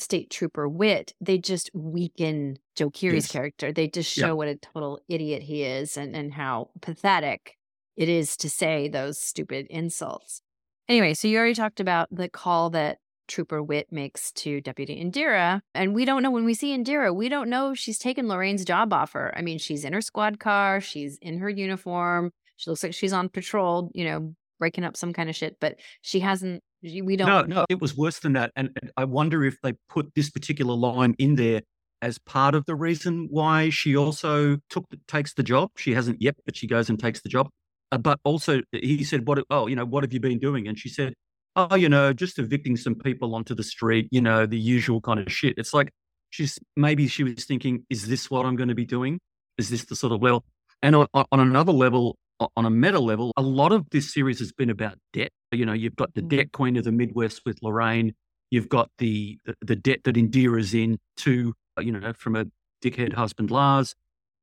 state 0.00 0.30
trooper 0.30 0.68
Witt 0.68 1.14
they 1.20 1.38
just 1.38 1.70
weaken 1.74 2.58
Joe 2.76 2.90
Keery's 2.90 3.24
yes. 3.24 3.32
character. 3.32 3.72
They 3.72 3.88
just 3.88 4.12
show 4.12 4.26
yeah. 4.28 4.32
what 4.32 4.48
a 4.48 4.56
total 4.56 5.00
idiot 5.08 5.42
he 5.42 5.62
is 5.62 5.96
and, 5.96 6.14
and 6.14 6.32
how 6.32 6.70
pathetic 6.80 7.56
it 7.96 8.08
is 8.08 8.36
to 8.38 8.48
say 8.48 8.88
those 8.88 9.18
stupid 9.18 9.66
insults. 9.68 10.42
Anyway, 10.88 11.14
so 11.14 11.28
you 11.28 11.36
already 11.36 11.54
talked 11.54 11.80
about 11.80 12.08
the 12.10 12.28
call 12.28 12.70
that 12.70 12.98
Trooper 13.26 13.62
Witt 13.62 13.92
makes 13.92 14.32
to 14.32 14.60
Deputy 14.60 15.02
Indira. 15.02 15.60
And 15.74 15.94
we 15.94 16.04
don't 16.04 16.22
know 16.22 16.30
when 16.30 16.44
we 16.44 16.54
see 16.54 16.76
Indira, 16.76 17.14
we 17.14 17.28
don't 17.28 17.50
know 17.50 17.72
if 17.72 17.78
she's 17.78 17.98
taken 17.98 18.26
Lorraine's 18.26 18.64
job 18.64 18.92
offer. 18.92 19.32
I 19.36 19.42
mean, 19.42 19.58
she's 19.58 19.84
in 19.84 19.92
her 19.92 20.00
squad 20.00 20.40
car, 20.40 20.80
she's 20.80 21.18
in 21.18 21.38
her 21.38 21.50
uniform, 21.50 22.32
she 22.56 22.70
looks 22.70 22.82
like 22.82 22.94
she's 22.94 23.12
on 23.12 23.28
patrol, 23.28 23.90
you 23.94 24.04
know, 24.04 24.34
breaking 24.58 24.84
up 24.84 24.96
some 24.96 25.12
kind 25.12 25.28
of 25.28 25.36
shit, 25.36 25.58
but 25.60 25.76
she 26.00 26.20
hasn't 26.20 26.62
we 26.82 27.16
don't. 27.16 27.28
No, 27.28 27.42
no, 27.42 27.64
it 27.68 27.80
was 27.80 27.96
worse 27.96 28.20
than 28.20 28.34
that. 28.34 28.52
And 28.56 28.70
I 28.96 29.04
wonder 29.04 29.44
if 29.44 29.60
they 29.62 29.74
put 29.88 30.14
this 30.14 30.30
particular 30.30 30.74
line 30.74 31.14
in 31.18 31.34
there 31.34 31.62
as 32.00 32.18
part 32.18 32.54
of 32.54 32.64
the 32.66 32.74
reason 32.74 33.26
why 33.30 33.70
she 33.70 33.96
also 33.96 34.58
took 34.70 34.84
takes 35.06 35.34
the 35.34 35.42
job. 35.42 35.70
She 35.76 35.94
hasn't 35.94 36.22
yet, 36.22 36.36
but 36.44 36.56
she 36.56 36.66
goes 36.66 36.88
and 36.88 36.98
takes 36.98 37.20
the 37.20 37.28
job. 37.28 37.48
Uh, 37.90 37.98
but 37.98 38.20
also, 38.24 38.60
he 38.72 39.02
said, 39.04 39.26
"What? 39.26 39.44
Oh, 39.50 39.66
you 39.66 39.76
know, 39.76 39.84
what 39.84 40.04
have 40.04 40.12
you 40.12 40.20
been 40.20 40.38
doing?" 40.38 40.68
And 40.68 40.78
she 40.78 40.88
said, 40.88 41.14
"Oh, 41.56 41.74
you 41.74 41.88
know, 41.88 42.12
just 42.12 42.38
evicting 42.38 42.76
some 42.76 42.94
people 42.94 43.34
onto 43.34 43.54
the 43.54 43.62
street. 43.62 44.08
You 44.10 44.20
know, 44.20 44.46
the 44.46 44.58
usual 44.58 45.00
kind 45.00 45.20
of 45.20 45.32
shit." 45.32 45.54
It's 45.58 45.74
like 45.74 45.90
she's 46.30 46.58
maybe 46.76 47.08
she 47.08 47.24
was 47.24 47.44
thinking, 47.44 47.84
"Is 47.90 48.08
this 48.08 48.30
what 48.30 48.46
I'm 48.46 48.56
going 48.56 48.68
to 48.68 48.74
be 48.74 48.86
doing? 48.86 49.18
Is 49.56 49.70
this 49.70 49.84
the 49.84 49.96
sort 49.96 50.12
of 50.12 50.22
level?" 50.22 50.44
And 50.82 50.94
on, 50.94 51.08
on 51.14 51.40
another 51.40 51.72
level, 51.72 52.16
on 52.56 52.64
a 52.64 52.70
meta 52.70 53.00
level, 53.00 53.32
a 53.36 53.42
lot 53.42 53.72
of 53.72 53.86
this 53.90 54.12
series 54.12 54.38
has 54.38 54.52
been 54.52 54.70
about 54.70 54.98
debt. 55.12 55.30
You 55.52 55.66
know, 55.66 55.72
you've 55.72 55.96
got 55.96 56.14
the 56.14 56.22
mm. 56.22 56.28
debt 56.28 56.52
queen 56.52 56.76
of 56.76 56.84
the 56.84 56.92
Midwest 56.92 57.42
with 57.44 57.58
Lorraine. 57.62 58.14
You've 58.50 58.68
got 58.68 58.90
the 58.98 59.38
the 59.60 59.76
debt 59.76 60.00
that 60.04 60.16
Indira's 60.16 60.74
in 60.74 60.98
to, 61.18 61.54
you 61.80 61.92
know, 61.92 62.12
from 62.12 62.36
a 62.36 62.46
dickhead 62.82 63.14
husband 63.14 63.50
Lars. 63.50 63.94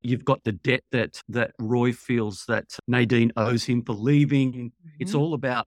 You've 0.02 0.24
got 0.24 0.44
the 0.44 0.52
debt 0.52 0.82
that 0.92 1.22
that 1.28 1.52
Roy 1.58 1.92
feels 1.92 2.44
that 2.46 2.78
Nadine 2.86 3.32
owes 3.36 3.64
him 3.64 3.82
for 3.82 3.94
leaving. 3.94 4.52
Mm-hmm. 4.52 4.88
It's 5.00 5.14
all 5.14 5.34
about 5.34 5.66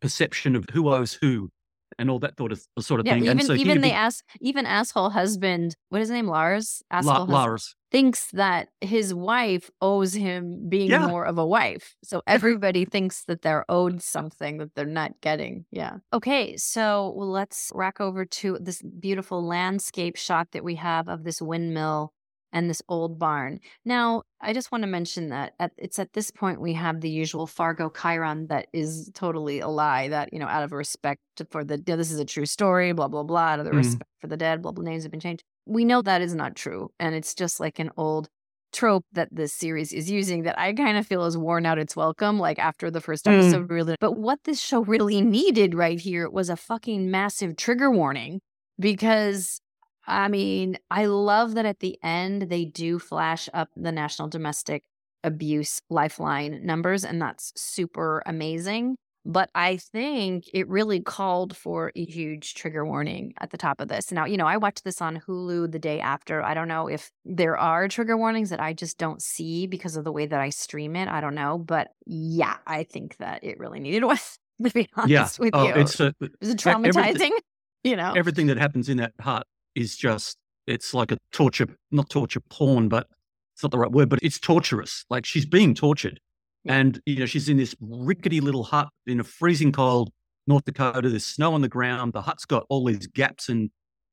perception 0.00 0.56
of 0.56 0.66
who 0.72 0.88
owes 0.88 1.14
who 1.14 1.50
and 1.98 2.10
all 2.10 2.18
that 2.20 2.38
sort 2.38 2.52
of 2.52 2.64
sort 2.78 3.00
of 3.00 3.06
yeah, 3.06 3.14
thing. 3.14 3.24
Even 3.24 3.38
and 3.38 3.46
so 3.46 3.54
even 3.54 3.80
the 3.80 3.88
be, 3.88 3.92
ass 3.92 4.22
even 4.40 4.66
asshole 4.66 5.10
husband, 5.10 5.76
what 5.88 6.00
is 6.00 6.08
his 6.08 6.14
name? 6.14 6.28
Lars. 6.28 6.82
Asshole 6.90 7.26
La, 7.26 7.40
Lars 7.40 7.74
thinks 7.90 8.30
that 8.32 8.68
his 8.80 9.12
wife 9.12 9.70
owes 9.80 10.14
him 10.14 10.68
being 10.68 10.90
yeah. 10.90 11.06
more 11.06 11.24
of 11.24 11.38
a 11.38 11.46
wife. 11.46 11.96
So 12.02 12.22
everybody 12.26 12.84
thinks 12.84 13.24
that 13.24 13.42
they're 13.42 13.64
owed 13.68 14.02
something 14.02 14.58
that 14.58 14.74
they're 14.74 14.86
not 14.86 15.20
getting. 15.20 15.64
Yeah. 15.70 15.96
Okay, 16.12 16.56
so 16.56 17.12
let's 17.16 17.72
rack 17.74 18.00
over 18.00 18.24
to 18.24 18.58
this 18.60 18.82
beautiful 18.82 19.44
landscape 19.44 20.16
shot 20.16 20.48
that 20.52 20.64
we 20.64 20.76
have 20.76 21.08
of 21.08 21.24
this 21.24 21.42
windmill 21.42 22.12
and 22.52 22.68
this 22.68 22.82
old 22.88 23.18
barn. 23.18 23.60
Now, 23.84 24.22
I 24.40 24.52
just 24.52 24.72
want 24.72 24.82
to 24.82 24.88
mention 24.88 25.28
that 25.28 25.54
at, 25.58 25.72
it's 25.76 25.98
at 25.98 26.12
this 26.12 26.30
point 26.30 26.60
we 26.60 26.72
have 26.74 27.00
the 27.00 27.10
usual 27.10 27.46
Fargo 27.46 27.90
Chiron 27.90 28.48
that 28.48 28.66
is 28.72 29.10
totally 29.14 29.60
a 29.60 29.68
lie. 29.68 30.08
That 30.08 30.32
you 30.32 30.38
know, 30.38 30.46
out 30.46 30.62
of 30.62 30.72
respect 30.72 31.20
for 31.50 31.64
the 31.64 31.76
you 31.76 31.84
know, 31.88 31.96
this 31.96 32.10
is 32.10 32.18
a 32.18 32.24
true 32.24 32.46
story, 32.46 32.92
blah 32.92 33.08
blah 33.08 33.22
blah. 33.22 33.40
Out 33.40 33.60
of 33.60 33.66
the 33.66 33.72
mm. 33.72 33.78
respect 33.78 34.10
for 34.20 34.26
the 34.26 34.36
dead, 34.36 34.62
blah 34.62 34.72
blah. 34.72 34.84
Names 34.84 35.04
have 35.04 35.12
been 35.12 35.20
changed. 35.20 35.44
We 35.70 35.84
know 35.84 36.02
that 36.02 36.20
is 36.20 36.34
not 36.34 36.56
true, 36.56 36.90
and 36.98 37.14
it's 37.14 37.32
just 37.32 37.60
like 37.60 37.78
an 37.78 37.90
old 37.96 38.28
trope 38.72 39.04
that 39.12 39.28
this 39.30 39.52
series 39.52 39.92
is 39.92 40.10
using 40.10 40.42
that 40.42 40.58
I 40.58 40.72
kind 40.72 40.98
of 40.98 41.06
feel 41.06 41.24
is 41.26 41.38
worn 41.38 41.64
out 41.64 41.78
its 41.78 41.94
welcome, 41.94 42.40
like 42.40 42.58
after 42.58 42.90
the 42.90 43.00
first 43.00 43.28
episode. 43.28 43.68
Mm. 43.68 43.70
Really, 43.70 43.96
but 44.00 44.18
what 44.18 44.40
this 44.42 44.60
show 44.60 44.80
really 44.80 45.20
needed 45.20 45.76
right 45.76 46.00
here 46.00 46.28
was 46.28 46.50
a 46.50 46.56
fucking 46.56 47.08
massive 47.08 47.56
trigger 47.56 47.88
warning 47.88 48.40
because 48.80 49.60
I 50.08 50.26
mean, 50.26 50.76
I 50.90 51.06
love 51.06 51.54
that 51.54 51.66
at 51.66 51.78
the 51.78 51.96
end 52.02 52.42
they 52.42 52.64
do 52.64 52.98
flash 52.98 53.48
up 53.54 53.68
the 53.76 53.92
National 53.92 54.26
Domestic 54.26 54.82
Abuse 55.22 55.80
Lifeline 55.88 56.66
numbers, 56.66 57.04
and 57.04 57.22
that's 57.22 57.52
super 57.54 58.24
amazing. 58.26 58.96
But 59.24 59.50
I 59.54 59.76
think 59.76 60.44
it 60.54 60.66
really 60.68 61.00
called 61.00 61.56
for 61.56 61.92
a 61.94 62.04
huge 62.04 62.54
trigger 62.54 62.86
warning 62.86 63.34
at 63.38 63.50
the 63.50 63.58
top 63.58 63.80
of 63.80 63.88
this. 63.88 64.10
Now, 64.10 64.24
you 64.24 64.36
know, 64.36 64.46
I 64.46 64.56
watched 64.56 64.84
this 64.84 65.02
on 65.02 65.20
Hulu 65.26 65.70
the 65.70 65.78
day 65.78 66.00
after. 66.00 66.42
I 66.42 66.54
don't 66.54 66.68
know 66.68 66.88
if 66.88 67.10
there 67.24 67.58
are 67.58 67.86
trigger 67.88 68.16
warnings 68.16 68.50
that 68.50 68.60
I 68.60 68.72
just 68.72 68.96
don't 68.96 69.20
see 69.20 69.66
because 69.66 69.96
of 69.96 70.04
the 70.04 70.12
way 70.12 70.26
that 70.26 70.40
I 70.40 70.48
stream 70.48 70.96
it. 70.96 71.08
I 71.08 71.20
don't 71.20 71.34
know. 71.34 71.58
But 71.58 71.88
yeah, 72.06 72.56
I 72.66 72.84
think 72.84 73.18
that 73.18 73.44
it 73.44 73.58
really 73.58 73.80
needed 73.80 74.04
one, 74.04 74.18
to 74.62 74.70
be 74.70 74.88
honest 74.96 75.10
yeah. 75.10 75.44
with 75.44 75.54
oh, 75.54 75.66
you. 75.66 75.74
It's, 75.74 76.00
a, 76.00 76.14
it's 76.20 76.54
traumatizing, 76.62 77.32
you 77.84 77.96
know. 77.96 78.14
Everything 78.14 78.46
that 78.46 78.56
happens 78.56 78.88
in 78.88 78.96
that 78.98 79.12
hut 79.20 79.46
is 79.74 79.96
just 79.96 80.38
it's 80.66 80.94
like 80.94 81.12
a 81.12 81.18
torture, 81.32 81.66
not 81.90 82.08
torture 82.08 82.40
porn, 82.40 82.88
but 82.88 83.06
it's 83.54 83.62
not 83.62 83.72
the 83.72 83.78
right 83.78 83.92
word, 83.92 84.08
but 84.08 84.20
it's 84.22 84.38
torturous. 84.38 85.04
Like 85.10 85.26
she's 85.26 85.44
being 85.44 85.74
tortured. 85.74 86.20
And, 86.66 87.00
you 87.06 87.16
know, 87.16 87.26
she's 87.26 87.48
in 87.48 87.56
this 87.56 87.74
rickety 87.80 88.40
little 88.40 88.64
hut 88.64 88.88
in 89.06 89.20
a 89.20 89.24
freezing 89.24 89.72
cold 89.72 90.10
North 90.46 90.64
Dakota. 90.64 91.08
There's 91.08 91.26
snow 91.26 91.54
on 91.54 91.62
the 91.62 91.68
ground. 91.68 92.12
The 92.12 92.22
hut's 92.22 92.44
got 92.44 92.66
all 92.68 92.84
these 92.84 93.06
gaps 93.06 93.48
in, 93.48 93.70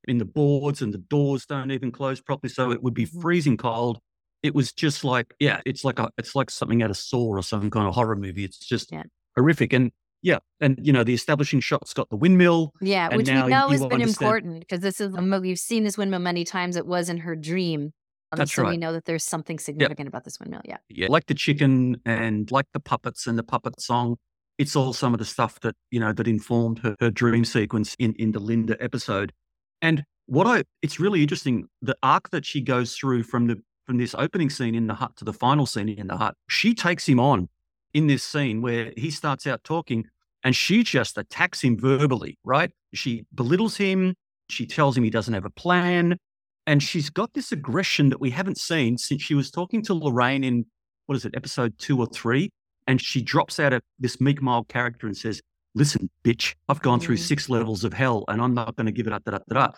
in 0.08 0.18
the 0.18 0.26
boards 0.26 0.82
and 0.82 0.94
the 0.94 1.00
doors 1.00 1.46
don't 1.46 1.72
even 1.72 1.92
close 1.92 2.22
properly. 2.22 2.52
So 2.52 2.72
it 2.72 2.82
would 2.82 2.94
be 2.94 3.06
mm-hmm. 3.06 3.22
freezing 3.22 3.58
cold. 3.58 4.00
It 4.44 4.56
was 4.56 4.72
just 4.72 5.04
like, 5.04 5.34
yeah, 5.40 5.62
it's 5.66 5.84
like 5.84 6.00
a, 6.00 6.10
it's 6.18 6.36
like 6.36 6.50
something 6.50 6.82
out 6.84 6.90
of 6.90 6.98
Saw 6.98 7.36
or 7.36 7.44
some 7.44 7.70
kind 7.70 7.88
of 7.88 7.96
horror 7.96 8.16
movie. 8.16 8.46
It's 8.46 8.60
just 8.60 8.92
yeah. 8.92 9.04
horrific. 9.36 9.74
And 9.74 9.92
yeah, 10.22 10.40
and 10.60 10.80
you 10.82 10.92
know 10.92 11.04
the 11.04 11.14
establishing 11.14 11.60
shot's 11.60 11.94
got 11.94 12.10
the 12.10 12.16
windmill. 12.16 12.74
Yeah, 12.82 13.16
which 13.16 13.28
we 13.28 13.34
know 13.34 13.70
has 13.70 13.86
been 13.86 14.02
important 14.02 14.62
because 14.62 14.82
this 14.82 15.00
is 15.00 15.14
we've 15.16 15.60
seen 15.60 15.84
this 15.84 15.98
windmill 15.98 16.20
many 16.20 16.44
times. 16.44 16.76
It 16.76 16.88
was 16.88 17.10
in 17.10 17.20
her 17.20 17.36
dream. 17.36 17.94
Um, 18.32 18.40
That's 18.40 18.54
so 18.54 18.64
right. 18.64 18.72
we 18.72 18.78
know 18.78 18.92
that 18.94 19.06
there's 19.06 19.24
something 19.24 19.58
significant 19.60 20.06
yep. 20.06 20.08
about 20.08 20.24
this 20.26 20.40
windmill. 20.40 20.62
Yeah. 20.66 20.78
Yeah. 20.90 21.08
Like 21.10 21.28
the 21.28 21.34
chicken 21.34 22.02
and 22.06 22.52
like 22.52 22.66
the 22.74 22.80
puppets 22.80 23.28
and 23.28 23.38
the 23.38 23.44
puppet 23.44 23.80
song. 23.80 24.18
It's 24.58 24.76
all 24.76 24.92
some 24.92 25.14
of 25.14 25.20
the 25.20 25.26
stuff 25.26 25.60
that, 25.62 25.76
you 25.92 26.00
know, 26.00 26.12
that 26.14 26.28
informed 26.28 26.80
her, 26.80 26.96
her 27.00 27.12
dream 27.12 27.46
sequence 27.46 27.96
in, 28.00 28.14
in 28.14 28.32
the 28.32 28.40
Linda 28.40 28.76
episode. 28.82 29.32
And 29.82 30.04
what 30.26 30.48
I 30.48 30.64
it's 30.82 31.00
really 31.00 31.22
interesting, 31.22 31.68
the 31.82 31.96
arc 32.04 32.32
that 32.32 32.46
she 32.46 32.62
goes 32.62 32.96
through 32.96 33.24
from 33.24 33.48
the 33.48 33.58
from 33.86 33.98
this 33.98 34.14
opening 34.18 34.50
scene 34.50 34.76
in 34.76 34.88
the 34.88 34.96
hut 34.96 35.16
to 35.18 35.26
the 35.26 35.34
final 35.34 35.66
scene 35.66 35.88
in 35.88 36.08
the 36.08 36.18
hut, 36.18 36.36
she 36.50 36.74
takes 36.74 37.08
him 37.08 37.20
on 37.20 37.48
in 37.94 38.08
this 38.08 38.24
scene 38.24 38.62
where 38.62 38.92
he 38.98 39.10
starts 39.10 39.48
out 39.48 39.64
talking 39.64 40.06
and 40.44 40.56
she 40.56 40.84
just 40.84 41.18
attacks 41.18 41.62
him 41.62 41.78
verbally, 41.80 42.38
right? 42.44 42.72
She 42.94 43.26
belittles 43.34 43.78
him. 43.78 44.16
She 44.50 44.66
tells 44.66 44.98
him 44.98 45.04
he 45.04 45.10
doesn't 45.10 45.34
have 45.34 45.46
a 45.46 45.50
plan. 45.50 46.18
And 46.68 46.84
she's 46.84 47.10
got 47.10 47.34
this 47.34 47.52
aggression 47.52 48.10
that 48.10 48.20
we 48.20 48.30
haven't 48.30 48.58
seen 48.58 48.98
since 48.98 49.22
she 49.22 49.34
was 49.34 49.50
talking 49.50 49.82
to 49.84 49.94
Lorraine 49.94 50.44
in, 50.44 50.66
what 51.06 51.16
is 51.16 51.26
it, 51.26 51.34
episode 51.36 51.74
two 51.80 51.98
or 51.98 52.06
three? 52.08 52.52
And 52.86 53.02
she 53.02 53.22
drops 53.22 53.60
out 53.60 53.74
of 53.74 53.82
this 54.00 54.20
meek, 54.22 54.42
mild 54.42 54.68
character 54.68 55.08
and 55.08 55.16
says, 55.18 55.42
Listen, 55.76 56.10
bitch, 56.24 56.56
I've 56.70 56.82
gone 56.82 57.00
through 57.00 57.18
mm. 57.18 57.20
six 57.20 57.50
levels 57.50 57.84
of 57.84 57.94
hell 57.94 58.26
and 58.28 58.42
I'm 58.42 58.54
not 58.54 58.76
going 58.76 58.88
to 58.88 58.92
give 58.92 59.06
it 59.08 59.14
up. 59.14 59.24
Da, 59.26 59.32
da, 59.32 59.40
da, 59.48 59.68
da. 59.68 59.72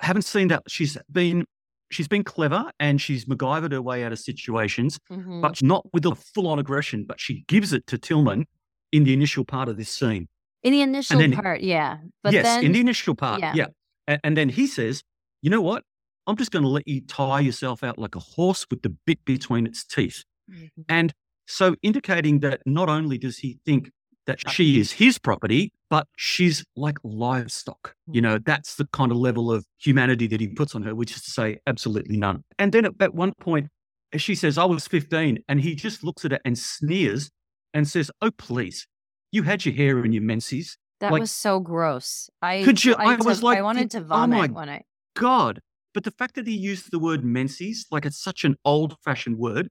I 0.00 0.06
haven't 0.06 0.22
seen 0.22 0.48
that. 0.48 0.62
She's 0.66 0.96
been 1.10 1.44
she's 1.90 2.08
been 2.08 2.24
clever 2.24 2.70
and 2.80 3.00
she's 3.00 3.26
MacGyvered 3.26 3.70
her 3.72 3.82
way 3.82 4.02
out 4.02 4.12
of 4.12 4.18
situations, 4.18 4.98
Mhm. 5.10 5.42
but 5.42 5.62
not 5.62 5.84
with 5.92 6.04
the 6.04 6.14
full 6.14 6.48
on 6.48 6.58
aggression, 6.58 7.04
but 7.04 7.20
she 7.20 7.44
gives 7.48 7.74
it 7.74 7.86
to 7.88 7.98
Tillman 7.98 8.46
in 8.92 9.04
the 9.04 9.12
initial 9.12 9.44
part 9.44 9.68
of 9.68 9.76
this 9.76 9.90
scene. 9.90 10.28
in 10.62 10.72
the 10.72 10.80
initial 10.80 11.18
then- 11.18 11.32
part, 11.32 11.60
yeah. 11.60 11.98
But 12.22 12.32
yes, 12.32 12.44
then 12.44 12.64
in 12.64 12.72
the 12.72 12.80
initial 12.80 13.14
part. 13.14 13.40
yeah. 13.40 13.52
Yeah. 13.54 13.66
A- 14.08 14.24
And, 14.24 14.36
then 14.36 14.48
he 14.48 14.66
says, 14.68 15.02
you 15.42 15.50
know 15.50 15.60
what? 15.60 15.82
I'm 16.26 16.36
just 16.36 16.50
going 16.50 16.62
to 16.62 16.68
let 16.68 16.86
you 16.86 17.00
tie 17.00 17.40
yourself 17.40 17.82
out 17.82 17.98
like 17.98 18.14
a 18.14 18.20
horse 18.20 18.66
with 18.70 18.82
the 18.82 18.90
bit 19.06 19.24
between 19.24 19.66
its 19.66 19.84
teeth. 19.84 20.24
Mhm. 20.50 20.68
And 20.88 21.12
so 21.46 21.74
indicating 21.82 22.40
that 22.40 22.60
not 22.66 22.88
only 22.88 23.18
does 23.18 23.38
he 23.38 23.58
think 23.64 23.90
that 24.26 24.38
she 24.50 24.78
is 24.78 24.92
his 24.92 25.18
property, 25.18 25.72
but 25.90 26.06
she's 26.16 26.64
like 26.76 26.96
livestock. 27.02 27.94
You 28.12 28.20
know, 28.20 28.38
that's 28.38 28.76
the 28.76 28.86
kind 28.92 29.10
of 29.10 29.18
level 29.18 29.50
of 29.50 29.66
humanity 29.78 30.28
that 30.28 30.40
he 30.40 30.46
puts 30.48 30.74
on 30.76 30.82
her, 30.82 30.94
which 30.94 31.10
is 31.16 31.22
to 31.22 31.30
say, 31.32 31.58
absolutely 31.66 32.16
none. 32.16 32.44
And 32.58 32.72
then 32.72 32.84
at, 32.84 32.92
at 33.00 33.14
one 33.14 33.32
point, 33.40 33.68
she 34.16 34.34
says, 34.36 34.58
I 34.58 34.64
was 34.64 34.86
15. 34.86 35.40
And 35.48 35.60
he 35.60 35.74
just 35.74 36.04
looks 36.04 36.24
at 36.24 36.30
her 36.30 36.38
and 36.44 36.56
sneers 36.56 37.30
and 37.74 37.88
says, 37.88 38.10
Oh, 38.20 38.30
please, 38.30 38.86
you 39.32 39.42
had 39.42 39.64
your 39.64 39.74
hair 39.74 40.04
in 40.04 40.12
your 40.12 40.22
menses. 40.22 40.76
that 41.00 41.10
like- 41.10 41.20
was 41.20 41.32
so 41.32 41.58
gross. 41.58 42.30
I 42.40 42.62
Could 42.62 42.84
you- 42.84 42.94
I, 42.94 43.14
I 43.14 43.16
was 43.16 43.42
like, 43.42 43.58
I 43.58 43.62
wanted 43.62 43.90
to 43.90 43.98
oh 43.98 44.04
vomit 44.04 44.38
my 44.38 44.46
when 44.48 44.68
I 44.68 44.82
God. 45.16 45.60
But 45.94 46.04
the 46.04 46.10
fact 46.10 46.34
that 46.36 46.46
he 46.46 46.54
used 46.56 46.90
the 46.90 46.98
word 46.98 47.24
menses, 47.24 47.86
like 47.90 48.06
it's 48.06 48.22
such 48.22 48.44
an 48.44 48.56
old 48.64 48.96
fashioned 49.04 49.38
word. 49.38 49.68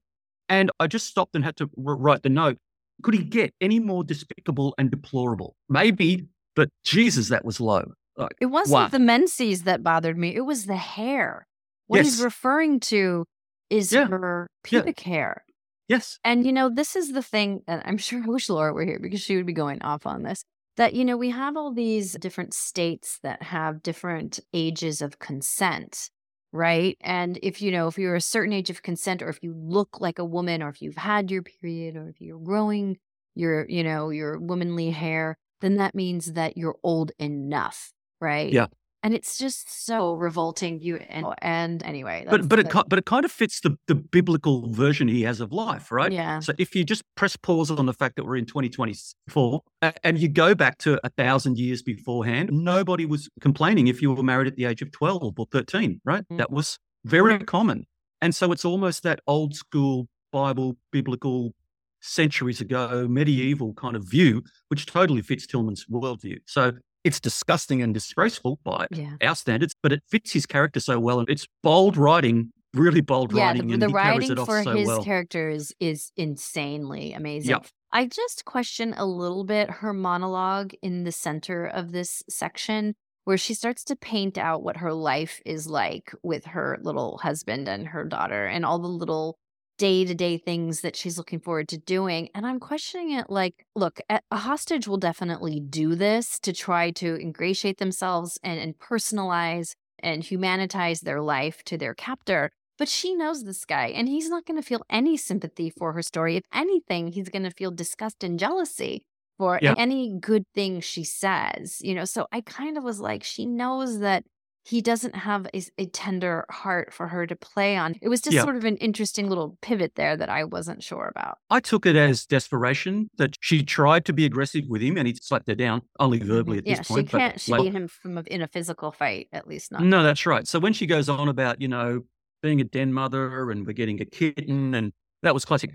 And 0.48 0.70
I 0.78 0.86
just 0.86 1.06
stopped 1.06 1.34
and 1.34 1.44
had 1.44 1.56
to 1.56 1.70
write 1.76 2.22
the 2.22 2.28
note. 2.28 2.58
Could 3.02 3.14
he 3.14 3.24
get 3.24 3.54
any 3.60 3.80
more 3.80 4.04
despicable 4.04 4.74
and 4.78 4.90
deplorable? 4.90 5.54
Maybe, 5.68 6.26
but 6.54 6.68
Jesus, 6.84 7.28
that 7.30 7.44
was 7.44 7.60
low. 7.60 7.92
Like, 8.16 8.34
It 8.40 8.46
wasn't 8.46 8.74
Wow. 8.74 8.88
the 8.88 8.98
menses 8.98 9.62
that 9.62 9.82
bothered 9.82 10.18
me. 10.18 10.34
It 10.34 10.42
was 10.42 10.66
the 10.66 10.76
hair. 10.76 11.46
What 11.86 12.04
he's 12.04 12.22
referring 12.22 12.80
to 12.80 13.24
is 13.70 13.92
Yeah. 13.92 14.06
her 14.08 14.48
Yeah. 14.64 14.68
pubic 14.82 15.00
hair. 15.00 15.44
yes. 15.88 16.18
And 16.24 16.44
you 16.46 16.52
know, 16.52 16.68
this 16.68 16.94
is 16.96 17.12
the 17.12 17.22
thing, 17.22 17.62
and 17.66 17.82
I'm 17.84 17.98
sure 17.98 18.22
I 18.22 18.26
wish 18.26 18.48
Laura 18.48 18.72
were 18.72 18.84
here 18.84 18.98
because 19.00 19.20
she 19.20 19.36
would 19.36 19.46
be 19.46 19.52
going 19.52 19.80
off 19.82 20.06
on 20.06 20.22
this. 20.22 20.44
That, 20.76 20.94
you 20.94 21.04
know, 21.04 21.16
we 21.16 21.30
have 21.30 21.56
all 21.56 21.72
these 21.72 22.12
different 22.14 22.54
states 22.54 23.18
that 23.22 23.42
have 23.42 23.82
different 23.82 24.40
ages 24.54 25.02
of 25.02 25.18
consent, 25.18 26.10
right? 26.52 26.96
And 27.00 27.38
if 27.42 27.60
you 27.60 27.70
know, 27.70 27.88
if 27.88 27.98
you're 27.98 28.14
a 28.14 28.20
certain 28.22 28.54
age 28.54 28.70
of 28.70 28.82
consent, 28.82 29.22
or 29.22 29.28
if 29.28 29.42
you 29.42 29.54
look 29.54 30.00
like 30.00 30.18
a 30.18 30.24
woman, 30.24 30.62
or 30.62 30.70
if 30.70 30.80
you've 30.80 30.96
had 30.96 31.30
your 31.30 31.42
period, 31.42 31.96
or 31.96 32.08
if 32.08 32.20
you're 32.20 32.38
growing 32.38 32.98
your, 33.34 33.66
you 33.68 33.84
know, 33.84 34.08
your 34.10 34.38
womanly 34.38 34.90
hair, 34.90 35.36
then 35.60 35.76
that 35.76 35.94
means 35.94 36.32
that 36.32 36.56
you're 36.56 36.78
old 36.82 37.12
enough, 37.18 37.92
right? 38.20 38.52
Yeah. 38.52 38.66
And 39.02 39.14
it's 39.14 39.36
just 39.36 39.84
so 39.84 40.14
revolting. 40.14 40.80
You 40.80 40.96
and, 41.08 41.26
and 41.38 41.82
anyway, 41.82 42.24
But 42.28 42.48
but 42.48 42.58
it 42.60 42.72
but 42.72 42.98
it 42.98 43.04
kind 43.04 43.24
of 43.24 43.32
fits 43.32 43.60
the, 43.60 43.76
the 43.88 43.94
biblical 43.94 44.70
version 44.70 45.08
he 45.08 45.22
has 45.22 45.40
of 45.40 45.52
life, 45.52 45.90
right? 45.90 46.12
yeah, 46.12 46.38
So 46.40 46.52
if 46.58 46.74
you 46.74 46.84
just 46.84 47.02
press 47.16 47.36
pause 47.36 47.70
on 47.70 47.86
the 47.86 47.92
fact 47.92 48.16
that 48.16 48.24
we're 48.24 48.36
in 48.36 48.46
2024 48.46 49.62
and 50.04 50.18
you 50.18 50.28
go 50.28 50.54
back 50.54 50.78
to 50.78 51.00
a 51.04 51.10
thousand 51.10 51.58
years 51.58 51.82
beforehand, 51.82 52.50
nobody 52.52 53.04
was 53.04 53.28
complaining 53.40 53.88
if 53.88 54.00
you 54.00 54.12
were 54.12 54.22
married 54.22 54.46
at 54.46 54.56
the 54.56 54.66
age 54.66 54.82
of 54.82 54.92
12 54.92 55.34
or 55.36 55.46
13, 55.50 56.00
right? 56.04 56.24
Mm. 56.30 56.38
That 56.38 56.50
was 56.50 56.78
very 57.04 57.38
common. 57.40 57.86
And 58.20 58.34
so 58.34 58.52
it's 58.52 58.64
almost 58.64 59.02
that 59.02 59.20
old 59.26 59.56
school 59.56 60.06
Bible, 60.30 60.76
biblical, 60.92 61.54
centuries 62.02 62.60
ago, 62.60 63.06
medieval 63.08 63.72
kind 63.74 63.96
of 63.96 64.04
view, 64.04 64.42
which 64.68 64.86
totally 64.86 65.22
fits 65.22 65.46
Tillman's 65.46 65.86
worldview. 65.90 66.38
So 66.46 66.72
it's 67.04 67.20
disgusting 67.20 67.82
and 67.82 67.92
disgraceful 67.92 68.58
by 68.64 68.86
yeah. 68.90 69.16
our 69.22 69.34
standards, 69.34 69.74
but 69.82 69.92
it 69.92 70.02
fits 70.08 70.32
his 70.32 70.46
character 70.46 70.80
so 70.80 71.00
well. 71.00 71.20
And 71.20 71.28
it's 71.28 71.46
bold 71.62 71.96
writing, 71.96 72.52
really 72.74 73.00
bold 73.00 73.32
yeah, 73.32 73.46
writing. 73.46 73.68
the, 73.68 73.74
and 73.74 73.82
the 73.82 73.88
writing 73.88 74.30
it 74.30 74.38
off 74.38 74.46
for 74.46 74.62
so 74.62 74.76
his 74.76 74.86
well. 74.86 75.04
character 75.04 75.48
is 75.48 75.74
is 75.80 76.12
insanely 76.16 77.12
amazing. 77.12 77.50
Yep. 77.50 77.66
I 77.92 78.06
just 78.06 78.44
question 78.44 78.94
a 78.96 79.04
little 79.04 79.44
bit 79.44 79.68
her 79.68 79.92
monologue 79.92 80.72
in 80.82 81.04
the 81.04 81.12
center 81.12 81.66
of 81.66 81.92
this 81.92 82.22
section 82.28 82.94
where 83.24 83.36
she 83.36 83.54
starts 83.54 83.84
to 83.84 83.96
paint 83.96 84.36
out 84.36 84.62
what 84.62 84.78
her 84.78 84.92
life 84.92 85.40
is 85.46 85.68
like 85.68 86.12
with 86.22 86.44
her 86.46 86.78
little 86.82 87.18
husband 87.18 87.68
and 87.68 87.88
her 87.88 88.04
daughter 88.04 88.46
and 88.46 88.64
all 88.64 88.78
the 88.78 88.88
little 88.88 89.38
day-to-day 89.86 90.38
things 90.38 90.80
that 90.82 90.96
she's 90.96 91.18
looking 91.18 91.40
forward 91.40 91.68
to 91.68 91.78
doing 91.78 92.28
and 92.34 92.46
i'm 92.46 92.60
questioning 92.60 93.10
it 93.18 93.28
like 93.28 93.54
look 93.74 93.96
a 94.08 94.20
a 94.30 94.36
hostage 94.48 94.86
will 94.86 94.96
definitely 95.10 95.58
do 95.60 95.94
this 95.96 96.38
to 96.38 96.52
try 96.52 96.90
to 96.90 97.08
ingratiate 97.16 97.78
themselves 97.78 98.38
and, 98.42 98.58
and 98.60 98.78
personalize 98.78 99.68
and 99.98 100.22
humanitize 100.22 101.00
their 101.00 101.20
life 101.20 101.62
to 101.64 101.76
their 101.76 101.94
captor 101.94 102.50
but 102.78 102.88
she 102.88 103.14
knows 103.14 103.44
this 103.44 103.64
guy, 103.64 103.88
and 103.88 104.08
he's 104.08 104.28
not 104.28 104.44
going 104.46 104.60
to 104.60 104.66
feel 104.66 104.82
any 104.90 105.16
sympathy 105.16 105.70
for 105.70 105.92
her 105.92 106.02
story. 106.02 106.36
If 106.36 106.44
anything, 106.52 107.12
he's 107.12 107.28
going 107.28 107.44
to 107.44 107.50
feel 107.50 107.70
disgust 107.70 108.24
and 108.24 108.38
jealousy 108.38 109.02
for 109.38 109.60
Yeah. 109.60 109.74
any 109.76 110.18
good 110.18 110.44
thing 110.54 110.80
she 110.80 111.04
says. 111.04 111.78
You 111.82 111.94
know, 111.94 112.04
so 112.04 112.26
I 112.32 112.40
kind 112.40 112.76
of 112.78 112.82
was 112.82 112.98
like, 112.98 113.22
she 113.22 113.46
knows 113.46 114.00
that 114.00 114.24
he 114.64 114.80
doesn't 114.80 115.16
have 115.16 115.46
a, 115.52 115.62
a 115.76 115.86
tender 115.86 116.44
heart 116.50 116.92
for 116.92 117.08
her 117.08 117.26
to 117.26 117.34
play 117.34 117.76
on. 117.76 117.96
It 118.00 118.08
was 118.08 118.20
just 118.20 118.34
Yeah. 118.34 118.42
sort 118.42 118.56
of 118.56 118.64
an 118.64 118.76
interesting 118.76 119.28
little 119.28 119.58
pivot 119.60 119.96
there 119.96 120.16
that 120.16 120.28
I 120.28 120.44
wasn't 120.44 120.82
sure 120.82 121.10
about. 121.14 121.38
I 121.50 121.60
took 121.60 121.84
it 121.84 121.96
as 121.96 122.26
desperation 122.26 123.10
that 123.18 123.36
she 123.40 123.64
tried 123.64 124.04
to 124.06 124.12
be 124.12 124.24
aggressive 124.24 124.64
with 124.68 124.82
him 124.82 124.96
and 124.96 125.08
he 125.08 125.14
slapped 125.20 125.48
her 125.48 125.54
down, 125.54 125.82
only 125.98 126.20
mm-hmm. 126.20 126.28
verbally 126.28 126.58
at 126.58 126.66
yeah, 126.66 126.76
this 126.76 126.86
she 126.86 126.94
point. 126.94 127.10
but 127.10 127.18
can't. 127.18 127.40
She 127.40 127.52
beat 127.52 127.72
him 127.72 127.88
from 127.88 128.18
a, 128.18 128.22
in 128.26 128.42
a 128.42 128.48
physical 128.48 128.92
fight, 128.92 129.28
at 129.32 129.48
least 129.48 129.72
not. 129.72 129.82
No, 129.82 130.02
that's 130.02 130.26
right. 130.26 130.46
So 130.46 130.60
when 130.60 130.72
she 130.72 130.86
goes 130.86 131.08
on 131.08 131.28
about, 131.28 131.60
you 131.60 131.68
know, 131.68 132.02
being 132.42 132.60
a 132.60 132.64
den 132.64 132.92
mother 132.92 133.50
and 133.50 133.66
we're 133.66 133.72
getting 133.72 134.00
a 134.00 134.04
kitten, 134.04 134.74
and 134.74 134.92
that 135.22 135.34
was 135.34 135.44
classic. 135.44 135.72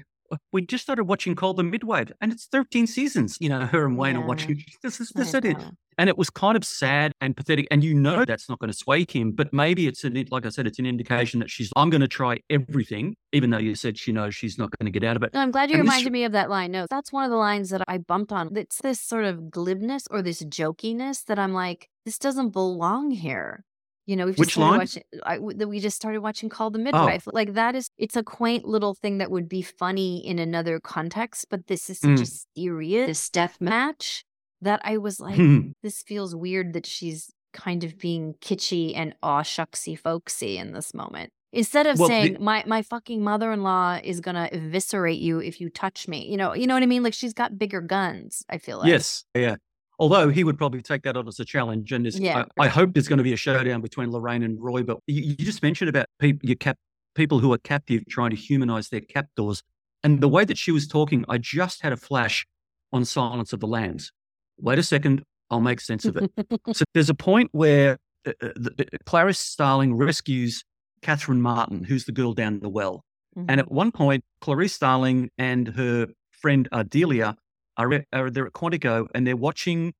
We 0.52 0.66
just 0.66 0.84
started 0.84 1.06
watching 1.06 1.36
Call 1.36 1.54
the 1.54 1.63
Midwife, 1.63 2.12
and 2.22 2.32
it's 2.32 2.46
13 2.48 2.88
seasons. 2.88 3.38
You 3.40 3.50
know, 3.50 3.66
her 3.74 3.86
and 3.86 3.98
Wayne 3.98 4.16
Yeah. 4.16 4.22
are 4.22 4.28
watching. 4.28 4.63
This 4.84 5.00
is 5.00 5.10
this 5.16 5.30
is 5.34 5.46
it. 5.46 5.58
And 6.00 6.10
it 6.10 6.18
was 6.18 6.30
kind 6.30 6.56
of 6.56 6.63
sad 6.63 7.12
and 7.22 7.36
pathetic. 7.36 7.68
And 7.72 7.84
you 7.84 7.96
know 7.96 8.24
that's 8.24 8.48
not 8.48 8.60
going 8.60 8.70
to 8.72 8.78
sway 8.78 9.04
him, 9.10 9.32
but 9.32 9.52
maybe 9.52 9.88
it's 9.88 10.04
an 10.04 10.24
like 10.30 10.46
I 10.46 10.50
said, 10.50 10.68
it's 10.68 10.78
an 10.78 10.86
indication 10.86 11.40
that 11.40 11.50
she's 11.50 11.72
I'm 11.76 11.90
going 11.90 12.02
to 12.02 12.08
try 12.08 12.38
everything, 12.52 13.16
even 13.34 13.50
though 13.50 13.58
you 13.58 13.74
said 13.74 13.98
she 13.98 14.12
knows 14.12 14.36
she's 14.36 14.60
not 14.60 14.70
going 14.78 14.92
to 14.92 15.00
get 15.00 15.08
out 15.08 15.16
of 15.16 15.24
it. 15.24 15.34
No, 15.34 15.40
I'm 15.42 15.50
glad 15.52 15.70
you 15.72 15.76
And 15.78 15.88
this- 15.88 15.92
reminded 15.92 16.13
me 16.13 16.24
of 16.24 16.34
that 16.34 16.50
line. 16.52 16.72
No, 16.72 16.86
that's 16.90 17.12
one 17.12 17.24
of 17.24 17.32
the 17.32 17.38
lines 17.38 17.72
that 17.72 17.82
I 17.88 17.98
bumped 17.98 18.32
on. 18.32 18.56
It's 18.56 18.80
this 18.82 19.02
sort 19.02 19.26
of 19.26 19.50
glibness 19.50 20.04
or 20.12 20.22
this 20.22 20.44
jokiness 20.44 21.24
that 21.26 21.40
I'm 21.40 21.54
like, 21.54 21.90
this 22.06 22.20
doesn't 22.20 22.50
belong 22.50 23.10
here. 23.12 23.63
You 24.08 24.15
know, 24.15 24.26
we've 24.26 24.36
just 24.36 24.39
Which 24.39 24.52
started 24.54 24.70
line? 24.72 24.80
watching. 24.80 25.04
I, 25.24 25.38
we 25.67 25.80
just 25.80 25.96
started 25.98 26.22
watching 26.22 26.48
Call 26.50 26.70
the 26.72 26.80
Midwife. 26.80 27.28
Like 27.32 27.54
that 27.54 27.76
is, 27.76 27.89
it's 27.98 28.15
a 28.15 28.24
quaint 28.24 28.65
little 28.65 28.93
thing 28.96 29.17
that 29.20 29.30
would 29.30 29.48
be 29.50 29.62
funny 29.62 30.26
in 30.26 30.39
another 30.39 30.80
context, 30.80 31.48
but 31.50 31.67
this 31.67 31.89
is 31.89 32.00
such 32.00 32.10
Mm. 32.12 32.22
a 32.22 32.60
serious 32.60 33.08
this 33.08 33.30
death 33.30 33.58
match 33.60 34.24
that 34.62 34.80
I 34.84 34.98
was 34.98 35.20
like, 35.20 35.36
Hmm. 35.36 35.72
this 35.84 36.02
feels 36.02 36.34
weird 36.36 36.72
that 36.74 36.86
she's 36.86 37.30
kind 37.54 37.84
of 37.84 37.98
being 38.00 38.36
kitschy 38.41 38.93
and 38.96 39.13
aw 39.22 39.41
shucksy 39.41 40.00
folksy 40.00 40.58
in 40.58 40.72
this 40.74 40.93
moment. 40.93 41.32
Instead 41.54 41.88
of 41.88 41.98
Well, 42.00 42.08
the- 42.10 42.13
saying 42.13 42.38
my 42.39 42.63
my 42.65 42.82
fucking 42.84 43.22
mother 43.24 43.52
in 43.52 43.62
law 43.63 44.00
is 44.04 44.20
gonna 44.22 44.48
eviscerate 44.52 45.20
you 45.20 45.39
if 45.39 45.60
you 45.62 45.70
touch 45.70 46.08
me, 46.08 46.28
you 46.30 46.38
know, 46.38 46.54
you 46.54 46.65
know 46.67 46.74
what 46.76 46.84
I 46.84 46.88
mean? 46.88 47.04
Like 47.04 47.13
she's 47.13 47.34
got 47.34 47.58
bigger 47.58 47.82
guns. 47.82 48.43
I 48.50 48.58
feel 48.58 48.78
like 48.80 48.88
Yes, 48.89 49.26
yeah. 49.36 49.56
Although 50.00 50.30
he 50.30 50.44
would 50.44 50.58
probably 50.58 50.82
take 50.82 51.04
that 51.04 51.18
on 51.18 51.28
as 51.28 51.40
a 51.40 51.46
challenge, 51.46 51.92
and 51.92 52.06
there's- 52.06 52.20
Yeah. 52.20 52.46
I, 52.60 52.66
I 52.66 52.68
hope 52.68 52.94
there's 52.94 53.08
going 53.08 53.18
to 53.18 53.24
be 53.24 53.34
a 53.34 53.38
showdown 53.38 53.82
between 53.82 54.12
Lorraine 54.12 54.44
and 54.44 54.62
Roy. 54.62 54.84
But 54.84 54.98
you, 55.08 55.24
you 55.24 55.36
just 55.36 55.64
mentioned 55.64 55.90
about 55.90 56.06
people, 56.20 56.48
your 56.48 56.56
cap, 56.56 56.78
people 57.16 57.40
who 57.40 57.52
are 57.54 57.58
captive 57.58 58.04
trying 58.08 58.30
to 58.30 58.36
humanize 58.36 58.90
their 58.90 59.02
captors, 59.02 59.64
and 60.04 60.22
the 60.22 60.28
way 60.30 60.46
that 60.46 60.58
she 60.58 60.72
was 60.72 60.88
talking, 60.88 61.26
I 61.28 61.40
just 61.40 61.82
had 61.82 61.92
a 61.94 61.98
flash 61.98 62.46
on 62.94 63.06
Silence 63.06 63.54
of 63.54 63.60
the 63.60 63.68
Lambs. 63.68 64.12
Wait 64.60 64.78
a 64.80 64.84
second, 64.84 65.24
I'll 65.50 65.60
make 65.62 65.80
sense 65.82 66.06
of 66.06 66.16
it. 66.18 66.32
so 66.74 66.84
there's 66.94 67.10
a 67.10 67.16
point 67.16 67.50
where 67.52 67.98
uh, 68.26 68.32
uh, 68.42 68.50
the, 68.56 68.86
uh, 68.94 68.98
Clarice 69.06 69.40
Starling 69.40 69.96
rescues 69.96 70.64
Catherine 71.02 71.42
Martin, 71.42 71.84
who's 71.84 72.06
the 72.06 72.12
girl 72.12 72.34
down 72.34 72.60
the 72.60 72.70
well. 72.70 73.04
And 73.36 73.50
Mhm. 73.50 73.60
at 73.60 73.72
one 73.72 73.92
point, 73.92 74.24
Clarice 74.42 74.74
Starling 74.74 75.30
and 75.38 75.68
her 75.70 76.08
friend 76.32 76.68
Ardelia 76.72 77.36
are, 77.78 77.94
at- 77.94 78.06
are 78.13 78.28
at 78.28 78.34
Quantico 78.54 79.08
and 79.13 79.26
they're 79.28 79.38
watching 79.38 79.94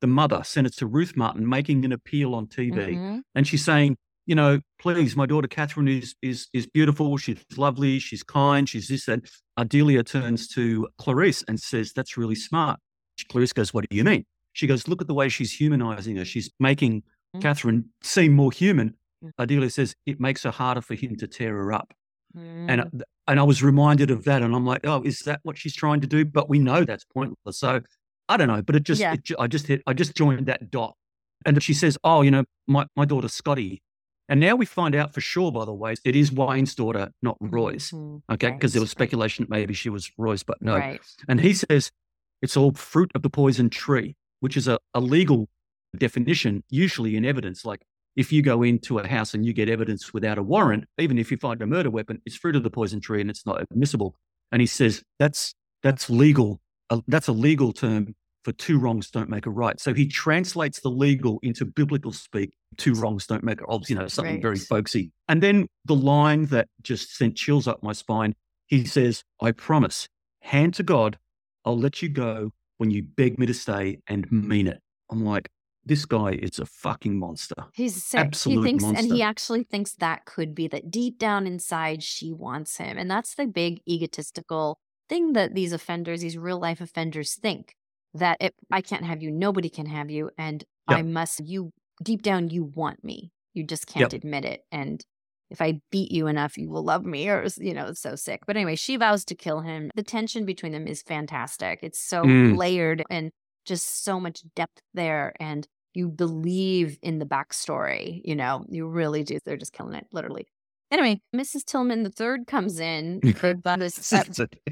the 0.00 0.06
mother, 0.06 0.42
Senator 0.44 0.86
Ruth 0.86 1.16
Martin, 1.16 1.48
making 1.48 1.84
an 1.84 1.92
appeal 1.92 2.34
on 2.34 2.46
TV. 2.46 2.94
Mhm. 2.96 3.22
And 3.34 3.46
she's 3.46 3.64
saying, 3.64 3.96
you 4.26 4.34
know, 4.34 4.60
please, 4.80 5.16
my 5.16 5.26
daughter 5.26 5.48
Catherine 5.48 5.88
is 5.88 6.14
is 6.22 6.48
is 6.52 6.66
beautiful. 6.66 7.16
She's 7.16 7.38
lovely. 7.56 7.98
She's 7.98 8.22
kind. 8.22 8.68
She's 8.68 8.88
this. 8.88 9.08
And 9.08 9.28
Ardelia 9.58 10.04
turns 10.04 10.46
to 10.48 10.88
Clarice 10.98 11.42
and 11.48 11.58
says, 11.60 11.92
"That's 11.92 12.16
really 12.16 12.34
smart." 12.36 12.78
Clarice 13.28 13.52
goes, 13.52 13.72
"What 13.74 13.88
do 13.88 13.96
you 13.96 14.04
mean?" 14.04 14.24
She 14.52 14.66
goes, 14.66 14.86
"Look 14.86 15.00
at 15.00 15.06
the 15.08 15.14
way 15.14 15.28
she's 15.28 15.52
humanizing 15.52 16.16
her. 16.16 16.24
She's 16.24 16.50
making 16.60 17.02
Mm. 17.34 17.40
Catherine 17.42 17.90
seem 18.02 18.32
more 18.34 18.52
human." 18.52 18.94
Mm. 19.24 19.30
Ardelia 19.40 19.70
says, 19.72 19.94
"It 20.06 20.20
makes 20.20 20.42
her 20.44 20.50
harder 20.50 20.80
for 20.82 20.94
him 20.94 21.16
to 21.16 21.26
tear 21.26 21.54
her 21.56 21.72
up." 21.72 21.92
And 22.34 22.80
Mm. 22.82 23.00
uh, 23.00 23.04
and 23.28 23.38
I 23.38 23.44
was 23.44 23.62
reminded 23.62 24.10
of 24.10 24.24
that, 24.24 24.42
and 24.42 24.54
I'm 24.54 24.66
like, 24.66 24.80
oh, 24.84 25.02
is 25.02 25.20
that 25.20 25.40
what 25.44 25.56
she's 25.56 25.74
trying 25.74 26.00
to 26.00 26.06
do? 26.06 26.24
But 26.24 26.48
we 26.48 26.58
know 26.58 26.84
that's 26.84 27.04
pointless. 27.04 27.58
So 27.58 27.80
I 28.28 28.36
don't 28.36 28.48
know, 28.48 28.62
but 28.62 28.74
it 28.76 28.82
just, 28.82 29.00
Yeah. 29.00 29.14
it, 29.14 29.30
I 29.38 29.46
just 29.46 29.66
hit, 29.68 29.82
I 29.86 29.92
just 29.92 30.14
joined 30.16 30.46
that 30.46 30.70
dot, 30.70 30.94
and 31.46 31.62
she 31.62 31.72
says, 31.74 31.96
oh, 32.04 32.22
you 32.22 32.30
know, 32.30 32.44
my 32.66 32.86
my 32.96 33.04
daughter 33.04 33.28
Scotty, 33.28 33.82
And 34.28 34.40
now 34.40 34.54
we 34.56 34.64
find 34.66 34.94
out 34.94 35.12
for 35.12 35.20
sure, 35.20 35.50
by 35.52 35.64
the 35.64 35.74
way, 35.74 35.94
it 36.04 36.16
is 36.16 36.32
Wayne's 36.32 36.74
daughter, 36.74 37.10
not 37.22 37.36
Roy's. 37.40 37.90
Mm-hmm. 37.90 38.32
Okay. 38.32 38.50
Because 38.52 38.70
Right, 38.70 38.72
there 38.74 38.80
was 38.80 38.90
speculation 38.90 39.42
that 39.44 39.50
maybe 39.50 39.74
she 39.74 39.90
was 39.90 40.10
Roy's, 40.16 40.42
but 40.42 40.62
no. 40.62 40.76
Right. 40.76 41.00
And 41.28 41.40
he 41.40 41.52
says 41.52 41.90
it's 42.40 42.56
all 42.56 42.72
fruit 42.72 43.10
of 43.14 43.22
the 43.22 43.28
poison 43.30 43.68
tree, 43.68 44.16
which 44.40 44.56
is 44.56 44.66
a, 44.68 44.78
a 44.94 45.00
legal 45.00 45.48
definition, 45.96 46.64
usually 46.70 47.16
in 47.16 47.24
evidence. 47.24 47.64
Like 47.64 47.82
if 48.16 48.32
you 48.32 48.42
go 48.42 48.62
into 48.62 48.98
a 48.98 49.06
house 49.06 49.34
and 49.34 49.44
you 49.46 49.52
get 49.52 49.68
evidence 49.68 50.12
without 50.12 50.38
a 50.38 50.42
warrant, 50.42 50.84
even 50.98 51.18
if 51.18 51.30
you 51.30 51.36
find 51.36 51.62
a 51.62 51.66
murder 51.66 51.90
weapon, 51.90 52.20
it's 52.26 52.36
fruit 52.36 52.56
of 52.56 52.62
the 52.62 52.70
poison 52.70 53.00
tree 53.00 53.20
and 53.20 53.30
it's 53.30 53.46
not 53.46 53.62
admissible. 53.62 54.14
And 54.50 54.60
he 54.60 54.66
says 54.66 55.02
that's 55.18 55.54
that's 55.82 56.10
legal. 56.10 56.60
Uh, 56.90 57.00
that's 57.08 57.28
a 57.28 57.32
legal 57.32 57.72
term 57.72 58.14
for 58.44 58.52
two 58.52 58.78
wrongs 58.78 59.10
don't 59.10 59.28
make 59.28 59.46
a 59.46 59.50
right. 59.50 59.80
So 59.80 59.94
he 59.94 60.06
translates 60.06 60.80
the 60.80 60.90
legal 60.90 61.38
into 61.42 61.64
biblical 61.64 62.12
speak. 62.12 62.52
Two 62.76 62.94
wrongs 62.94 63.26
don't 63.26 63.44
make 63.44 63.60
a 63.60 63.64
right. 63.64 63.88
You 63.88 63.96
know, 63.96 64.08
something 64.08 64.42
very 64.42 64.58
folksy. 64.58 65.12
And 65.28 65.42
then 65.42 65.68
the 65.84 65.94
line 65.94 66.46
that 66.46 66.68
just 66.82 67.16
sent 67.16 67.36
chills 67.36 67.68
up 67.68 67.82
my 67.82 67.92
spine. 67.92 68.34
He 68.66 68.84
says, 68.84 69.22
"I 69.40 69.52
promise, 69.52 70.08
hand 70.40 70.74
to 70.74 70.82
God, 70.82 71.18
I'll 71.64 71.78
let 71.78 72.02
you 72.02 72.08
go 72.08 72.52
when 72.78 72.90
you 72.90 73.02
beg 73.02 73.38
me 73.38 73.46
to 73.46 73.54
stay 73.54 74.00
and 74.06 74.30
mean 74.32 74.66
it." 74.66 74.80
I'm 75.10 75.24
like, 75.24 75.48
this 75.84 76.04
guy 76.04 76.32
is 76.32 76.58
a 76.58 76.66
fucking 76.66 77.18
monster. 77.18 77.54
He's 77.74 78.02
sick. 78.04 78.20
Absolute 78.20 78.62
he 78.62 78.68
thinks, 78.68 78.84
and 78.84 79.06
he 79.12 79.22
actually 79.22 79.64
thinks 79.64 79.94
that 79.94 80.24
could 80.26 80.54
be 80.54 80.68
that 80.68 80.90
deep 80.90 81.18
down 81.18 81.46
inside 81.46 82.02
she 82.02 82.32
wants 82.32 82.76
him, 82.76 82.98
and 82.98 83.10
that's 83.10 83.34
the 83.34 83.46
big 83.46 83.80
egotistical 83.88 84.78
thing 85.08 85.32
that 85.32 85.54
these 85.54 85.72
offenders, 85.72 86.20
these 86.20 86.38
real 86.38 86.58
life 86.60 86.80
offenders, 86.80 87.34
think 87.34 87.74
that 88.14 88.36
if 88.40 88.52
I 88.70 88.82
can't 88.82 89.04
have 89.04 89.22
you, 89.22 89.30
nobody 89.30 89.68
can 89.70 89.86
have 89.86 90.10
you, 90.10 90.30
and 90.38 90.64
Yep. 90.88 90.98
I 90.98 91.02
must. 91.02 91.40
You 91.46 91.70
deep 92.02 92.22
down, 92.22 92.50
you 92.50 92.64
want 92.64 93.04
me. 93.04 93.30
You 93.54 93.64
just 93.64 93.86
can't 93.86 94.12
admit 94.12 94.44
it, 94.44 94.62
and 94.70 95.02
if 95.50 95.60
I 95.60 95.80
beat 95.90 96.10
you 96.10 96.26
enough, 96.26 96.56
you 96.56 96.68
will 96.70 96.82
love 96.84 97.04
me, 97.04 97.28
or 97.28 97.46
you 97.58 97.74
know, 97.74 97.86
it's 97.88 98.00
so 98.00 98.16
sick. 98.16 98.40
But 98.46 98.56
anyway, 98.56 98.76
she 98.76 98.96
vows 98.96 99.24
to 99.26 99.34
kill 99.34 99.60
him. 99.60 99.90
The 99.94 100.02
tension 100.02 100.44
between 100.44 100.72
them 100.72 100.86
is 100.86 101.02
fantastic. 101.02 101.80
It's 101.82 102.00
so 102.00 102.24
Mm. 102.24 102.56
layered 102.56 103.04
and 103.10 103.30
just 103.64 104.04
so 104.04 104.20
much 104.20 104.42
depth 104.54 104.80
there, 104.94 105.34
and 105.40 105.66
you 105.94 106.08
believe 106.08 106.98
in 107.02 107.18
the 107.18 107.26
backstory. 107.26 108.20
You 108.24 108.36
know, 108.36 108.64
you 108.68 108.86
really 108.86 109.24
do. 109.24 109.38
They're 109.44 109.56
just 109.56 109.72
killing 109.72 109.94
it, 109.94 110.06
literally. 110.12 110.46
Anyway, 110.92 111.22
Mrs. 111.34 111.64
Tillman 111.64 112.02
the 112.02 112.10
third 112.10 112.46
comes 112.46 112.78
in. 112.78 113.20
played 113.36 113.62
by 113.62 113.76
this, 113.76 114.12
uh, 114.12 114.24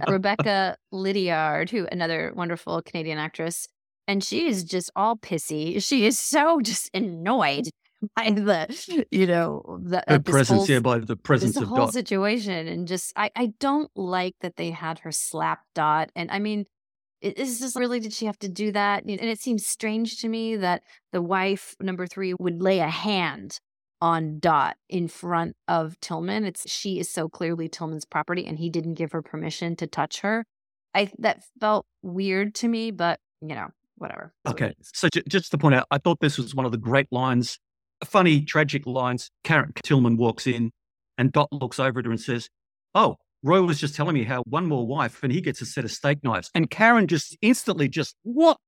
Rebecca 0.07 0.77
Liddiard, 0.93 1.71
who 1.71 1.87
another 1.91 2.33
wonderful 2.37 2.83
Canadian 2.83 3.17
actress, 3.17 3.69
and 4.07 4.23
she 4.23 4.47
is 4.47 4.63
just 4.63 4.91
all 4.95 5.17
pissy. 5.17 5.83
She 5.83 6.05
is 6.05 6.19
so 6.19 6.61
just 6.61 6.91
annoyed 6.93 7.71
by 8.17 8.31
the, 8.33 9.07
you 9.11 9.27
know, 9.27 9.79
the 9.83 10.05
Her 10.07 10.17
uh, 10.17 10.19
presence, 10.19 10.59
whole, 10.59 10.67
yeah, 10.67 10.81
by 10.81 10.99
the 10.99 11.17
presence 11.17 11.57
of 11.57 11.69
whole 11.69 11.79
Dot. 11.79 11.95
situation, 11.95 12.69
and 12.69 12.87
just 12.87 13.15
I 13.17 13.31
I 13.35 13.53
don't 13.59 13.91
like 13.95 14.35
that 14.43 14.57
they 14.57 14.71
had 14.71 14.99
her 15.01 15.13
slap 15.13 15.61
Dot, 15.75 16.11
and 16.15 16.31
I 16.31 16.39
mean. 16.39 16.67
It's 17.21 17.61
just 17.61 17.77
really, 17.77 18.01
did 18.01 18.13
she 18.13 18.27
have 18.27 18.39
to 18.39 18.49
do 18.49 18.73
that? 18.73 19.05
And 19.05 19.21
it 19.21 19.41
seems 19.41 19.67
strange 19.67 20.21
to 20.21 20.29
me 20.29 20.57
that 20.57 20.83
the 21.13 21.21
wife, 21.21 21.77
number 21.81 22.07
three, 22.07 22.35
would 22.39 22.63
lay 22.63 22.79
a 22.79 22.89
hand 22.89 23.61
on 24.01 24.39
Dot 24.39 24.77
in 24.89 25.09
front 25.09 25.57
of 25.69 26.01
Tillman. 26.01 26.45
It's 26.45 26.71
she 26.71 26.99
is 26.99 27.13
so 27.13 27.29
clearly 27.29 27.69
Tillman's 27.69 28.07
property, 28.07 28.47
and 28.47 28.59
he 28.59 28.71
didn't 28.71 28.95
give 28.95 29.13
her 29.13 29.23
permission 29.23 29.77
to 29.77 29.87
touch 29.87 30.21
her. 30.21 30.47
I 30.95 31.11
that 31.19 31.43
felt 31.61 31.87
weird 32.03 32.55
to 32.57 32.69
me, 32.69 32.91
but 32.91 33.21
you 33.43 33.55
know, 33.55 33.69
whatever. 33.97 34.33
Okay. 34.47 34.75
is. 34.81 34.91
So 34.95 35.09
ju- 35.13 35.23
just 35.29 35.51
to 35.51 35.59
point 35.59 35.75
out, 35.75 35.87
I 35.91 35.99
thought 35.99 36.21
this 36.21 36.39
was 36.39 36.55
one 36.55 36.67
of 36.67 36.73
the 36.73 36.79
great 36.79 37.09
lines, 37.11 37.59
funny, 38.05 38.43
tragic 38.43 38.87
lines. 38.87 39.31
Karen 39.45 39.73
Tillman 39.85 40.17
walks 40.17 40.47
in 40.47 40.71
and 41.19 41.33
Dot 41.33 41.49
looks 41.53 41.79
over 41.79 42.01
at 42.01 42.07
her 42.07 42.11
and 42.11 42.21
says, 42.21 42.49
Oh, 42.95 43.17
Roy 43.43 43.63
was 43.63 43.79
just 43.81 43.95
telling 43.95 44.15
me 44.15 44.25
how 44.25 44.43
one 44.43 44.67
more 44.67 44.87
wife 44.87 45.23
and 45.23 45.33
he 45.33 45.41
gets 45.41 45.61
a 45.63 45.67
set 45.67 45.85
of 45.85 45.91
steak 45.91 46.23
knives. 46.23 46.51
And 46.55 46.71
Karen 46.71 47.07
just 47.07 47.37
instantly 47.41 47.89
just, 47.89 48.15
what? 48.23 48.59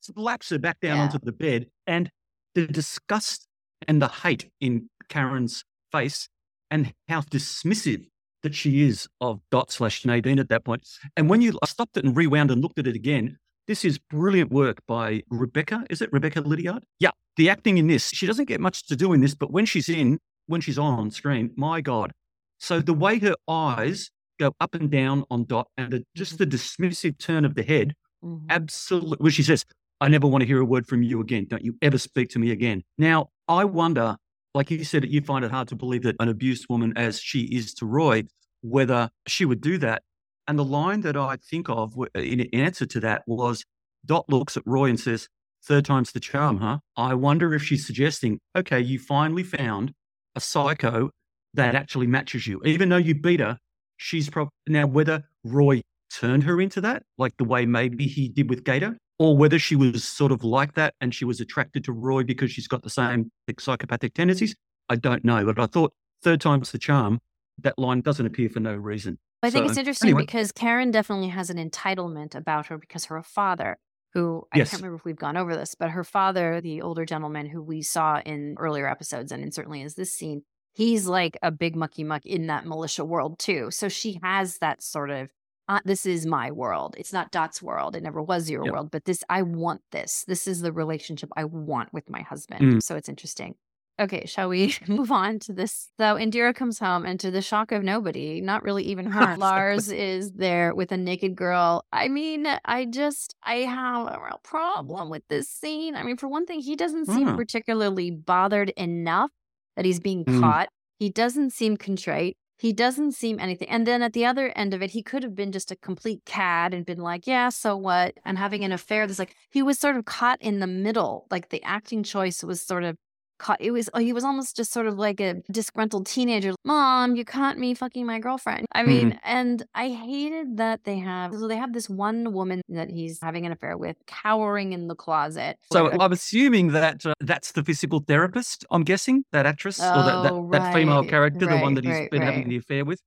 Slaps 0.00 0.50
her 0.50 0.58
back 0.58 0.80
down 0.80 0.96
Yeah. 0.96 1.02
onto 1.04 1.18
the 1.22 1.32
bed. 1.32 1.66
And 1.86 2.10
the 2.54 2.66
disgust 2.66 3.46
and 3.86 4.02
the 4.02 4.08
hate 4.08 4.50
in 4.60 4.88
Karen's 5.08 5.64
face 5.92 6.28
and 6.70 6.92
how 7.08 7.20
dismissive 7.22 8.06
that 8.42 8.54
she 8.54 8.82
is 8.82 9.08
of 9.20 9.40
Dot 9.50 9.70
slash 9.70 10.04
Nadine 10.04 10.38
at 10.38 10.48
that 10.48 10.64
point. 10.64 10.86
And 11.16 11.28
when 11.28 11.40
you 11.40 11.58
I 11.62 11.66
stopped 11.66 11.96
it 11.96 12.04
and 12.04 12.16
rewound 12.16 12.50
and 12.50 12.60
looked 12.62 12.78
at 12.78 12.86
it 12.86 12.94
again, 12.96 13.36
this 13.66 13.84
is 13.84 13.98
brilliant 13.98 14.50
work 14.50 14.78
by 14.86 15.22
Rebecca. 15.28 15.84
Is 15.90 16.00
it 16.00 16.12
Rebecca 16.12 16.40
Liddiard? 16.40 16.84
Yeah. 17.00 17.10
The 17.36 17.50
acting 17.50 17.78
in 17.78 17.86
this, 17.86 18.08
she 18.10 18.26
doesn't 18.26 18.46
get 18.46 18.60
much 18.60 18.86
to 18.86 18.96
do 18.96 19.12
in 19.12 19.20
this, 19.20 19.34
but 19.34 19.52
when 19.52 19.66
she's 19.66 19.88
in, 19.88 20.18
when 20.46 20.60
she's 20.60 20.78
on 20.78 21.10
screen, 21.10 21.52
my 21.56 21.80
God. 21.80 22.12
So 22.58 22.80
the 22.80 22.94
way 22.94 23.18
her 23.20 23.34
eyes 23.48 24.10
go 24.38 24.52
up 24.60 24.74
and 24.74 24.90
down 24.90 25.24
on 25.30 25.44
Dot 25.44 25.68
and 25.76 25.92
the, 25.92 26.04
just 26.14 26.38
the 26.38 26.46
dismissive 26.46 27.18
turn 27.18 27.44
of 27.44 27.54
the 27.54 27.62
head, 27.62 27.94
Mhm. 28.24 28.46
absolutely, 28.50 29.22
where 29.22 29.30
she 29.32 29.42
says, 29.42 29.64
I 30.00 30.08
never 30.08 30.26
want 30.26 30.42
to 30.42 30.46
hear 30.46 30.60
a 30.60 30.64
word 30.64 30.86
from 30.86 31.02
you 31.02 31.20
again. 31.20 31.46
Don't 31.48 31.64
you 31.64 31.76
ever 31.82 31.98
speak 31.98 32.28
to 32.30 32.38
me 32.38 32.50
again. 32.50 32.82
Now, 32.98 33.30
I 33.48 33.64
wonder, 33.64 34.16
like 34.54 34.70
you 34.70 34.84
said, 34.84 35.02
that 35.02 35.10
you 35.10 35.20
find 35.20 35.44
it 35.44 35.50
hard 35.50 35.68
to 35.68 35.76
believe 35.76 36.02
that 36.04 36.16
an 36.20 36.28
abused 36.28 36.66
woman 36.68 36.92
as 36.96 37.20
she 37.20 37.42
is 37.44 37.74
to 37.74 37.86
Roy, 37.86 38.24
whether 38.60 39.10
she 39.26 39.44
would 39.44 39.60
do 39.60 39.78
that. 39.78 40.02
And 40.46 40.58
the 40.58 40.64
line 40.64 41.00
that 41.02 41.16
I 41.16 41.36
think 41.36 41.68
of 41.68 41.94
in 42.14 42.40
answer 42.52 42.86
to 42.86 43.00
that 43.00 43.22
was 43.26 43.64
Dot 44.06 44.24
looks 44.28 44.56
at 44.56 44.62
Roy 44.66 44.88
and 44.88 44.98
says, 44.98 45.28
Third 45.64 45.84
time's 45.84 46.12
the 46.12 46.20
charm, 46.20 46.58
huh? 46.58 46.78
I 46.96 47.14
wonder 47.14 47.52
if 47.52 47.62
she's 47.64 47.84
suggesting, 47.84 48.38
okay, 48.56 48.80
you 48.80 48.98
finally 48.98 49.42
found 49.42 49.92
a 50.36 50.40
psycho 50.40 51.10
that 51.58 51.74
actually 51.74 52.06
matches 52.06 52.46
you. 52.46 52.60
Even 52.64 52.88
though 52.88 52.96
you 52.96 53.14
beat 53.14 53.40
her, 53.40 53.58
she's 53.96 54.30
probably 54.30 54.50
now 54.68 54.86
whether 54.86 55.24
Roy 55.44 55.82
turned 56.12 56.44
her 56.44 56.60
into 56.60 56.80
that, 56.80 57.02
like 57.18 57.36
the 57.36 57.44
way 57.44 57.66
maybe 57.66 58.06
he 58.06 58.28
did 58.28 58.48
with 58.48 58.64
Gator, 58.64 58.96
or 59.18 59.36
whether 59.36 59.58
she 59.58 59.76
was 59.76 60.04
sort 60.04 60.32
of 60.32 60.42
like 60.44 60.74
that 60.74 60.94
and 61.00 61.14
she 61.14 61.24
was 61.24 61.40
attracted 61.40 61.84
to 61.84 61.92
Roy 61.92 62.22
because 62.22 62.50
she's 62.50 62.68
got 62.68 62.82
the 62.82 62.90
same 62.90 63.30
like, 63.46 63.60
psychopathic 63.60 64.14
tendencies. 64.14 64.54
I 64.88 64.96
don't 64.96 65.24
know, 65.24 65.44
but 65.44 65.58
I 65.58 65.66
thought 65.66 65.92
third 66.22 66.40
time's 66.40 66.72
the 66.72 66.78
charm. 66.78 67.20
That 67.60 67.78
line 67.78 68.00
doesn't 68.00 68.24
appear 68.24 68.48
for 68.48 68.60
no 68.60 68.74
reason. 68.74 69.18
I 69.42 69.50
think 69.50 69.66
it's 69.66 69.76
interesting 69.76 70.10
anyway. 70.10 70.22
because 70.22 70.52
Karen 70.52 70.90
definitely 70.90 71.28
has 71.28 71.50
an 71.50 71.58
entitlement 71.58 72.34
about 72.34 72.66
her 72.66 72.78
because 72.78 73.06
her 73.06 73.22
father, 73.22 73.78
who 74.14 74.46
I 74.52 74.58
Yes. 74.58 74.70
can't 74.70 74.82
remember 74.82 74.96
if 74.96 75.04
we've 75.04 75.16
gone 75.16 75.36
over 75.36 75.54
this, 75.56 75.74
but 75.74 75.90
her 75.90 76.04
father, 76.04 76.60
the 76.60 76.80
older 76.82 77.04
gentleman 77.04 77.46
who 77.46 77.60
we 77.62 77.82
saw 77.82 78.20
in 78.24 78.54
earlier 78.58 78.88
episodes 78.88 79.30
and 79.32 79.42
in 79.42 79.52
certainly 79.52 79.82
is 79.82 79.94
this 79.94 80.12
scene, 80.12 80.42
he's 80.78 81.06
like 81.06 81.36
a 81.42 81.50
big 81.50 81.74
mucky 81.76 82.04
muck 82.04 82.24
in 82.24 82.46
that 82.46 82.64
militia 82.64 83.04
world 83.04 83.38
too. 83.38 83.70
So 83.70 83.88
she 83.88 84.18
has 84.22 84.58
that 84.58 84.82
sort 84.82 85.10
of 85.10 85.30
uh, 85.70 85.80
this 85.84 86.06
is 86.06 86.24
my 86.24 86.50
world. 86.50 86.94
It's 86.96 87.12
not 87.12 87.30
Dot's 87.30 87.60
world. 87.60 87.94
It 87.94 88.02
never 88.02 88.22
was 88.22 88.48
your 88.48 88.64
Yep. 88.64 88.72
world, 88.72 88.90
but 88.90 89.04
this 89.04 89.22
I 89.28 89.42
want 89.42 89.82
this. 89.92 90.24
This 90.26 90.46
is 90.46 90.62
the 90.62 90.72
relationship 90.72 91.28
I 91.36 91.44
want 91.44 91.92
with 91.92 92.08
my 92.08 92.22
husband. 92.22 92.62
Mm. 92.62 92.82
So 92.82 92.96
it's 92.96 93.08
interesting. 93.10 93.54
Okay, 94.00 94.24
shall 94.26 94.48
we 94.48 94.74
move 94.88 95.10
on 95.12 95.40
to 95.40 95.52
this? 95.52 95.88
So 95.98 96.14
Indira 96.14 96.54
comes 96.54 96.78
home, 96.78 97.04
and 97.04 97.18
to 97.20 97.30
the 97.32 97.42
shock 97.42 97.72
of 97.72 97.82
nobody, 97.82 98.40
not 98.40 98.62
really 98.62 98.84
even 98.84 99.06
her, 99.16 99.36
Lars 99.36 99.90
is 99.90 100.32
there 100.32 100.74
with 100.74 100.92
a 100.92 100.96
naked 100.96 101.34
girl. 101.36 101.84
I 101.92 102.06
mean, 102.08 102.46
I 102.64 102.86
just, 102.86 103.34
I 103.42 103.56
have 103.76 104.06
a 104.06 104.18
real 104.24 104.40
problem 104.44 105.10
with 105.10 105.24
this 105.28 105.48
scene. 105.50 105.96
I 105.96 106.02
mean, 106.04 106.16
for 106.16 106.28
one 106.28 106.46
thing, 106.46 106.60
he 106.60 106.76
doesn't 106.76 107.06
seem 107.06 107.28
Ah. 107.28 107.36
particularly 107.36 108.10
bothered 108.12 108.70
enough 108.70 109.32
that 109.78 109.84
he's 109.84 110.00
being 110.00 110.24
Mm. 110.24 110.40
caught. 110.40 110.68
He 110.98 111.08
doesn't 111.08 111.52
seem 111.52 111.76
contrite. 111.76 112.36
He 112.58 112.72
doesn't 112.72 113.12
seem 113.12 113.38
anything. 113.38 113.68
And 113.68 113.86
then 113.86 114.02
at 114.02 114.12
the 114.12 114.24
other 114.26 114.52
end 114.56 114.74
of 114.74 114.82
it, 114.82 114.90
he 114.90 115.04
could 115.04 115.22
have 115.22 115.36
been 115.36 115.52
just 115.52 115.70
a 115.70 115.76
complete 115.76 116.22
cad 116.26 116.74
and 116.74 116.84
been 116.84 116.98
like, 116.98 117.28
yeah, 117.28 117.50
so 117.50 117.76
what? 117.76 118.14
And 118.24 118.36
having 118.36 118.64
an 118.64 118.72
affair. 118.72 119.06
There's 119.06 119.20
like, 119.20 119.36
he 119.52 119.62
was 119.62 119.78
sort 119.78 119.94
of 119.94 120.04
caught 120.04 120.42
in 120.42 120.58
the 120.58 120.66
middle. 120.66 121.28
Like 121.30 121.50
the 121.50 121.62
acting 121.62 122.02
choice 122.02 122.42
was 122.42 122.60
sort 122.60 122.82
of 122.82 122.96
caught. 123.38 123.60
It 123.60 123.70
was, 123.70 123.88
oh, 123.94 123.98
he 124.00 124.12
was 124.12 124.24
almost 124.24 124.56
just 124.56 124.72
sort 124.72 124.86
of 124.86 124.98
like 124.98 125.20
a 125.20 125.36
disgruntled 125.50 126.06
teenager. 126.06 126.54
Mom, 126.64 127.16
you 127.16 127.24
caught 127.24 127.58
me 127.58 127.74
fucking 127.74 128.04
my 128.06 128.18
girlfriend. 128.18 128.66
I 128.72 128.82
mean, 128.82 129.18
and 129.24 129.64
I 129.74 129.88
hated 129.90 130.56
that 130.58 130.84
they 130.84 130.98
have, 130.98 131.32
so 131.34 131.48
they 131.48 131.56
have 131.56 131.72
this 131.72 131.88
one 131.88 132.32
woman 132.32 132.62
that 132.68 132.90
he's 132.90 133.18
having 133.22 133.46
an 133.46 133.52
affair 133.52 133.76
with 133.76 133.96
cowering 134.06 134.72
in 134.72 134.88
the 134.88 134.94
closet. 134.94 135.56
So 135.72 135.90
I'm 136.00 136.12
assuming 136.12 136.68
that 136.72 137.06
uh, 137.06 137.14
that's 137.20 137.52
the 137.52 137.64
physical 137.64 138.00
therapist, 138.00 138.64
I'm 138.70 138.84
guessing, 138.84 139.24
that 139.32 139.46
actress 139.46 139.80
or 139.80 139.82
that, 139.82 140.22
that, 140.22 140.32
Oh, 140.32 140.48
that 140.52 140.74
female 140.74 141.00
right, 141.00 141.10
character, 141.10 141.46
the 141.46 141.58
one 141.58 141.74
that 141.74 141.84
he's 141.84 141.92
right, 141.92 142.10
been 142.10 142.20
right. 142.22 142.32
having 142.32 142.48
the 142.48 142.56
affair 142.56 142.84
with. 142.84 143.00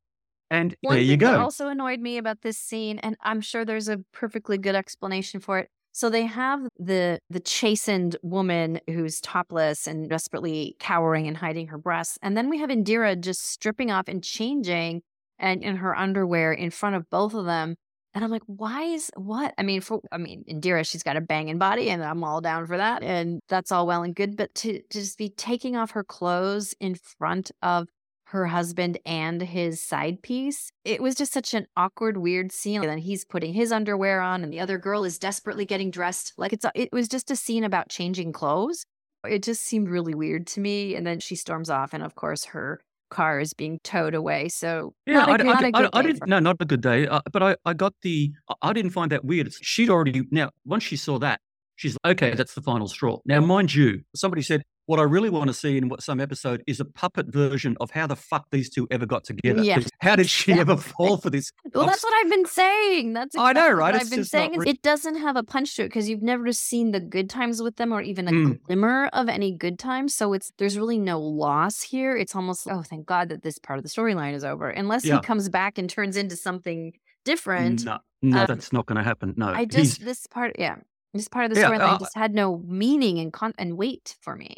And 0.50 0.76
One 0.82 0.96
there 0.96 1.04
you 1.04 1.16
go. 1.16 1.40
also 1.40 1.70
annoyed 1.70 2.02
me 2.02 2.18
about 2.18 2.42
this 2.42 2.58
scene, 2.58 3.00
and 3.00 3.16
I'm 3.22 3.40
sure 3.40 3.64
there's 3.64 3.88
a 3.88 4.00
perfectly 4.12 4.58
good 4.58 4.76
explanation 4.76 5.40
for 5.40 5.60
it. 5.60 5.70
So 5.94 6.10
they 6.10 6.26
have 6.26 6.62
the 6.80 7.20
the 7.30 7.40
chastened 7.40 8.16
woman 8.22 8.80
who's 8.88 9.20
topless 9.20 9.88
and 9.88 10.10
desperately 10.10 10.76
cowering 10.80 11.28
and 11.28 11.38
hiding 11.38 11.68
her 11.68 11.78
breasts, 11.78 12.18
and 12.22 12.38
then 12.38 12.50
we 12.50 12.60
have 12.60 12.70
Indira 12.70 13.20
just 13.20 13.46
stripping 13.46 13.92
off 13.92 14.08
and 14.08 14.24
changing 14.24 15.02
and 15.40 15.64
in 15.64 15.78
her 15.78 15.98
underwear 15.98 16.54
in 16.54 16.70
front 16.72 16.96
of 16.96 17.10
both 17.10 17.34
of 17.34 17.46
them. 17.46 17.76
And 18.14 18.24
I'm 18.24 18.32
like, 18.32 18.44
why 18.46 18.84
is 18.84 19.10
what? 19.16 19.54
I 19.58 19.64
mean, 19.64 19.82
for 19.82 20.02
I 20.12 20.18
mean, 20.18 20.44
Indira, 20.50 20.86
she's 20.88 21.04
got 21.04 21.18
a 21.18 21.22
banging 21.22 21.58
body, 21.58 21.90
and 21.90 22.04
I'm 22.04 22.24
all 22.24 22.42
down 22.42 22.68
for 22.68 22.78
that. 22.78 23.04
And 23.04 23.42
that's 23.50 23.72
all 23.72 23.88
well 23.88 24.04
and 24.04 24.16
good. 24.16 24.36
But 24.38 24.54
to, 24.56 24.82
to 24.82 25.00
just 25.00 25.18
be 25.18 25.30
taking 25.30 25.76
off 25.76 25.92
her 25.92 26.04
clothes 26.04 26.76
in 26.80 26.96
front 26.96 27.52
of 27.62 27.88
her 28.32 28.48
husband 28.48 28.98
and 29.06 29.42
his 29.42 29.84
side 29.84 30.22
piece, 30.22 30.72
it 30.86 31.02
was 31.02 31.16
just 31.16 31.34
such 31.34 31.54
an 31.54 31.68
awkward, 31.76 32.18
weird 32.18 32.52
scene. 32.52 32.82
And 32.82 32.90
then 32.90 32.98
he's 32.98 33.26
putting 33.26 33.54
his 33.54 33.72
underwear 33.72 34.22
on, 34.22 34.44
and 34.44 34.54
the 34.54 34.60
other 34.60 34.78
girl 34.78 35.04
is 35.04 35.20
desperately 35.20 35.66
getting 35.66 35.92
dressed. 35.92 36.34
Like 36.38 36.54
it's 36.54 36.66
it 36.74 36.90
was 36.92 37.08
just 37.08 37.30
a 37.30 37.36
scene 37.36 37.64
about 37.64 37.90
changing 37.90 38.32
clothes. 38.32 38.86
It 39.28 39.44
just 39.44 39.62
seemed 39.62 39.90
really 39.90 40.16
weird 40.16 40.48
to 40.48 40.62
me. 40.62 40.96
And 40.96 41.06
then 41.06 41.20
she 41.20 41.36
storms 41.36 41.70
off, 41.70 41.94
and 41.94 42.04
of 42.04 42.16
course, 42.16 42.46
her 42.46 42.82
car 43.10 43.40
is 43.42 43.54
being 43.54 43.80
towed 43.84 44.16
away. 44.16 44.48
So 44.48 44.94
yeah, 45.06 45.26
I, 45.26 45.34
I, 45.34 45.90
I, 45.94 46.02
didn't. 46.02 46.28
No, 46.28 46.40
not 46.40 46.56
a 46.62 46.66
good 46.66 46.82
day. 46.82 47.08
Uh, 47.08 47.20
but 47.34 47.44
I, 47.44 47.56
I 47.66 47.74
got 47.74 47.94
the. 48.02 48.32
I 48.62 48.72
didn't 48.72 48.92
find 48.92 49.12
that 49.12 49.26
weird. 49.26 49.54
She'd 49.62 49.90
already 49.90 50.24
now 50.32 50.52
once 50.66 50.84
she 50.84 50.96
saw 50.96 51.20
that, 51.20 51.42
she's 51.76 51.98
like, 52.04 52.14
okay, 52.14 52.34
that's 52.34 52.54
the 52.54 52.62
final 52.62 52.88
straw. 52.88 53.20
Now, 53.26 53.42
mind 53.42 53.74
you, 53.74 54.02
somebody 54.16 54.42
said 54.42 54.64
what 54.86 55.00
I 55.00 55.04
really 55.04 55.30
want 55.30 55.48
to 55.48 55.54
see 55.54 55.78
in 55.78 55.90
what 55.90 56.02
some 56.02 56.20
episode 56.20 56.64
is 56.68 56.80
a 56.80 56.86
puppet 56.86 57.28
version 57.28 57.78
of 57.80 57.92
how 57.92 58.08
the 58.08 58.16
fuck 58.16 58.48
these 58.52 58.70
two 58.70 58.88
ever 58.92 59.06
got 59.06 59.24
together. 59.24 59.64
Yeah. 59.64 59.80
How 60.02 60.16
did 60.16 60.30
she 60.30 60.54
ever 60.54 60.78
fall 60.78 61.18
for 61.18 61.30
this? 61.30 61.52
Well, 61.74 61.86
that's 61.86 62.04
what 62.04 62.14
I've 62.14 62.30
been 62.30 62.46
saying. 62.46 63.14
That's 63.14 63.34
exactly 63.34 63.62
I 63.62 63.68
know, 63.68 63.74
right? 63.74 63.96
I've 63.96 64.10
been 64.10 64.26
saying 64.26 64.58
re- 64.58 64.68
it 64.68 64.82
doesn't 64.82 65.16
have 65.16 65.38
a 65.38 65.44
punch 65.44 65.76
to 65.76 65.84
it 65.84 65.88
because 65.88 66.10
you've 66.10 66.22
never 66.22 66.52
seen 66.52 66.92
the 66.92 67.00
good 67.00 67.30
times 67.30 67.62
with 67.62 67.78
them 67.78 67.94
or 67.94 68.02
even 68.02 68.28
a 68.28 68.32
mm. 68.32 68.64
glimmer 68.64 69.10
of 69.14 69.30
any 69.30 69.56
good 69.56 69.80
times. 69.80 70.14
So 70.14 70.34
it's 70.34 70.52
there's 70.58 70.78
really 70.78 70.98
no 70.98 71.22
loss 71.22 71.82
here. 71.82 72.18
It's 72.18 72.36
almost 72.36 72.68
oh, 72.70 72.82
thank 72.82 73.06
God 73.06 73.30
that 73.30 73.44
this 73.44 73.58
part 73.58 73.80
of 73.80 73.84
the 73.84 73.90
storyline 73.90 74.34
is 74.34 74.44
over. 74.44 74.70
Unless 74.70 75.06
yeah. 75.06 75.16
he 75.16 75.22
comes 75.22 75.48
back 75.48 75.78
and 75.78 75.90
turns 75.90 76.18
into 76.18 76.36
something 76.36 76.92
different. 77.24 77.86
No, 77.86 78.00
no, 78.22 78.42
um, 78.42 78.48
that's 78.48 78.74
not 78.74 78.86
going 78.86 78.98
to 78.98 79.04
happen. 79.04 79.34
No, 79.38 79.48
I 79.48 79.64
just 79.64 79.98
He's, 79.98 80.06
this 80.06 80.28
part, 80.28 80.58
yeah. 80.60 80.76
This 81.14 81.28
part 81.28 81.46
of 81.46 81.56
the 81.56 81.62
storyline 81.62 81.80
yeah, 81.80 81.94
uh, 81.94 82.00
just 82.00 82.18
had 82.18 82.34
no 82.34 82.58
meaning 82.66 83.20
and 83.20 83.32
con- 83.32 83.54
and 83.58 83.78
weight 83.78 84.16
for 84.22 84.36
me 84.36 84.58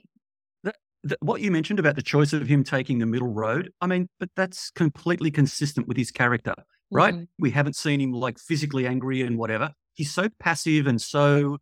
the, 1.04 1.18
what 1.22 1.42
you 1.42 1.52
mentioned 1.52 1.80
about 1.80 1.96
the 1.96 2.02
choice 2.02 2.34
of 2.34 2.48
him 2.48 2.64
taking 2.64 3.00
the 3.00 3.06
middle 3.06 3.32
road, 3.32 3.72
I 3.82 3.88
mean, 3.88 4.08
but 4.20 4.30
that's 4.36 4.72
completely 4.72 5.32
consistent 5.32 5.88
with 5.88 5.98
his 5.98 6.12
character, 6.12 6.54
right? 6.92 7.14
Mm-hmm. 7.14 7.24
We 7.40 7.52
haven't 7.52 7.76
seen 7.76 8.00
him 8.00 8.12
like 8.12 8.40
physically 8.40 8.88
angry 8.88 9.22
and 9.22 9.38
whatever. 9.38 9.72
He's 9.94 10.14
so 10.14 10.30
passive 10.40 10.88
and 10.88 11.02
so 11.02 11.58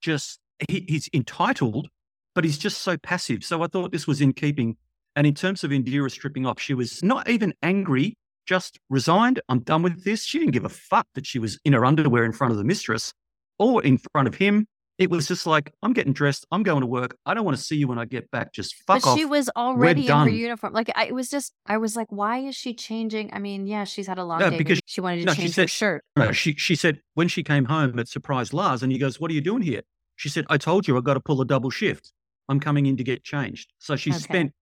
just, 0.00 0.38
he, 0.68 0.84
he's 0.88 1.08
entitled, 1.12 1.88
but 2.34 2.44
he's 2.44 2.58
just 2.58 2.82
so 2.82 2.96
passive. 2.98 3.44
So 3.44 3.62
I 3.62 3.66
thought 3.66 3.92
this 3.92 4.06
was 4.06 4.20
in 4.20 4.32
keeping. 4.32 4.76
And 5.16 5.26
in 5.26 5.34
terms 5.34 5.64
of 5.64 5.70
Indira 5.70 6.10
stripping 6.10 6.46
off, 6.46 6.60
she 6.60 6.74
was 6.74 7.02
not 7.02 7.28
even 7.28 7.54
angry, 7.62 8.16
just 8.46 8.78
resigned. 8.88 9.40
I'm 9.48 9.60
done 9.60 9.82
with 9.82 10.04
this. 10.04 10.24
She 10.24 10.38
didn't 10.38 10.52
give 10.52 10.64
a 10.64 10.70
fuck 10.70 11.06
that 11.14 11.26
she 11.26 11.38
was 11.38 11.58
in 11.64 11.72
her 11.72 11.84
underwear 11.84 12.24
in 12.24 12.32
front 12.32 12.52
of 12.52 12.58
the 12.58 12.64
mistress 12.64 13.12
or 13.58 13.82
in 13.82 13.98
front 14.12 14.28
of 14.28 14.34
him 14.34 14.66
it 14.98 15.10
was 15.10 15.26
just 15.26 15.46
like, 15.46 15.72
I'm 15.82 15.92
getting 15.92 16.12
dressed. 16.12 16.46
I'm 16.52 16.62
going 16.62 16.80
to 16.80 16.86
work. 16.86 17.16
I 17.24 17.34
don't 17.34 17.44
want 17.44 17.56
to 17.56 17.62
see 17.62 17.76
you 17.76 17.88
when 17.88 17.98
I 17.98 18.04
get 18.04 18.30
back. 18.30 18.52
Just 18.52 18.74
fuck 18.86 19.02
but 19.02 19.08
off. 19.08 19.18
She 19.18 19.24
was 19.24 19.50
already 19.56 20.06
in 20.06 20.16
her 20.16 20.28
uniform. 20.28 20.72
Like 20.72 20.90
I, 20.94 21.06
it 21.06 21.14
was 21.14 21.28
just, 21.28 21.52
I 21.66 21.78
was 21.78 21.96
like, 21.96 22.08
why 22.10 22.38
is 22.38 22.54
she 22.54 22.74
changing? 22.74 23.32
I 23.32 23.38
mean, 23.38 23.66
yeah, 23.66 23.84
she's 23.84 24.06
had 24.06 24.18
a 24.18 24.24
long 24.24 24.40
no, 24.40 24.50
day 24.50 24.58
because 24.58 24.80
she 24.86 25.00
wanted 25.00 25.20
to 25.20 25.26
no, 25.26 25.34
change 25.34 25.54
said, 25.54 25.62
her 25.62 25.68
shirt. 25.68 26.04
No, 26.16 26.32
she 26.32 26.54
she 26.54 26.74
said 26.74 27.00
when 27.14 27.28
she 27.28 27.42
came 27.42 27.64
home, 27.64 27.98
it 27.98 28.08
surprised 28.08 28.52
Lars, 28.52 28.82
and 28.82 28.92
he 28.92 28.98
goes, 28.98 29.18
"What 29.18 29.30
are 29.30 29.34
you 29.34 29.40
doing 29.40 29.62
here?" 29.62 29.82
She 30.16 30.28
said, 30.28 30.44
"I 30.48 30.58
told 30.58 30.86
you 30.86 30.96
I 30.96 31.00
got 31.00 31.14
to 31.14 31.20
pull 31.20 31.40
a 31.40 31.44
double 31.46 31.70
shift. 31.70 32.12
I'm 32.48 32.60
coming 32.60 32.86
in 32.86 32.96
to 32.98 33.04
get 33.04 33.24
changed." 33.24 33.72
So 33.78 33.96
she 33.96 34.10
okay. 34.10 34.18
spent 34.18 34.52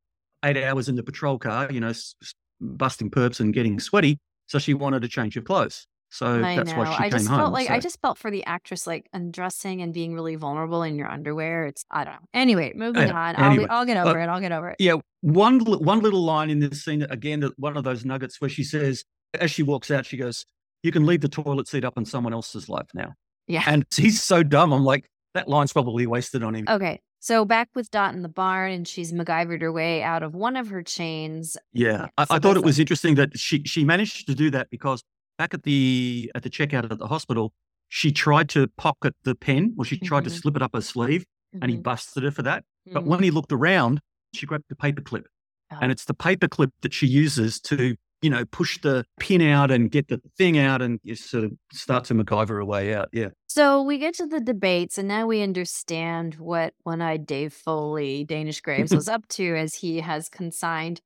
eight 0.44 0.56
hours 0.56 0.88
in 0.88 0.94
the 0.94 1.02
patrol 1.02 1.38
car, 1.38 1.70
you 1.70 1.80
know, 1.80 1.92
busting 2.60 3.10
perps 3.10 3.40
and 3.40 3.52
getting 3.52 3.80
sweaty. 3.80 4.18
So 4.46 4.58
she 4.58 4.74
wanted 4.74 5.02
to 5.02 5.08
change 5.08 5.34
her 5.34 5.42
clothes. 5.42 5.86
So 6.12 6.42
I 6.42 6.56
that's 6.56 6.72
know. 6.72 6.78
why 6.78 6.96
she 6.96 7.04
I 7.04 7.10
just 7.10 7.28
came 7.28 7.36
felt 7.36 7.52
like 7.52 7.68
so. 7.68 7.74
I 7.74 7.78
just 7.78 8.00
felt 8.00 8.18
for 8.18 8.32
the 8.32 8.44
actress 8.44 8.84
like 8.84 9.08
undressing 9.12 9.80
and 9.80 9.94
being 9.94 10.12
really 10.12 10.34
vulnerable 10.34 10.82
in 10.82 10.96
your 10.96 11.08
underwear. 11.08 11.66
It's 11.66 11.84
I 11.88 12.02
don't 12.02 12.14
know. 12.14 12.28
Anyway, 12.34 12.72
moving 12.74 13.06
yeah, 13.06 13.28
on. 13.28 13.36
Anyway, 13.36 13.66
I'll, 13.70 13.78
I'll 13.78 13.84
get 13.86 13.96
over 13.96 14.20
uh, 14.20 14.24
it. 14.24 14.28
I'll 14.28 14.40
get 14.40 14.50
over 14.50 14.70
it. 14.70 14.76
Yeah, 14.80 14.96
one 15.20 15.60
one 15.60 16.00
little 16.00 16.22
line 16.22 16.50
in 16.50 16.58
this 16.58 16.84
scene 16.84 17.02
again, 17.02 17.48
one 17.58 17.76
of 17.76 17.84
those 17.84 18.04
nuggets 18.04 18.40
where 18.40 18.50
she 18.50 18.64
says, 18.64 19.04
as 19.34 19.52
she 19.52 19.62
walks 19.62 19.90
out, 19.92 20.04
she 20.04 20.16
goes, 20.16 20.44
"You 20.82 20.90
can 20.90 21.06
leave 21.06 21.20
the 21.20 21.28
toilet 21.28 21.68
seat 21.68 21.84
up 21.84 21.96
in 21.96 22.04
someone 22.04 22.32
else's 22.32 22.68
life 22.68 22.88
now." 22.92 23.14
Yeah, 23.46 23.62
and 23.68 23.86
he's 23.96 24.20
so 24.20 24.42
dumb. 24.42 24.72
I'm 24.72 24.84
like, 24.84 25.08
that 25.34 25.46
line's 25.46 25.72
probably 25.72 26.08
wasted 26.08 26.42
on 26.42 26.56
him. 26.56 26.64
Okay, 26.68 27.00
so 27.20 27.44
back 27.44 27.68
with 27.76 27.88
Dot 27.88 28.14
in 28.14 28.22
the 28.22 28.28
barn, 28.28 28.72
and 28.72 28.88
she's 28.88 29.12
MacGyvered 29.12 29.62
her 29.62 29.70
way 29.70 30.02
out 30.02 30.24
of 30.24 30.34
one 30.34 30.56
of 30.56 30.70
her 30.70 30.82
chains. 30.82 31.56
Yeah, 31.72 32.08
I, 32.18 32.26
I 32.30 32.38
thought 32.40 32.56
it 32.56 32.64
was 32.64 32.80
interesting 32.80 33.14
that 33.14 33.38
she 33.38 33.62
she 33.62 33.84
managed 33.84 34.26
to 34.26 34.34
do 34.34 34.50
that 34.50 34.70
because 34.70 35.04
back 35.40 35.54
at 35.54 35.62
the 35.62 36.30
at 36.34 36.42
the 36.42 36.50
checkout 36.50 36.90
at 36.90 36.98
the 36.98 37.06
hospital, 37.06 37.54
she 37.88 38.12
tried 38.12 38.50
to 38.50 38.68
pocket 38.76 39.14
the 39.24 39.34
pen, 39.34 39.74
or 39.78 39.86
she 39.86 39.98
tried 39.98 40.24
mm-hmm. 40.24 40.34
to 40.34 40.38
slip 40.38 40.54
it 40.54 40.60
up 40.60 40.72
her 40.74 40.82
sleeve, 40.82 41.22
mm-hmm. 41.22 41.62
and 41.62 41.70
he 41.70 41.78
mm-hmm. 41.78 41.82
busted 41.82 42.24
her 42.24 42.30
for 42.30 42.42
that. 42.42 42.62
Mm-hmm. 42.62 42.92
But 42.92 43.04
when 43.04 43.22
he 43.22 43.30
looked 43.30 43.50
around, 43.50 44.00
she 44.34 44.44
grabbed 44.44 44.64
the 44.68 44.76
paper 44.76 45.00
clip, 45.00 45.24
oh. 45.72 45.78
and 45.80 45.90
it's 45.90 46.04
the 46.04 46.12
paper 46.12 46.46
clip 46.46 46.72
that 46.82 46.92
she 46.92 47.06
uses 47.06 47.58
to 47.62 47.96
you 48.20 48.28
know 48.28 48.44
push 48.44 48.78
the 48.82 49.06
pin 49.18 49.40
out 49.40 49.70
and 49.70 49.90
get 49.90 50.08
the 50.08 50.20
thing 50.36 50.58
out 50.58 50.82
and 50.82 51.00
sort 51.14 51.44
of 51.44 51.52
start 51.72 52.04
to 52.04 52.14
MacGyver 52.14 52.48
her 52.48 52.64
way 52.66 52.92
out. 52.94 53.08
Yeah. 53.10 53.28
So 53.46 53.80
we 53.80 53.96
get 53.96 54.12
to 54.16 54.26
the 54.26 54.40
debates, 54.40 54.98
and 54.98 55.08
now 55.08 55.26
we 55.26 55.40
understand 55.40 56.34
what 56.34 56.74
one-eyed 56.82 57.24
Dave 57.24 57.54
Foley, 57.54 58.24
Danish 58.24 58.60
Graves, 58.60 58.94
was 58.94 59.08
up 59.08 59.26
to 59.28 59.56
as 59.56 59.76
he 59.76 60.00
has 60.00 60.28
consigned 60.28 61.00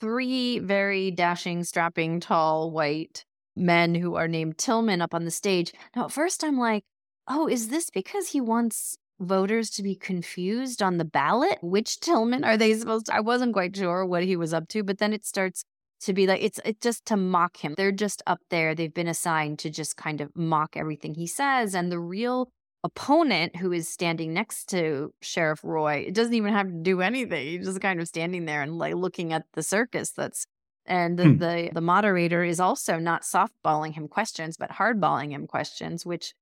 three 0.00 0.60
very 0.60 1.10
dashing, 1.10 1.64
strapping, 1.64 2.20
tall, 2.20 2.70
white 2.70 3.24
men 3.60 3.94
who 3.94 4.16
are 4.16 4.26
named 4.26 4.58
Tillman 4.58 5.02
up 5.02 5.14
on 5.14 5.24
the 5.24 5.30
stage. 5.30 5.72
Now, 5.94 6.06
at 6.06 6.12
first, 6.12 6.42
I'm 6.42 6.58
like, 6.58 6.84
oh, 7.28 7.46
is 7.46 7.68
this 7.68 7.90
because 7.90 8.28
he 8.28 8.40
wants 8.40 8.96
voters 9.20 9.70
to 9.70 9.82
be 9.82 9.94
confused 9.94 10.82
on 10.82 10.98
the 10.98 11.04
ballot? 11.04 11.58
Which 11.62 12.00
Tillman 12.00 12.42
are 12.42 12.56
they 12.56 12.74
supposed 12.74 13.06
to? 13.06 13.14
I 13.14 13.20
wasn't 13.20 13.52
quite 13.52 13.76
sure 13.76 14.04
what 14.04 14.24
he 14.24 14.36
was 14.36 14.54
up 14.54 14.68
to, 14.68 14.82
but 14.82 14.98
then 14.98 15.12
it 15.12 15.24
starts 15.24 15.62
to 16.00 16.14
be 16.14 16.26
like 16.26 16.42
it's 16.42 16.58
it's 16.64 16.80
just 16.80 17.04
to 17.06 17.16
mock 17.16 17.58
him. 17.58 17.74
They're 17.76 17.92
just 17.92 18.22
up 18.26 18.40
there. 18.48 18.74
They've 18.74 18.92
been 18.92 19.06
assigned 19.08 19.58
to 19.60 19.70
just 19.70 19.96
kind 19.96 20.20
of 20.20 20.34
mock 20.34 20.76
everything 20.76 21.14
he 21.14 21.26
says. 21.26 21.74
And 21.74 21.92
the 21.92 22.00
real 22.00 22.50
opponent 22.82 23.56
who 23.56 23.70
is 23.72 23.88
standing 23.88 24.32
next 24.32 24.70
to 24.70 25.12
Sheriff 25.20 25.60
Roy, 25.62 26.04
it 26.06 26.14
doesn't 26.14 26.32
even 26.32 26.54
have 26.54 26.68
to 26.68 26.82
do 26.82 27.02
anything. 27.02 27.46
He's 27.46 27.66
just 27.66 27.82
kind 27.82 28.00
of 28.00 28.08
standing 28.08 28.46
there 28.46 28.62
and 28.62 28.78
like 28.78 28.94
looking 28.94 29.34
at 29.34 29.44
the 29.52 29.62
circus 29.62 30.10
that's 30.10 30.46
and 30.86 31.18
the, 31.18 31.24
hmm. 31.24 31.38
the, 31.38 31.70
the 31.72 31.80
moderator 31.80 32.42
is 32.42 32.60
also 32.60 32.98
not 32.98 33.22
softballing 33.22 33.94
him 33.94 34.08
questions, 34.08 34.56
but 34.56 34.70
hardballing 34.70 35.30
him 35.30 35.46
questions, 35.46 36.04
which 36.04 36.34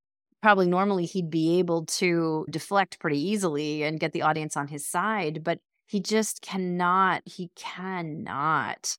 probably 0.42 0.68
normally 0.68 1.04
he'd 1.04 1.30
be 1.30 1.58
able 1.58 1.84
to 1.86 2.46
deflect 2.50 2.98
pretty 3.00 3.20
easily 3.20 3.82
and 3.82 4.00
get 4.00 4.12
the 4.12 4.22
audience 4.22 4.56
on 4.56 4.68
his 4.68 4.86
side. 4.86 5.42
But 5.42 5.58
he 5.86 6.00
just 6.00 6.42
cannot, 6.42 7.22
he 7.24 7.50
cannot 7.56 8.96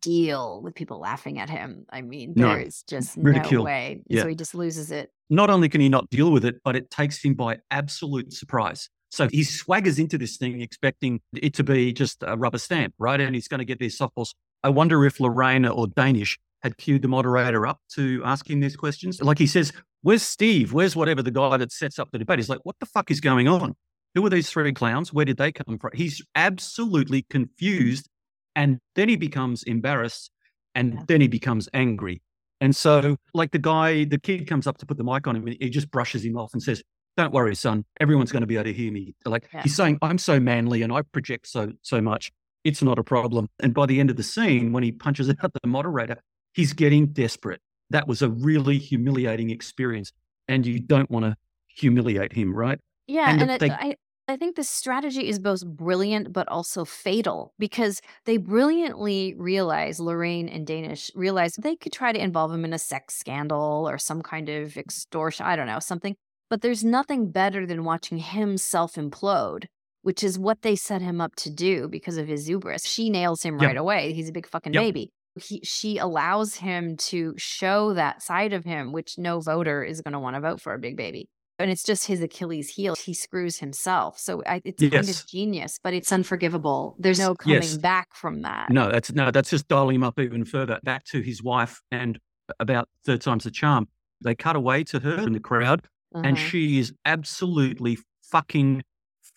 deal 0.00 0.60
with 0.62 0.74
people 0.74 1.00
laughing 1.00 1.38
at 1.38 1.50
him. 1.50 1.86
I 1.90 2.02
mean, 2.02 2.34
no, 2.36 2.48
there 2.48 2.60
is 2.60 2.82
just 2.82 3.16
ridicule. 3.16 3.62
no 3.62 3.66
way. 3.66 4.02
Yeah. 4.06 4.22
So 4.22 4.28
he 4.28 4.34
just 4.34 4.54
loses 4.54 4.90
it. 4.90 5.10
Not 5.30 5.50
only 5.50 5.68
can 5.68 5.80
he 5.80 5.88
not 5.88 6.08
deal 6.10 6.30
with 6.30 6.44
it, 6.44 6.56
but 6.64 6.76
it 6.76 6.90
takes 6.90 7.22
him 7.22 7.34
by 7.34 7.58
absolute 7.70 8.32
surprise. 8.32 8.88
So 9.10 9.28
he 9.28 9.40
swaggers 9.40 9.98
into 9.98 10.18
this 10.18 10.36
thing 10.36 10.60
expecting 10.60 11.20
it 11.34 11.54
to 11.54 11.64
be 11.64 11.92
just 11.92 12.22
a 12.26 12.36
rubber 12.36 12.58
stamp, 12.58 12.94
right? 12.98 13.20
And 13.20 13.34
he's 13.34 13.48
going 13.48 13.58
to 13.58 13.64
get 13.64 13.78
these 13.78 13.98
softballs. 13.98 14.34
I 14.62 14.70
wonder 14.70 15.04
if 15.04 15.20
Lorraine 15.20 15.66
or 15.66 15.86
Danish 15.86 16.38
had 16.62 16.76
queued 16.76 17.02
the 17.02 17.08
moderator 17.08 17.66
up 17.66 17.80
to 17.94 18.22
ask 18.24 18.48
him 18.48 18.60
these 18.60 18.76
questions. 18.76 19.22
Like 19.22 19.38
he 19.38 19.46
says, 19.46 19.72
Where's 20.02 20.22
Steve? 20.22 20.72
Where's 20.72 20.94
whatever 20.94 21.22
the 21.22 21.30
guy 21.30 21.56
that 21.56 21.72
sets 21.72 21.98
up 21.98 22.10
the 22.12 22.18
debate? 22.18 22.38
He's 22.38 22.48
like, 22.48 22.60
What 22.64 22.76
the 22.80 22.86
fuck 22.86 23.10
is 23.10 23.20
going 23.20 23.48
on? 23.48 23.74
Who 24.14 24.24
are 24.26 24.30
these 24.30 24.50
three 24.50 24.72
clowns? 24.72 25.12
Where 25.12 25.24
did 25.24 25.36
they 25.36 25.52
come 25.52 25.78
from? 25.78 25.90
He's 25.94 26.22
absolutely 26.34 27.26
confused. 27.30 28.08
And 28.56 28.80
then 28.96 29.08
he 29.08 29.16
becomes 29.16 29.62
embarrassed 29.62 30.30
and 30.74 30.94
yeah. 30.94 31.00
then 31.06 31.20
he 31.20 31.28
becomes 31.28 31.68
angry. 31.72 32.22
And 32.60 32.74
so, 32.74 33.16
like 33.34 33.52
the 33.52 33.58
guy, 33.58 34.04
the 34.04 34.18
kid 34.18 34.48
comes 34.48 34.66
up 34.66 34.78
to 34.78 34.86
put 34.86 34.96
the 34.96 35.04
mic 35.04 35.28
on 35.28 35.36
him 35.36 35.46
and 35.46 35.56
he 35.60 35.70
just 35.70 35.90
brushes 35.90 36.24
him 36.24 36.36
off 36.36 36.52
and 36.52 36.62
says, 36.62 36.82
Don't 37.16 37.32
worry, 37.32 37.54
son. 37.54 37.84
Everyone's 38.00 38.32
going 38.32 38.40
to 38.40 38.48
be 38.48 38.56
able 38.56 38.64
to 38.64 38.72
hear 38.72 38.90
me. 38.90 39.14
Like 39.24 39.48
yeah. 39.52 39.62
he's 39.62 39.76
saying, 39.76 39.98
I'm 40.02 40.18
so 40.18 40.40
manly 40.40 40.82
and 40.82 40.92
I 40.92 41.02
project 41.02 41.46
so 41.46 41.72
so 41.82 42.00
much 42.00 42.32
it's 42.64 42.82
not 42.82 42.98
a 42.98 43.04
problem. 43.04 43.48
And 43.60 43.74
by 43.74 43.86
the 43.86 44.00
end 44.00 44.10
of 44.10 44.16
the 44.16 44.22
scene, 44.22 44.72
when 44.72 44.82
he 44.82 44.92
punches 44.92 45.28
out 45.42 45.52
the 45.52 45.68
moderator, 45.68 46.18
he's 46.52 46.72
getting 46.72 47.08
desperate. 47.08 47.60
That 47.90 48.06
was 48.06 48.22
a 48.22 48.28
really 48.28 48.78
humiliating 48.78 49.50
experience. 49.50 50.12
And 50.46 50.66
you 50.66 50.80
don't 50.80 51.10
want 51.10 51.24
to 51.24 51.36
humiliate 51.68 52.32
him, 52.32 52.54
right? 52.54 52.78
Yeah. 53.06 53.30
And, 53.30 53.42
and 53.42 53.50
it, 53.50 53.60
they, 53.60 53.70
I, 53.70 53.96
I 54.26 54.36
think 54.36 54.56
the 54.56 54.64
strategy 54.64 55.26
is 55.26 55.38
both 55.38 55.64
brilliant 55.64 56.32
but 56.34 56.48
also 56.48 56.84
fatal 56.84 57.54
because 57.58 58.02
they 58.26 58.36
brilliantly 58.36 59.34
realize 59.38 60.00
Lorraine 60.00 60.48
and 60.48 60.66
Danish 60.66 61.10
realize 61.14 61.54
they 61.54 61.76
could 61.76 61.92
try 61.92 62.12
to 62.12 62.22
involve 62.22 62.52
him 62.52 62.64
in 62.64 62.74
a 62.74 62.78
sex 62.78 63.14
scandal 63.14 63.88
or 63.88 63.96
some 63.96 64.20
kind 64.20 64.50
of 64.50 64.76
extortion. 64.76 65.46
I 65.46 65.56
don't 65.56 65.66
know, 65.66 65.78
something. 65.78 66.14
But 66.50 66.60
there's 66.60 66.84
nothing 66.84 67.30
better 67.30 67.66
than 67.66 67.84
watching 67.84 68.18
him 68.18 68.58
self 68.58 68.94
implode 68.94 69.66
which 70.02 70.22
is 70.22 70.38
what 70.38 70.62
they 70.62 70.76
set 70.76 71.02
him 71.02 71.20
up 71.20 71.34
to 71.36 71.50
do 71.50 71.88
because 71.88 72.16
of 72.16 72.26
his 72.28 72.46
hubris. 72.46 72.84
She 72.86 73.10
nails 73.10 73.42
him 73.42 73.58
yep. 73.58 73.68
right 73.68 73.76
away. 73.76 74.12
He's 74.12 74.28
a 74.28 74.32
big 74.32 74.46
fucking 74.48 74.72
yep. 74.74 74.82
baby. 74.82 75.10
he, 75.40 75.60
she 75.64 75.98
allows 75.98 76.54
him 76.56 76.96
to 76.96 77.34
show 77.36 77.94
that 77.94 78.22
side 78.22 78.52
of 78.52 78.64
him, 78.64 78.92
which 78.92 79.18
no 79.18 79.40
voter 79.40 79.82
is 79.84 80.00
going 80.00 80.12
to 80.12 80.18
want 80.18 80.34
to 80.36 80.40
vote 80.40 80.60
for 80.60 80.74
a 80.74 80.78
big 80.78 80.96
baby. 80.96 81.28
And 81.60 81.72
it's 81.72 81.82
just 81.82 82.06
his 82.06 82.22
Achilles 82.22 82.70
heel. 82.70 82.94
He 82.94 83.12
screws 83.14 83.58
himself. 83.58 84.16
So 84.20 84.42
I, 84.46 84.60
it's 84.64 84.80
kind 84.80 85.08
of 85.08 85.26
genius, 85.26 85.80
but 85.82 85.92
it's 85.92 86.12
unforgivable. 86.12 86.94
There's 87.00 87.18
no 87.18 87.34
coming 87.34 87.56
Yes. 87.56 87.76
back 87.76 88.14
from 88.14 88.42
that. 88.42 88.70
No, 88.70 88.92
that's 88.92 89.12
no, 89.12 89.32
that's 89.32 89.50
just 89.50 89.66
dialing 89.66 89.96
him 89.96 90.04
up 90.04 90.20
even 90.20 90.44
further. 90.44 90.78
Back 90.84 91.04
to 91.06 91.20
his 91.20 91.42
wife 91.42 91.80
and 91.90 92.16
about 92.60 92.88
third 93.04 93.20
time's 93.22 93.42
the 93.42 93.50
charm. 93.50 93.88
They 94.22 94.36
cut 94.36 94.54
away 94.54 94.84
to 94.84 95.00
her 95.00 95.16
in 95.20 95.32
the 95.32 95.40
crowd, 95.40 95.84
and 96.14 96.36
Uh-huh. 96.36 96.36
she 96.36 96.78
is 96.78 96.92
absolutely 97.04 97.98
fucking 98.30 98.82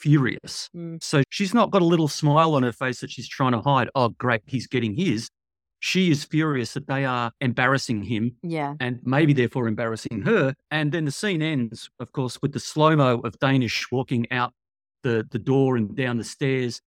furious. 0.02 0.70
Mm. 0.76 1.02
So 1.02 1.24
she's 1.30 1.54
not 1.54 1.72
got 1.72 1.82
a 1.82 1.86
little 1.86 2.08
smile 2.08 2.56
on 2.56 2.64
her 2.64 2.72
face 2.72 3.00
that 3.02 3.12
she's 3.12 3.28
trying 3.28 3.52
to 3.54 3.62
hide. 3.62 3.90
Oh, 3.96 4.10
great, 4.10 4.42
he's 4.48 4.68
getting 4.68 4.96
his. 4.96 5.30
She 5.80 6.12
is 6.12 6.24
furious 6.24 6.74
that 6.74 6.88
they 6.88 7.06
are 7.06 7.32
embarrassing 7.42 8.04
him 8.04 8.36
Yeah. 8.44 8.76
and 8.80 9.00
maybe 9.04 9.34
therefore 9.34 9.68
embarrassing 9.68 10.22
her. 10.24 10.54
And 10.70 10.92
then 10.92 11.06
the 11.06 11.12
scene 11.12 11.42
ends, 11.42 11.90
of 12.00 12.12
course, 12.12 12.40
with 12.42 12.54
the 12.54 12.60
slow 12.60 12.96
mo 12.96 13.20
of 13.24 13.40
Danish 13.40 13.92
walking 13.92 14.32
out 14.32 14.54
the, 15.04 15.28
the 15.32 15.40
door 15.40 15.78
and 15.78 15.96
down 15.96 16.18
the 16.18 16.24
stairs. 16.24 16.82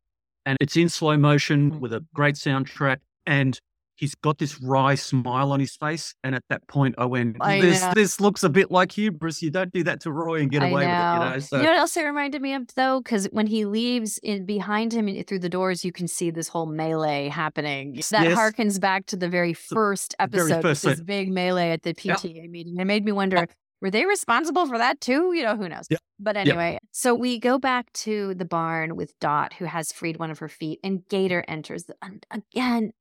And 0.47 0.57
it's 0.61 0.77
in 0.77 0.89
slow 0.89 1.17
motion 1.17 1.73
Mhm. 1.73 1.81
with 1.81 1.93
a 1.93 2.05
great 2.15 2.37
soundtrack. 2.37 2.99
And 3.27 3.59
he's 3.97 4.14
got 4.14 4.38
this 4.38 4.61
wry 4.61 4.95
smile 4.95 5.53
on 5.53 5.61
his 5.61 5.76
face. 5.76 6.14
And 6.24 6.34
at 6.34 6.42
that 6.51 6.66
point, 6.68 6.95
I 6.99 7.05
went, 7.05 7.36
I 7.40 7.61
this, 7.61 7.80
know. 7.82 7.92
this 7.95 8.20
looks 8.20 8.42
a 8.42 8.49
bit 8.49 8.70
like 8.70 8.92
hubris. 8.92 9.42
You 9.42 9.51
don't 9.51 9.72
do 9.72 9.82
that 9.84 10.01
to 10.03 10.12
Roy 10.12 10.40
and 10.40 10.51
get 10.51 10.62
I 10.62 10.68
away 10.68 10.86
with 10.86 10.88
it, 10.88 10.88
you 10.88 10.95
know. 11.18 11.30
know? 11.30 11.38
So, 11.38 11.57
You 11.57 11.62
know 11.62 11.70
what 11.70 11.78
else 11.78 11.97
it 11.97 12.03
reminded 12.03 12.42
me 12.42 12.55
of 12.55 12.66
though? 12.74 13.01
Because 13.01 13.26
when 13.32 13.47
he 13.47 13.64
leaves 13.64 14.18
in 14.22 14.47
behind 14.47 14.92
him 14.92 15.22
through 15.24 15.38
the 15.40 15.49
doors, 15.49 15.84
you 15.84 15.92
can 15.92 16.09
see 16.09 16.30
this 16.30 16.49
whole 16.49 16.66
melee 16.66 17.28
happening. 17.28 17.95
That 18.11 18.24
Yes. 18.24 18.38
harkens 18.38 18.80
back 18.80 19.07
to 19.07 19.16
the 19.16 19.28
very 19.28 19.53
first 19.53 20.14
very 20.18 20.51
episode, 20.53 20.62
first 20.62 20.82
this 20.82 21.01
big 21.01 21.30
melee 21.30 21.70
at 21.70 21.82
the. 21.82 21.95
PTA 21.95 22.49
meeting. 22.51 22.76
It 22.78 22.84
made 22.84 23.05
me 23.05 23.12
wonder, 23.12 23.47
were 23.80 23.90
they 23.90 24.05
responsible 24.07 24.66
for 24.66 24.78
that 24.78 25.01
too? 25.01 25.32
You 25.32 25.42
know, 25.45 25.57
who 25.57 25.68
knows? 25.68 25.86
Yeah. 25.88 25.99
But 26.18 26.36
anyway, 26.36 26.78
so 26.92 27.14
we 27.14 27.38
go 27.38 27.59
back 27.59 27.92
to 27.95 28.34
the 28.34 28.45
barn 28.45 28.97
with 28.97 29.12
Dot, 29.20 29.53
who 29.55 29.64
has 29.66 29.92
freed 29.92 30.18
one 30.18 30.30
of 30.30 30.38
her 30.38 30.49
feet, 30.49 30.80
and 30.82 31.07
Gator 31.09 31.45
enters. 31.49 31.84
And 32.03 32.24
again, 32.30 32.92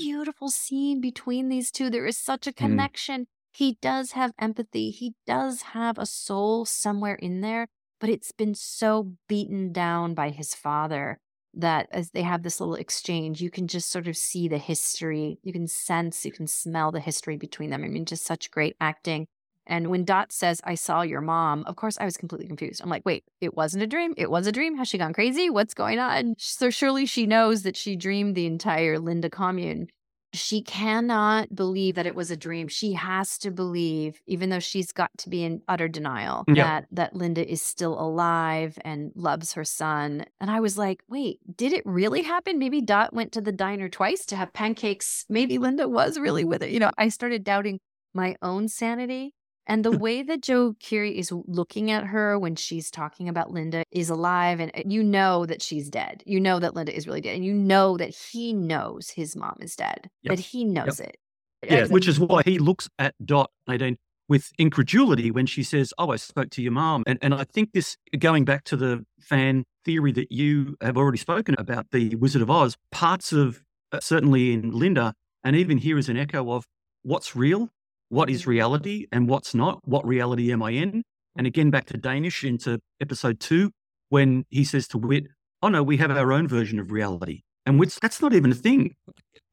beautiful 0.00 0.50
scene 0.50 1.00
between 1.00 1.48
these 1.48 1.70
two. 1.70 1.90
There 1.90 2.06
is 2.06 2.16
such 2.18 2.46
a 2.46 2.52
Mm. 2.60 2.90
connection. 2.92 3.26
He 3.52 3.78
does 3.80 4.12
have 4.12 4.32
empathy. 4.38 4.90
He 4.90 5.14
does 5.26 5.62
have 5.62 5.98
a 5.98 6.06
soul 6.06 6.64
somewhere 6.64 7.16
in 7.16 7.40
there, 7.40 7.68
but 7.98 8.10
it's 8.10 8.32
been 8.32 8.54
so 8.54 9.16
beaten 9.28 9.72
down 9.72 10.14
by 10.14 10.30
his 10.30 10.54
father 10.54 11.18
that 11.52 11.88
as 11.90 12.12
they 12.12 12.22
have 12.22 12.42
this 12.44 12.60
little 12.60 12.76
exchange, 12.76 13.42
you 13.42 13.50
can 13.50 13.66
just 13.66 13.90
sort 13.90 14.06
of 14.06 14.16
see 14.16 14.46
the 14.48 14.58
history. 14.58 15.38
You 15.42 15.52
can 15.52 15.66
sense, 15.66 16.24
you 16.24 16.30
can 16.32 16.46
smell 16.46 16.92
the 16.92 17.00
history 17.00 17.36
between 17.36 17.70
them. 17.70 17.82
I 17.84 17.88
mean, 17.88 18.04
just 18.06 18.24
such 18.24 18.50
great 18.52 18.76
acting. 18.80 19.26
And 19.70 19.88
when 19.88 20.04
Dot 20.04 20.32
says, 20.32 20.60
I 20.64 20.74
saw 20.74 21.02
your 21.02 21.20
mom, 21.20 21.62
of 21.66 21.76
course, 21.76 21.96
I 21.98 22.04
was 22.04 22.16
completely 22.18 22.48
confused. 22.48 22.82
I'm 22.82 22.90
like, 22.90 23.06
wait, 23.06 23.24
it 23.40 23.54
wasn't 23.54 23.84
a 23.84 23.86
dream. 23.86 24.12
It 24.16 24.30
was 24.30 24.46
a 24.46 24.52
dream. 24.52 24.76
Has 24.76 24.88
she 24.88 24.98
gone 24.98 25.12
crazy? 25.14 25.48
What's 25.48 25.74
going 25.74 25.98
on? 26.00 26.34
So 26.38 26.70
surely 26.70 27.06
she 27.06 27.24
knows 27.24 27.62
that 27.62 27.76
she 27.76 27.94
dreamed 27.96 28.34
the 28.34 28.46
entire 28.46 28.98
Linda 28.98 29.30
commune. 29.30 29.86
She 30.32 30.62
cannot 30.62 31.54
believe 31.54 31.96
that 31.96 32.06
it 32.06 32.14
was 32.14 32.30
a 32.30 32.36
dream. 32.36 32.68
She 32.68 32.92
has 32.92 33.36
to 33.38 33.50
believe, 33.50 34.20
even 34.26 34.50
though 34.50 34.60
she's 34.60 34.92
got 34.92 35.10
to 35.18 35.28
be 35.28 35.42
in 35.42 35.60
utter 35.66 35.88
denial, 35.88 36.44
Yeah. 36.46 36.54
that 36.64 36.86
that 36.92 37.16
Linda 37.16 37.44
is 37.48 37.62
still 37.62 38.00
alive 38.00 38.78
and 38.84 39.10
loves 39.16 39.54
her 39.54 39.64
son. 39.64 40.24
And 40.40 40.50
I 40.50 40.60
was 40.60 40.78
like, 40.78 41.02
wait, 41.08 41.38
did 41.56 41.72
it 41.72 41.82
really 41.84 42.22
happen? 42.22 42.58
Maybe 42.60 42.80
Dot 42.80 43.12
went 43.12 43.32
to 43.32 43.40
the 43.40 43.50
diner 43.52 43.88
twice 43.88 44.24
to 44.26 44.36
have 44.36 44.52
pancakes. 44.52 45.26
Maybe 45.28 45.58
Linda 45.58 45.88
was 45.88 46.16
really 46.18 46.44
with 46.44 46.62
it. 46.62 46.70
You 46.70 46.78
know, 46.80 46.92
I 46.96 47.08
started 47.08 47.42
doubting 47.42 47.80
my 48.14 48.36
own 48.40 48.68
sanity. 48.68 49.34
And 49.66 49.84
the 49.84 49.90
way 49.98 50.22
that 50.22 50.42
Joe 50.42 50.74
Keery 50.80 51.14
is 51.16 51.32
looking 51.46 51.90
at 51.90 52.04
her 52.04 52.38
when 52.38 52.56
she's 52.56 52.90
talking 52.90 53.28
about 53.28 53.50
Linda 53.52 53.84
is 53.90 54.10
alive, 54.10 54.60
and 54.60 54.70
uh, 54.74 54.82
you 54.86 55.02
know 55.02 55.46
that 55.46 55.62
she's 55.62 55.88
dead. 55.90 56.22
You 56.26 56.40
know 56.40 56.58
that 56.58 56.74
Linda 56.74 56.94
is 56.94 57.06
really 57.06 57.20
dead, 57.20 57.36
and 57.36 57.44
you 57.44 57.54
know 57.54 57.96
that 57.96 58.14
he 58.14 58.52
knows 58.52 59.10
his 59.10 59.36
mom 59.36 59.56
is 59.60 59.76
dead, 59.76 60.10
Yep. 60.22 60.36
that 60.36 60.42
he 60.42 60.64
knows 60.64 61.00
it. 61.00 61.16
yeah, 61.64 61.78
And- 61.84 61.90
which 61.90 62.08
is 62.08 62.18
why 62.18 62.42
he 62.44 62.58
looks 62.58 62.88
at 62.98 63.14
Dot, 63.24 63.50
Nadine, 63.68 63.96
with 64.28 64.50
incredulity 64.58 65.30
when 65.30 65.44
she 65.46 65.62
says, 65.62 65.92
Oh, 65.98 66.10
I 66.10 66.16
spoke 66.16 66.50
to 66.50 66.62
your 66.62 66.70
mom. 66.72 67.02
And, 67.06 67.18
and 67.20 67.34
I 67.34 67.42
think 67.44 67.72
this, 67.72 67.96
going 68.18 68.44
back 68.44 68.62
to 68.64 68.76
the 68.76 69.04
fan 69.20 69.64
theory 69.84 70.12
that 70.12 70.30
you 70.30 70.76
have 70.80 70.96
already 70.96 71.18
spoken 71.18 71.56
about, 71.58 71.90
the 71.90 72.14
Wizard 72.14 72.40
of 72.42 72.48
Oz, 72.50 72.76
parts 72.92 73.32
of 73.32 73.62
uh, 73.92 73.98
certainly 74.00 74.52
in 74.52 74.70
Linda, 74.70 75.14
and 75.42 75.56
even 75.56 75.78
here 75.78 75.98
is 75.98 76.08
an 76.08 76.16
echo 76.16 76.52
of 76.52 76.64
what's 77.02 77.34
real, 77.34 77.70
what 78.10 78.28
is 78.28 78.46
reality, 78.46 79.06
and 79.10 79.28
what's 79.28 79.54
not. 79.54 79.80
What 79.84 80.06
reality 80.06 80.52
am 80.52 80.62
I 80.62 80.72
in? 80.72 81.02
And 81.36 81.46
again, 81.46 81.70
back 81.70 81.86
to 81.86 81.96
Danish 81.96 82.44
into 82.44 82.80
episode 83.00 83.40
two, 83.40 83.70
when 84.10 84.44
he 84.50 84.64
says 84.64 84.86
to 84.88 84.98
Witt, 84.98 85.28
Oh, 85.62 85.68
no, 85.68 85.82
we 85.82 85.96
have 85.98 86.10
our 86.10 86.32
own 86.32 86.48
version 86.48 86.78
of 86.78 86.90
reality. 86.90 87.42
And 87.66 87.78
Witt's, 87.78 87.98
that's 88.00 88.20
not 88.20 88.32
even 88.32 88.50
a 88.50 88.54
thing. 88.54 88.94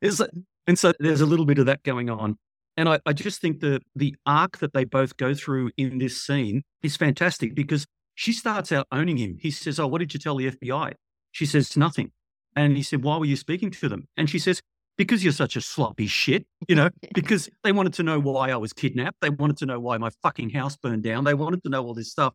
It's 0.02 0.22
and 0.66 0.78
so 0.78 0.94
there's 1.00 1.22
a 1.22 1.26
little 1.26 1.46
bit 1.46 1.60
of 1.60 1.66
that 1.66 1.84
going 1.84 2.10
on. 2.10 2.38
And 2.76 2.88
I, 2.90 3.00
I 3.06 3.14
just 3.14 3.42
think 3.42 3.60
the 3.60 3.80
the 3.96 4.16
arc 4.26 4.58
that 4.60 4.74
they 4.74 4.84
both 4.84 5.18
go 5.18 5.34
through 5.34 5.72
in 5.78 5.98
this 5.98 6.22
scene 6.24 6.64
is 6.84 6.96
fantastic 6.96 7.56
because 7.56 7.86
she 8.16 8.34
starts 8.34 8.72
out 8.72 8.88
owning 8.92 9.18
him. 9.18 9.38
He 9.40 9.52
says, 9.52 9.80
Oh, 9.80 9.88
what 9.88 10.00
did 10.00 10.14
you 10.14 10.20
tell 10.20 10.36
the 10.36 10.52
FBI? 10.52 10.94
She 11.32 11.46
says, 11.46 11.76
Nothing. 11.76 12.12
And 12.56 12.76
he 12.76 12.84
said, 12.84 13.04
Why 13.04 13.18
were 13.18 13.26
you 13.26 13.36
speaking 13.36 13.72
to 13.72 13.90
them? 13.90 14.08
And 14.16 14.30
she 14.30 14.40
says, 14.40 14.62
Because 14.98 15.24
you're 15.24 15.34
such 15.34 15.56
a 15.56 15.62
sloppy 15.62 16.08
shit, 16.08 16.48
you 16.68 16.76
know, 16.76 16.90
because 17.14 17.50
they 17.64 17.72
wanted 17.72 17.94
to 17.94 18.04
know 18.04 18.20
why 18.20 18.50
I 18.52 18.56
was 18.58 18.74
kidnapped. 18.74 19.18
They 19.22 19.30
wanted 19.30 19.58
to 19.58 19.66
know 19.68 19.80
why 19.80 19.98
my 19.98 20.10
fucking 20.24 20.50
house 20.50 20.76
burned 20.76 21.04
down. 21.04 21.24
They 21.24 21.36
wanted 21.36 21.62
to 21.64 21.70
know 21.70 21.86
all 21.86 21.94
this 21.94 22.12
stuff. 22.12 22.34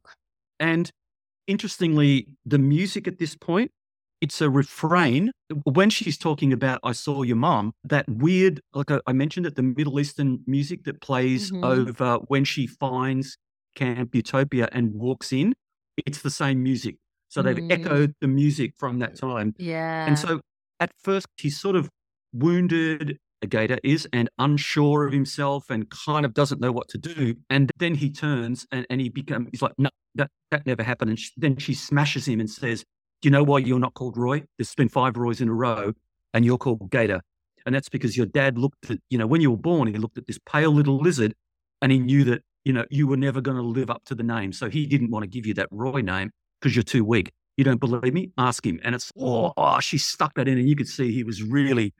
And 0.60 0.90
interestingly, 1.48 2.28
the 2.46 2.58
music 2.58 3.08
at 3.08 3.18
this 3.18 3.36
point, 3.36 3.70
it's 4.20 4.40
a 4.40 4.50
refrain. 4.50 5.32
When 5.64 5.90
she's 5.90 6.18
talking 6.18 6.52
about 6.52 6.80
"I 6.84 6.92
saw 6.92 7.22
your 7.22 7.36
mom," 7.36 7.72
that 7.84 8.08
weird, 8.08 8.60
like 8.74 8.90
I, 9.06 9.12
mentioned, 9.12 9.46
it, 9.46 9.56
the 9.56 9.62
Middle 9.64 9.98
Eastern 10.00 10.42
music 10.46 10.84
that 10.84 11.00
plays 11.00 11.50
Mhm. 11.50 11.64
over 11.64 12.16
when 12.28 12.44
she 12.44 12.66
finds 12.68 13.38
Camp 13.74 14.14
Utopia 14.14 14.68
and 14.72 14.94
walks 14.94 15.32
in. 15.32 15.54
It's 16.06 16.22
the 16.22 16.30
same 16.30 16.62
music, 16.62 16.96
so 17.28 17.42
they've 17.42 17.56
Mm. 17.58 17.72
echoed 17.72 18.14
the 18.20 18.28
music 18.28 18.74
from 18.78 19.00
that 19.00 19.16
time. 19.16 19.54
yeah. 19.58 20.06
And 20.06 20.18
so, 20.18 20.40
at 20.80 20.92
first, 21.02 21.26
he's 21.38 21.58
sort 21.60 21.76
of 21.76 21.90
wounded. 22.32 23.18
Gator 23.48 23.78
is 23.82 24.06
and 24.12 24.30
unsure 24.38 25.04
of 25.04 25.12
himself 25.12 25.68
and 25.68 25.90
kind 25.90 26.24
of 26.24 26.32
doesn't 26.32 26.60
know 26.60 26.70
what 26.70 26.86
to 26.90 26.96
do. 26.96 27.34
And 27.50 27.72
then 27.76 27.96
he 27.96 28.08
turns 28.08 28.68
and, 28.70 28.86
and 28.88 29.00
he 29.00 29.08
becomes 29.08 29.48
he's 29.50 29.60
like, 29.60 29.72
no, 29.78 29.90
that 30.14 30.30
that 30.50 30.66
never 30.66 30.82
happened. 30.82 31.10
And 31.10 31.18
sh- 31.18 31.30
then 31.36 31.56
she 31.56 31.74
smashes 31.74 32.26
him 32.26 32.40
and 32.40 32.50
says, 32.50 32.84
"Do 33.20 33.28
you 33.28 33.30
know 33.30 33.42
why 33.42 33.58
you're 33.58 33.78
not 33.78 33.94
called 33.94 34.16
Roy? 34.16 34.42
There's 34.58 34.74
been 34.74 34.88
five 34.88 35.16
Roys 35.16 35.40
in 35.40 35.48
a 35.48 35.54
row, 35.54 35.92
and 36.34 36.44
you're 36.44 36.58
called 36.58 36.90
Gator, 36.90 37.20
and 37.66 37.74
that's 37.74 37.88
because 37.88 38.16
your 38.16 38.26
dad 38.26 38.58
looked 38.58 38.90
at 38.90 38.98
you 39.10 39.18
know 39.18 39.26
when 39.26 39.40
you 39.40 39.50
were 39.50 39.56
born, 39.56 39.88
he 39.88 39.98
looked 39.98 40.18
at 40.18 40.26
this 40.26 40.38
pale 40.46 40.70
little 40.70 40.98
lizard, 40.98 41.34
and 41.80 41.92
he 41.92 41.98
knew 41.98 42.24
that 42.24 42.42
you 42.64 42.72
know 42.72 42.84
you 42.90 43.06
were 43.06 43.16
never 43.16 43.40
going 43.40 43.56
to 43.56 43.62
live 43.62 43.90
up 43.90 44.02
to 44.06 44.14
the 44.14 44.22
name, 44.22 44.52
so 44.52 44.68
he 44.68 44.86
didn't 44.86 45.10
want 45.10 45.22
to 45.22 45.28
give 45.28 45.46
you 45.46 45.54
that 45.54 45.68
Roy 45.70 46.00
name 46.00 46.30
because 46.60 46.76
you're 46.76 46.82
too 46.82 47.04
weak. 47.04 47.32
You 47.56 47.64
don't 47.64 47.80
believe 47.80 48.14
me? 48.14 48.30
Ask 48.38 48.66
him." 48.66 48.80
And 48.84 48.94
it's 48.94 49.10
oh, 49.18 49.52
oh, 49.56 49.80
she 49.80 49.98
stuck 49.98 50.34
that 50.34 50.48
in, 50.48 50.58
and 50.58 50.68
you 50.68 50.76
could 50.76 50.88
see 50.88 51.12
he 51.12 51.24
was 51.24 51.42
really 51.42 51.94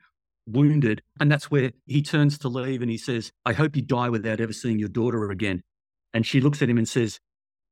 wounded. 0.47 1.01
And 1.19 1.31
that's 1.31 1.49
where 1.49 1.71
he 1.85 2.01
turns 2.01 2.37
to 2.39 2.47
leave 2.47 2.81
and 2.81 2.91
he 2.91 2.97
says, 2.97 3.31
I 3.45 3.53
hope 3.53 3.75
you 3.75 3.81
die 3.81 4.09
without 4.09 4.39
ever 4.39 4.53
seeing 4.53 4.79
your 4.79 4.89
daughter 4.89 5.29
again. 5.29 5.61
And 6.13 6.25
she 6.25 6.41
looks 6.41 6.61
at 6.61 6.69
him 6.69 6.77
and 6.77 6.87
says, 6.87 7.19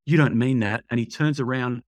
You 0.06 0.18
don't 0.18 0.36
mean 0.36 0.60
that. 0.60 0.84
And 0.90 1.00
he 1.00 1.06
turns 1.06 1.40
around 1.40 1.84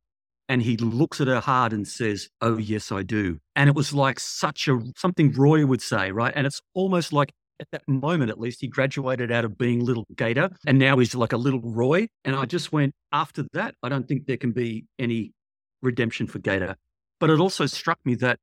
and 0.49 0.61
he 0.61 0.77
looks 0.77 1.21
at 1.21 1.27
her 1.27 1.39
hard 1.39 1.73
and 1.73 1.87
says, 1.87 2.29
Oh, 2.41 2.57
yes, 2.57 2.91
I 2.91 3.03
do. 3.03 3.39
And 3.55 3.69
it 3.69 3.75
was 3.75 3.93
like 3.93 4.19
such 4.19 4.67
a 4.67 4.79
something 4.97 5.31
Roy 5.31 5.65
would 5.65 5.81
say, 5.81 6.11
right? 6.11 6.33
And 6.35 6.45
it's 6.45 6.61
almost 6.73 7.13
like 7.13 7.31
at 7.59 7.67
that 7.71 7.87
moment, 7.87 8.29
at 8.29 8.39
least, 8.39 8.61
he 8.61 8.67
graduated 8.67 9.31
out 9.31 9.45
of 9.45 9.57
being 9.57 9.85
little 9.85 10.05
Gator 10.15 10.49
and 10.65 10.79
now 10.79 10.97
he's 10.97 11.15
like 11.15 11.33
a 11.33 11.37
little 11.37 11.61
Roy. 11.61 12.07
And 12.25 12.35
I 12.35 12.45
just 12.45 12.71
went, 12.71 12.93
After 13.11 13.45
that, 13.53 13.75
I 13.81 13.89
don't 13.89 14.07
think 14.07 14.25
there 14.25 14.37
can 14.37 14.51
be 14.51 14.85
any 14.99 15.31
redemption 15.81 16.27
for 16.27 16.39
Gator. 16.39 16.75
But 17.19 17.29
it 17.29 17.39
also 17.39 17.65
struck 17.65 17.99
me 18.05 18.15
that 18.15 18.39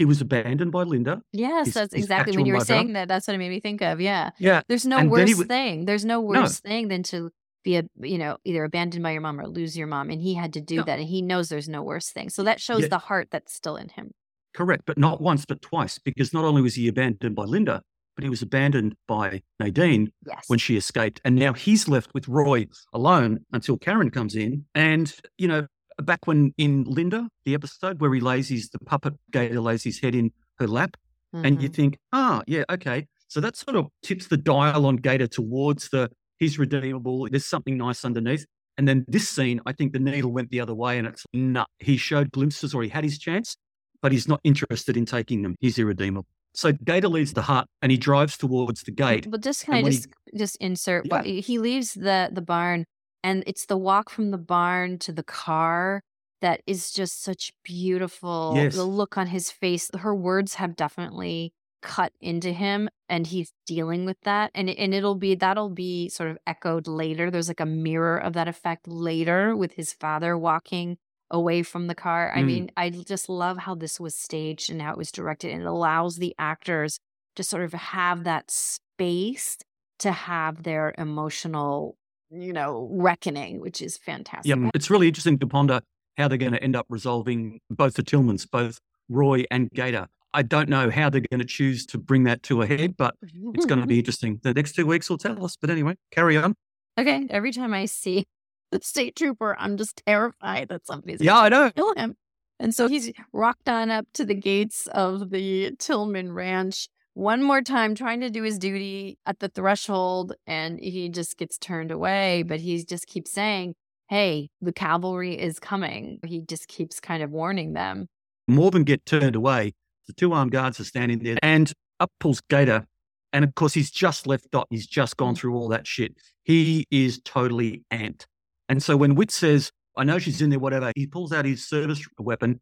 he 0.00 0.04
was 0.06 0.20
abandoned 0.20 0.72
by 0.72 0.82
Linda. 0.82 1.22
yes, 1.32 1.66
his- 1.66 1.74
that's 1.74 1.94
exactly 1.94 2.36
when 2.36 2.46
you 2.46 2.52
were 2.54 2.58
mother. 2.58 2.64
saying 2.66 2.94
that. 2.94 3.06
That's 3.06 3.26
what 3.28 3.34
it 3.34 3.38
made 3.38 3.50
me 3.50 3.60
think 3.60 3.80
of. 3.82 4.00
Yeah. 4.00 4.30
Yeah. 4.38 4.62
There's 4.68 4.84
no 4.86 4.98
And 4.98 5.10
worse 5.10 5.34
would- 5.36 5.46
thing. 5.48 5.84
There's 5.84 6.04
no 6.04 6.20
No. 6.20 6.40
worse 6.40 6.58
thing 6.60 6.88
than 6.88 7.02
to 7.04 7.30
be 7.62 7.76
a 7.76 7.84
you 8.00 8.16
know 8.18 8.38
either 8.44 8.64
abandoned 8.64 9.02
by 9.02 9.12
your 9.12 9.20
mom 9.20 9.38
or 9.38 9.46
lose 9.46 9.76
your 9.76 9.86
mom, 9.86 10.10
and 10.10 10.20
he 10.22 10.34
had 10.34 10.52
to 10.54 10.60
do 10.60 10.76
No. 10.76 10.82
that, 10.84 10.98
and 10.98 11.08
he 11.08 11.20
knows 11.22 11.48
there's 11.50 11.68
no 11.68 11.82
worse 11.82 12.10
thing. 12.10 12.30
So 12.30 12.42
that 12.44 12.60
shows 12.60 12.82
Yeah. 12.82 12.88
the 12.88 12.98
heart 12.98 13.28
that's 13.30 13.52
still 13.54 13.76
in 13.76 13.90
him. 13.90 14.12
Correct, 14.54 14.82
but 14.86 14.96
not 14.98 15.20
once, 15.20 15.44
but 15.44 15.60
twice, 15.62 15.98
because 15.98 16.32
not 16.32 16.44
only 16.44 16.62
was 16.62 16.74
he 16.74 16.88
abandoned 16.88 17.36
by 17.36 17.44
Linda, 17.44 17.82
but 18.16 18.24
he 18.24 18.30
was 18.30 18.42
abandoned 18.42 18.96
by 19.06 19.42
Nadine 19.60 20.10
Yes. 20.26 20.44
when 20.48 20.58
she 20.58 20.76
escaped. 20.76 21.20
And 21.24 21.36
now 21.36 21.52
he's 21.52 21.86
left 21.86 22.12
with 22.14 22.26
Roy 22.28 22.66
alone 22.92 23.44
until 23.52 23.76
Karen 23.76 24.10
comes 24.10 24.34
in. 24.34 24.64
And, 24.74 25.14
you 25.38 25.46
know, 25.46 25.66
back 26.02 26.26
when 26.26 26.52
in 26.58 26.84
Linda, 26.84 27.28
the 27.44 27.54
episode 27.54 28.00
where 28.00 28.12
he 28.14 28.20
lays 28.20 28.48
his, 28.48 28.70
the 28.70 28.78
puppet 28.80 29.14
gator 29.30 29.60
lays 29.60 29.82
his 29.84 30.00
head 30.00 30.14
in 30.14 30.32
her 30.58 30.66
lap, 30.66 30.96
mm-hmm. 31.34 31.44
and 31.44 31.62
you 31.62 31.68
Mm-hmm. 31.68 31.74
think, 31.74 31.98
ah, 32.12 32.42
yeah, 32.46 32.64
okay. 32.70 33.06
So 33.28 33.40
that 33.40 33.56
sort 33.56 33.76
of 33.76 33.86
tips 34.02 34.26
the 34.26 34.36
dial 34.36 34.86
on 34.86 34.96
Gator 34.96 35.28
towards 35.28 35.88
the 35.90 36.10
he's 36.38 36.58
redeemable. 36.58 37.28
There's 37.30 37.46
something 37.46 37.76
nice 37.76 38.04
underneath. 38.04 38.44
And 38.76 38.88
then 38.88 39.04
this 39.06 39.28
scene, 39.28 39.60
I 39.66 39.72
think 39.72 39.92
the 39.92 39.98
needle 40.00 40.32
went 40.32 40.50
the 40.50 40.60
other 40.60 40.74
way, 40.74 40.98
and 40.98 41.06
it's 41.06 41.24
nah. 41.32 41.66
He 41.78 41.96
showed 41.96 42.32
glimpses, 42.32 42.74
or 42.74 42.82
he 42.82 42.88
had 42.88 43.04
his 43.04 43.18
chance, 43.18 43.56
but 44.02 44.10
he's 44.10 44.26
not 44.26 44.40
interested 44.42 44.96
in 44.96 45.06
taking 45.06 45.42
them. 45.42 45.54
He's 45.60 45.78
irredeemable. 45.78 46.26
So 46.54 46.72
Gator 46.72 47.06
leaves 47.08 47.32
the 47.32 47.42
hut 47.42 47.68
and 47.80 47.92
he 47.92 47.98
drives 47.98 48.36
towards 48.36 48.82
the 48.82 48.90
gate. 48.90 49.30
But 49.30 49.40
just 49.42 49.64
can 49.64 49.74
I 49.74 49.76
And 49.78 49.84
when 49.84 49.92
just 49.92 50.08
just 50.36 50.56
insert? 50.56 51.06
Yeah. 51.06 51.16
what- 51.18 51.26
He 51.26 51.58
leaves 51.60 51.94
the 51.94 52.30
the 52.32 52.42
barn, 52.42 52.86
and 53.22 53.44
it's 53.46 53.66
the 53.66 53.76
walk 53.78 54.10
from 54.10 54.30
the 54.30 54.38
barn 54.38 54.98
to 55.00 55.12
the 55.12 55.22
car 55.24 56.02
that 56.40 56.62
is 56.66 56.90
just 56.92 57.22
such 57.22 57.52
beautiful. 57.64 58.66
Yes. 58.66 58.72
The 58.72 58.84
look 58.84 59.18
on 59.18 59.26
his 59.28 59.50
face. 59.50 59.90
Her 59.94 60.14
words 60.14 60.54
have 60.54 60.76
definitely 60.76 61.52
cut 61.82 62.12
into 62.20 62.52
him, 62.52 62.88
and 63.08 63.26
he's 63.26 63.52
dealing 63.66 64.04
with 64.06 64.18
that. 64.22 64.50
And 64.54 64.70
and 64.70 64.94
it'll 64.94 65.14
be 65.16 65.34
that'll 65.34 65.70
be 65.70 66.08
sort 66.08 66.30
of 66.30 66.38
echoed 66.46 66.86
later. 66.88 67.30
There's 67.30 67.48
like 67.48 67.60
a 67.60 67.66
mirror 67.66 68.18
of 68.18 68.32
that 68.34 68.48
effect 68.48 68.88
later 68.88 69.56
with 69.56 69.72
his 69.74 69.92
father 69.92 70.36
walking 70.38 70.98
away 71.30 71.62
from 71.62 71.86
the 71.86 71.94
car. 71.94 72.32
I 72.34 72.42
Mm. 72.42 72.42
mean, 72.42 72.70
I 72.76 72.90
just 72.90 73.28
love 73.28 73.58
how 73.58 73.74
this 73.74 74.00
was 74.00 74.14
staged 74.14 74.70
and 74.70 74.82
how 74.82 74.92
it 74.92 74.98
was 74.98 75.12
directed, 75.12 75.52
and 75.52 75.62
it 75.62 75.66
allows 75.66 76.16
the 76.16 76.34
actors 76.38 76.98
to 77.36 77.44
sort 77.44 77.62
of 77.64 77.72
have 77.72 78.24
that 78.24 78.50
space 78.50 79.58
to 80.00 80.12
have 80.12 80.62
their 80.62 80.94
emotional, 80.98 81.96
you 82.30 82.52
know, 82.52 82.88
reckoning, 82.92 83.60
which 83.60 83.82
is 83.82 83.96
fantastic. 83.98 84.48
Yeah, 84.56 84.70
it's 84.74 84.90
really 84.90 85.08
interesting 85.08 85.38
to 85.38 85.46
ponder 85.46 85.80
how 86.16 86.28
they're 86.28 86.38
going 86.38 86.52
to 86.52 86.62
end 86.62 86.76
up 86.76 86.86
resolving 86.88 87.60
both 87.70 87.94
the 87.94 88.02
Tillmans, 88.02 88.48
both 88.50 88.78
Roy 89.08 89.44
and 89.50 89.70
Gator. 89.70 90.06
I 90.32 90.42
don't 90.42 90.68
know 90.68 90.90
how 90.90 91.10
they're 91.10 91.22
going 91.28 91.40
to 91.40 91.44
choose 91.46 91.84
to 91.86 91.98
bring 91.98 92.24
that 92.24 92.42
to 92.44 92.62
a 92.62 92.66
head, 92.66 92.96
but 92.96 93.14
it's 93.22 93.66
going 93.66 93.80
to 93.80 93.86
be 93.86 93.98
interesting. 94.00 94.38
The 94.42 94.54
next 94.54 94.72
two 94.72 94.86
weeks 94.86 95.10
will 95.10 95.18
tell 95.18 95.44
us. 95.44 95.56
But 95.60 95.70
anyway, 95.70 95.96
carry 96.12 96.36
on. 96.36 96.54
okay. 96.98 97.26
Every 97.30 97.52
time 97.52 97.74
I 97.74 97.86
see 97.86 98.26
the 98.70 98.80
state 98.80 99.16
trooper, 99.16 99.56
I'm 99.58 99.76
just 99.76 100.02
terrified 100.06 100.68
that 100.68 100.86
somebody's 100.86 101.20
Yeah, 101.20 101.38
I 101.38 101.48
know. 101.48 101.70
kill 101.72 101.94
him. 101.94 102.14
And 102.60 102.74
so 102.74 102.86
he's 102.88 103.10
rocked 103.32 103.68
on 103.68 103.90
up 103.90 104.06
to 104.14 104.24
the 104.24 104.34
gates 104.34 104.86
of 104.88 105.30
the 105.30 105.72
Tillman 105.78 106.30
Ranch 106.32 106.88
one 107.14 107.42
more 107.42 107.62
time, 107.62 107.94
trying 107.94 108.20
to 108.20 108.30
do 108.30 108.42
his 108.42 108.58
duty 108.58 109.18
at 109.26 109.40
the 109.40 109.48
threshold, 109.48 110.34
and 110.46 110.78
he 110.80 111.08
just 111.08 111.36
gets 111.36 111.58
turned 111.58 111.90
away. 111.90 112.42
But 112.42 112.60
he 112.60 112.84
just 112.84 113.06
keeps 113.06 113.32
saying, 113.32 113.74
Hey, 114.08 114.48
the 114.60 114.72
cavalry 114.72 115.38
is 115.38 115.58
coming. 115.58 116.18
He 116.24 116.40
just 116.40 116.68
keeps 116.68 116.98
kind 117.00 117.22
of 117.22 117.30
warning 117.30 117.74
them. 117.74 118.08
More 118.48 118.70
than 118.70 118.84
get 118.84 119.06
turned 119.06 119.36
away, 119.36 119.72
the 120.06 120.12
two 120.12 120.32
armed 120.32 120.50
guards 120.50 120.80
are 120.80 120.84
standing 120.84 121.20
there, 121.20 121.38
and 121.42 121.72
up 122.00 122.10
pulls 122.18 122.40
Gator. 122.48 122.86
And 123.32 123.44
of 123.44 123.54
course, 123.54 123.74
he's 123.74 123.90
just 123.90 124.26
left 124.26 124.50
Dot. 124.50 124.66
He's 124.70 124.86
just 124.86 125.16
gone 125.16 125.36
through 125.36 125.54
all 125.54 125.68
that 125.68 125.86
shit. 125.86 126.14
He 126.42 126.86
is 126.90 127.20
totally 127.24 127.84
amped. 127.92 128.26
And 128.68 128.82
so 128.82 128.96
when 128.96 129.14
Witt 129.14 129.30
says, 129.30 129.70
I 129.96 130.04
know 130.04 130.18
she's 130.18 130.42
in 130.42 130.50
there, 130.50 130.58
whatever, 130.58 130.92
he 130.96 131.06
pulls 131.06 131.32
out 131.32 131.44
his 131.44 131.68
service 131.68 132.04
weapon 132.18 132.60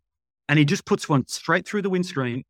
and 0.49 0.59
he 0.59 0.65
just 0.65 0.85
puts 0.85 1.09
one 1.09 1.27
straight 1.27 1.67
through 1.67 1.83
the 1.83 1.91
windscreen, 1.91 2.43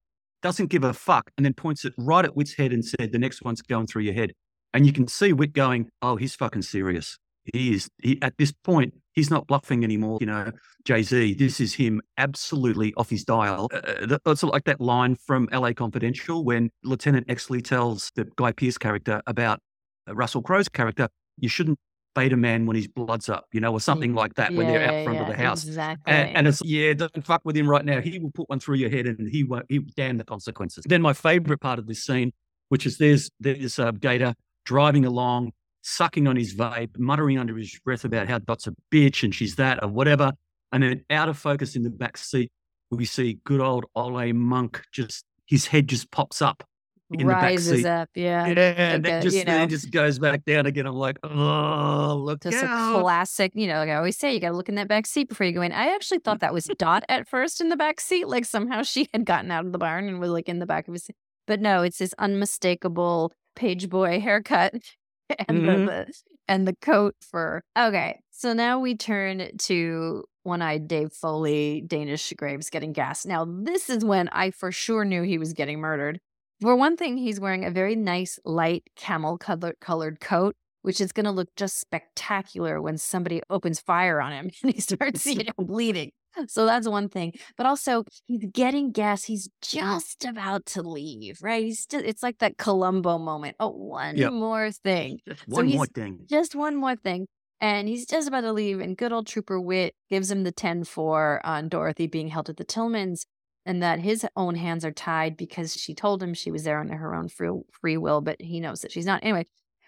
doesn't 0.42 0.66
give 0.66 0.84
a 0.84 0.92
fuck, 0.92 1.30
and 1.36 1.44
then 1.44 1.54
points 1.54 1.84
it 1.84 1.94
right 1.98 2.24
at 2.24 2.36
Witt's 2.36 2.54
head 2.54 2.72
and 2.72 2.84
said, 2.84 3.12
The 3.12 3.18
next 3.18 3.42
one's 3.42 3.62
going 3.62 3.86
through 3.86 4.02
your 4.02 4.14
head. 4.14 4.32
And 4.74 4.86
you 4.86 4.92
can 4.92 5.08
see 5.08 5.32
Witt 5.32 5.52
going, 5.52 5.88
Oh, 6.02 6.16
he's 6.16 6.34
fucking 6.34 6.62
serious. 6.62 7.18
He 7.54 7.72
is, 7.74 7.88
he, 8.02 8.20
at 8.20 8.34
this 8.36 8.52
point, 8.52 8.92
he's 9.14 9.30
not 9.30 9.46
bluffing 9.46 9.82
anymore. 9.82 10.18
You 10.20 10.26
know, 10.26 10.52
Jay 10.84 11.02
Z, 11.02 11.34
this 11.34 11.60
is 11.60 11.74
him 11.74 12.02
absolutely 12.18 12.92
off 12.98 13.08
his 13.08 13.24
dial. 13.24 13.68
Uh, 13.72 14.06
that- 14.06 14.20
that's 14.24 14.42
like 14.42 14.64
that 14.64 14.80
line 14.82 15.16
from 15.16 15.48
LA 15.52 15.72
Confidential 15.72 16.44
when 16.44 16.70
Lieutenant 16.84 17.26
Exley 17.28 17.64
tells 17.64 18.12
the 18.16 18.26
Guy 18.36 18.52
Pearce 18.52 18.76
character 18.76 19.22
about 19.26 19.60
uh, 20.08 20.14
Russell 20.14 20.42
Crowe's 20.42 20.68
character, 20.68 21.08
you 21.38 21.48
shouldn't 21.48 21.78
bait 22.14 22.32
a 22.32 22.36
man 22.36 22.66
when 22.66 22.76
his 22.76 22.88
blood's 22.88 23.28
up, 23.28 23.46
you 23.52 23.60
know, 23.60 23.72
or 23.72 23.80
something 23.80 24.14
like 24.14 24.34
that 24.34 24.52
when 24.52 24.66
they're 24.66 24.82
out 24.82 25.04
front 25.04 25.20
of 25.20 25.26
the 25.26 25.36
house. 25.36 25.64
Exactly. 25.64 26.12
And, 26.12 26.36
and 26.36 26.48
it's 26.48 26.62
yeah, 26.64 26.94
don't 26.94 27.24
fuck 27.24 27.42
with 27.44 27.56
him 27.56 27.68
right 27.68 27.84
now. 27.84 28.00
He 28.00 28.18
will 28.18 28.30
put 28.30 28.48
one 28.48 28.60
through 28.60 28.76
your 28.76 28.90
head, 28.90 29.06
and 29.06 29.28
he 29.28 29.44
won't. 29.44 29.66
He 29.68 29.78
damn 29.78 30.18
the 30.18 30.24
consequences. 30.24 30.84
Then 30.86 31.02
my 31.02 31.12
favorite 31.12 31.60
part 31.60 31.78
of 31.78 31.86
this 31.86 32.04
scene, 32.04 32.32
which 32.68 32.86
is 32.86 32.98
there's 32.98 33.30
there's 33.40 33.78
uh, 33.78 33.92
Gator 33.92 34.34
driving 34.64 35.04
along, 35.04 35.52
sucking 35.82 36.26
on 36.26 36.36
his 36.36 36.54
vape, 36.54 36.98
muttering 36.98 37.38
under 37.38 37.56
his 37.56 37.78
breath 37.84 38.04
about 38.04 38.28
how 38.28 38.38
Dot's 38.38 38.66
a 38.66 38.74
bitch 38.92 39.22
and 39.22 39.34
she's 39.34 39.56
that 39.56 39.82
or 39.82 39.88
whatever, 39.88 40.32
and 40.72 40.82
then 40.82 41.04
out 41.10 41.28
of 41.28 41.38
focus 41.38 41.76
in 41.76 41.82
the 41.82 41.90
back 41.90 42.16
seat, 42.16 42.50
we 42.90 43.04
see 43.04 43.38
good 43.44 43.60
old 43.60 43.86
Ole 43.94 44.32
Munch 44.32 44.82
just 44.92 45.24
his 45.46 45.66
head 45.66 45.88
just 45.88 46.10
pops 46.10 46.42
up 46.42 46.62
in 46.62 46.62
the 46.62 46.62
back 46.62 46.67
rises 47.10 47.84
up. 47.84 48.10
Yeah. 48.14 48.46
Yeah, 48.46 48.62
and 48.94 49.04
like 49.04 49.12
then 49.12 49.22
just 49.22 49.36
you 49.36 49.44
then 49.44 49.58
know. 49.58 49.64
it 49.64 49.68
just 49.70 49.90
goes 49.90 50.18
back 50.18 50.44
down 50.44 50.66
again. 50.66 50.86
I'm 50.86 50.94
like, 50.94 51.18
oh, 51.22 52.20
look 52.22 52.42
Just 52.42 52.62
a 52.62 52.66
classic, 53.00 53.52
you 53.54 53.66
know, 53.66 53.78
like 53.78 53.88
I 53.88 53.94
always 53.96 54.16
say, 54.18 54.34
you 54.34 54.40
got 54.40 54.50
to 54.50 54.56
look 54.56 54.68
in 54.68 54.74
that 54.76 54.88
back 54.88 55.06
seat 55.06 55.28
before 55.28 55.46
you 55.46 55.52
go 55.52 55.62
in. 55.62 55.72
I 55.72 55.94
actually 55.94 56.18
thought 56.18 56.40
that 56.40 56.52
was 56.52 56.66
Dot 56.78 57.04
at 57.08 57.26
first 57.28 57.60
in 57.60 57.68
the 57.68 57.76
back 57.76 58.00
seat, 58.00 58.28
like 58.28 58.44
somehow 58.44 58.82
she 58.82 59.08
had 59.12 59.24
gotten 59.24 59.50
out 59.50 59.64
of 59.66 59.72
the 59.72 59.78
barn 59.78 60.08
and 60.08 60.20
was 60.20 60.30
like 60.30 60.48
in 60.48 60.58
the 60.58 60.66
back 60.66 60.86
of 60.88 60.94
his 60.94 61.04
seat. 61.04 61.16
But 61.46 61.60
no, 61.60 61.82
it's 61.82 61.98
this 61.98 62.14
unmistakable 62.18 63.32
page 63.56 63.88
boy 63.88 64.20
haircut 64.20 64.74
and 65.48 65.62
Mhm. 65.62 65.66
the, 65.66 65.84
the 66.06 66.12
and 66.50 66.66
the 66.66 66.74
coat 66.80 67.14
fur. 67.20 67.60
Okay, 67.78 68.20
so 68.30 68.52
now 68.54 68.78
we 68.78 68.96
turn 68.96 69.50
to 69.58 70.24
one-eyed 70.44 70.88
Dave 70.88 71.12
Foley, 71.12 71.82
Danish 71.86 72.32
Graves 72.38 72.70
getting 72.70 72.94
gas. 72.94 73.26
Now 73.26 73.44
this 73.46 73.90
is 73.90 74.02
when 74.04 74.28
I 74.30 74.50
for 74.50 74.72
sure 74.72 75.04
knew 75.04 75.22
he 75.22 75.36
was 75.36 75.52
getting 75.52 75.78
murdered. 75.80 76.20
For 76.60 76.74
one 76.76 76.96
thing, 76.96 77.16
he's 77.18 77.38
wearing 77.40 77.64
a 77.64 77.70
very 77.70 77.94
nice 77.96 78.38
light 78.44 78.84
camel 78.96 79.38
colored 79.38 80.20
coat 80.20 80.56
which 80.82 81.00
is 81.00 81.12
going 81.12 81.24
to 81.24 81.30
look 81.30 81.48
just 81.56 81.78
spectacular 81.78 82.80
when 82.80 82.96
somebody 82.96 83.42
opens 83.50 83.80
fire 83.80 84.20
on 84.20 84.32
him 84.32 84.50
and 84.62 84.72
he 84.72 84.80
starts 84.80 85.26
you 85.26 85.44
know, 85.44 85.64
bleeding. 85.64 86.10
So 86.46 86.66
that's 86.66 86.88
one 86.88 87.08
thing. 87.08 87.32
But 87.56 87.66
also, 87.66 88.04
he's 88.26 88.44
getting 88.52 88.92
gas. 88.92 89.24
He's 89.24 89.48
just 89.60 90.24
about 90.24 90.66
to 90.66 90.82
leave, 90.82 91.40
right? 91.42 91.64
He's 91.64 91.84
just, 91.84 92.04
it's 92.04 92.22
like 92.22 92.38
that 92.38 92.58
Columbo 92.58 93.18
moment. 93.18 93.56
Oh, 93.58 93.70
one 93.70 94.16
Yep. 94.16 94.32
more 94.32 94.70
thing. 94.70 95.18
Just 95.28 95.48
one 95.48 95.66
he's- 95.66 95.76
more 95.76 95.86
thing. 95.86 96.20
Just 96.26 96.54
one 96.54 96.76
more 96.76 96.94
thing. 96.96 97.26
And 97.60 97.88
he's 97.88 98.06
just 98.06 98.28
about 98.28 98.42
to 98.42 98.52
leave, 98.52 98.78
and 98.78 98.96
good 98.96 99.12
old 99.12 99.26
Trooper 99.26 99.60
Witt 99.60 99.92
gives 100.08 100.30
him 100.30 100.44
the 100.44 100.52
10 100.52 100.84
4 100.84 101.44
on 101.44 101.68
Dorothy 101.68 102.06
being 102.06 102.28
held 102.28 102.48
at 102.48 102.56
the 102.56 102.64
Tillmans, 102.64 103.22
and 103.66 103.82
that 103.82 104.00
his 104.00 104.26
own 104.36 104.54
hands 104.54 104.84
are 104.84 104.92
tied 104.92 105.36
because 105.36 105.74
she 105.74 105.94
told 105.94 106.22
him 106.22 106.34
she 106.34 106.50
was 106.50 106.64
there 106.64 106.80
under 106.80 106.96
her 106.96 107.14
own 107.14 107.28
free, 107.28 107.50
free 107.72 107.96
will, 107.96 108.20
but 108.20 108.40
he 108.40 108.60
knows 108.60 108.80
that 108.80 108.92
she's 108.92 109.06
not. 109.06 109.22
Anyway, 109.22 109.44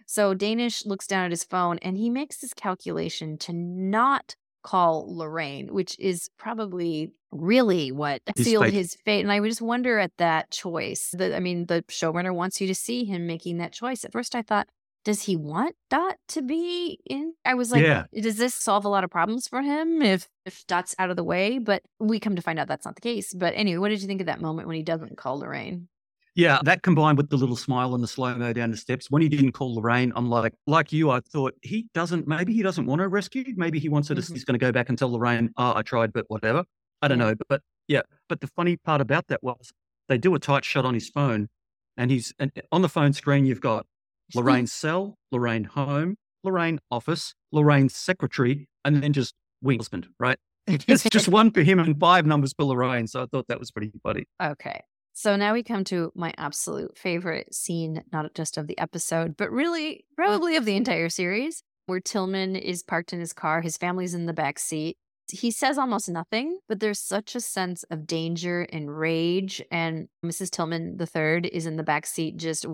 so 0.07 0.35
Danish 0.35 0.85
looks 0.85 1.07
down 1.07 1.25
at 1.25 1.31
his 1.31 1.45
phone 1.45 1.79
and 1.79 1.97
he 1.97 2.11
makes 2.11 2.39
this 2.39 2.53
calculation 2.53 3.39
to 3.39 3.53
not 3.53 4.35
call 4.62 5.16
Lorraine, 5.16 5.73
which 5.73 5.99
is 5.99 6.31
probably 6.37 7.12
really 7.33 7.93
what 7.93 8.21
His 8.37 8.47
sealed 8.47 8.64
fate. 8.64 8.75
his 8.75 8.97
fate. 9.05 9.21
And 9.21 9.33
I 9.33 9.41
just 9.41 9.62
wonder 9.62 9.99
at 9.99 10.16
that 10.18 10.51
choice. 10.51 11.14
The, 11.16 11.35
I 11.35 11.41
mean, 11.41 11.66
the 11.66 11.83
showrunner 11.89 12.35
wants 12.35 12.61
you 12.61 12.66
to 12.66 12.75
see 12.75 13.05
him 13.05 13.27
making 13.27 13.59
that 13.59 13.73
choice. 13.73 14.05
At 14.05 14.12
first, 14.12 14.35
I 14.35 14.43
thought, 14.43 14.68
does 15.05 15.22
he 15.22 15.36
want 15.36 15.76
Dot 15.88 16.16
to 16.28 16.42
be 16.42 16.98
in? 17.07 17.34
I 17.44 17.55
was 17.55 17.72
like, 17.72 17.82
Yeah. 17.82 18.05
does 18.20 18.36
this 18.36 18.55
solve 18.55 18.84
a 18.84 18.88
lot 18.88 19.05
of 19.05 19.11
problems 19.11 19.48
for 19.48 19.62
him 19.62 20.03
if 20.03 20.28
if 20.44 20.66
Dot's 20.66 20.94
out 20.98 21.11
of 21.11 21.16
the 21.16 21.24
way? 21.24 21.59
But 21.59 21.82
we 21.98 22.20
come 22.20 22.36
to 22.36 22.42
find 22.42 22.59
out 22.59 22.68
that's 22.68 22.84
not 22.84 22.96
the 22.96 23.01
case. 23.01 23.32
But 23.34 23.55
anyway, 23.57 23.78
what 23.78 23.88
did 23.88 24.03
you 24.03 24.07
think 24.09 24.20
of 24.20 24.26
that 24.26 24.40
moment 24.40 24.68
when 24.68 24.76
he 24.76 24.82
doesn't 24.82 25.16
call 25.16 25.38
Lorraine? 25.38 25.88
Yeah, 26.36 26.61
that 26.64 26.82
combined 26.82 27.18
with 27.18 27.28
the 27.28 27.36
little 27.36 27.57
smile 27.57 27.92
and 27.94 28.05
the 28.05 28.09
slow 28.09 28.34
mo 28.36 28.53
down 28.53 28.70
the 28.70 28.76
steps. 28.76 29.11
When 29.11 29.20
he 29.20 29.28
didn't 29.28 29.53
call 29.53 29.74
Lorraine, 29.74 30.12
I'm 30.14 30.30
like, 30.30 30.55
like 30.66 30.92
you, 30.92 31.11
I 31.11 31.20
thought 31.20 31.55
he 31.62 31.88
doesn't. 31.92 32.28
Maybe 32.28 32.53
he 32.55 32.62
doesn't 32.62 32.86
want 32.86 33.01
her 33.01 33.09
rescued. 33.09 33.59
Maybe 33.59 33.80
he 33.80 33.88
wants 33.88 34.09
her 34.09 34.14
to. 34.14 34.20
Mhm. 34.22 34.32
He's 34.32 34.44
going 34.44 34.59
to 34.59 34.64
go 34.64 34.70
back 34.70 34.88
and 34.88 34.96
tell 34.96 35.11
Lorraine, 35.12 35.51
"Oh, 35.57 35.74
I 35.74 35.82
tried, 35.82 36.12
but 36.12 36.26
whatever." 36.28 36.64
I 37.03 37.09
don't 37.09 37.18
know, 37.18 37.34
but 37.48 37.62
yeah. 37.88 38.03
But 38.28 38.42
the 38.42 38.46
funny 38.46 38.76
part 38.76 39.01
about 39.01 39.26
that 39.28 39.42
was 39.42 39.72
they 40.09 40.18
do 40.18 40.34
a 40.34 40.38
tight 40.38 40.64
shot 40.64 40.84
on 40.84 40.94
his 40.94 41.09
phone, 41.09 41.48
and 41.96 42.11
he's 42.11 42.32
and 42.38 42.53
on 42.70 42.82
the 42.82 42.88
phone 42.88 43.12
screen. 43.12 43.44
You've 43.44 43.61
got 43.61 43.86
Lorraine's 44.35 44.72
cell, 44.72 45.16
Lorraine 45.33 45.64
home, 45.64 46.16
Lorraine 46.45 46.78
office, 46.91 47.35
Lorraine 47.53 47.89
secretary, 47.89 48.68
and 48.85 49.03
then 49.03 49.12
just 49.12 49.35
wing 49.62 49.78
husband. 49.78 50.09
Right? 50.18 50.39
It's 50.66 51.05
just 51.05 51.28
one 51.28 51.51
for 51.51 51.62
him 51.62 51.78
and 51.78 51.99
five 51.99 52.26
numbers 52.26 52.53
for 52.57 52.64
Lorraine. 52.64 53.07
So 53.07 53.22
I 53.22 53.26
thought 53.26 53.49
that 53.49 53.59
was 53.59 53.70
pretty 53.70 53.93
funny. 54.03 54.24
Okay. 54.43 54.83
So 55.12 55.37
now 55.37 55.53
we 55.53 55.62
come 55.62 55.85
to 55.85 56.12
my 56.14 56.33
absolute 56.39 56.97
favorite 56.97 57.55
scene, 57.55 58.03
not 58.12 58.33
just 58.35 58.57
of 58.57 58.68
the 58.68 58.78
episode, 58.78 59.37
but 59.37 59.51
really 59.51 60.05
probably 60.16 60.57
of 60.57 60.64
the 60.64 60.76
entire 60.76 61.09
series, 61.09 61.62
where 61.87 62.01
Tillman 62.01 62.57
is 62.57 62.83
parked 62.83 63.12
in 63.12 63.20
his 63.20 63.33
car. 63.33 63.61
His 63.61 63.76
family's 63.76 64.14
in 64.14 64.26
the 64.26 64.33
back 64.33 64.59
seat. 64.59 64.97
He 65.31 65.51
says 65.51 65.78
almost 65.78 66.09
nothing, 66.09 66.61
but 66.68 66.81
there's 66.81 66.99
such 66.99 67.35
a 67.35 67.41
sense 67.41 67.83
of 67.91 68.07
danger 68.07 68.62
and 68.72 68.97
rage. 68.97 69.62
And 69.70 70.09
Mrs. 70.24 70.51
Tillman 70.51 70.99
III 70.99 71.49
is 71.49 71.66
in 71.66 71.76
the 71.76 71.83
back 71.83 72.07
seat 72.07 72.37
just 72.37 72.66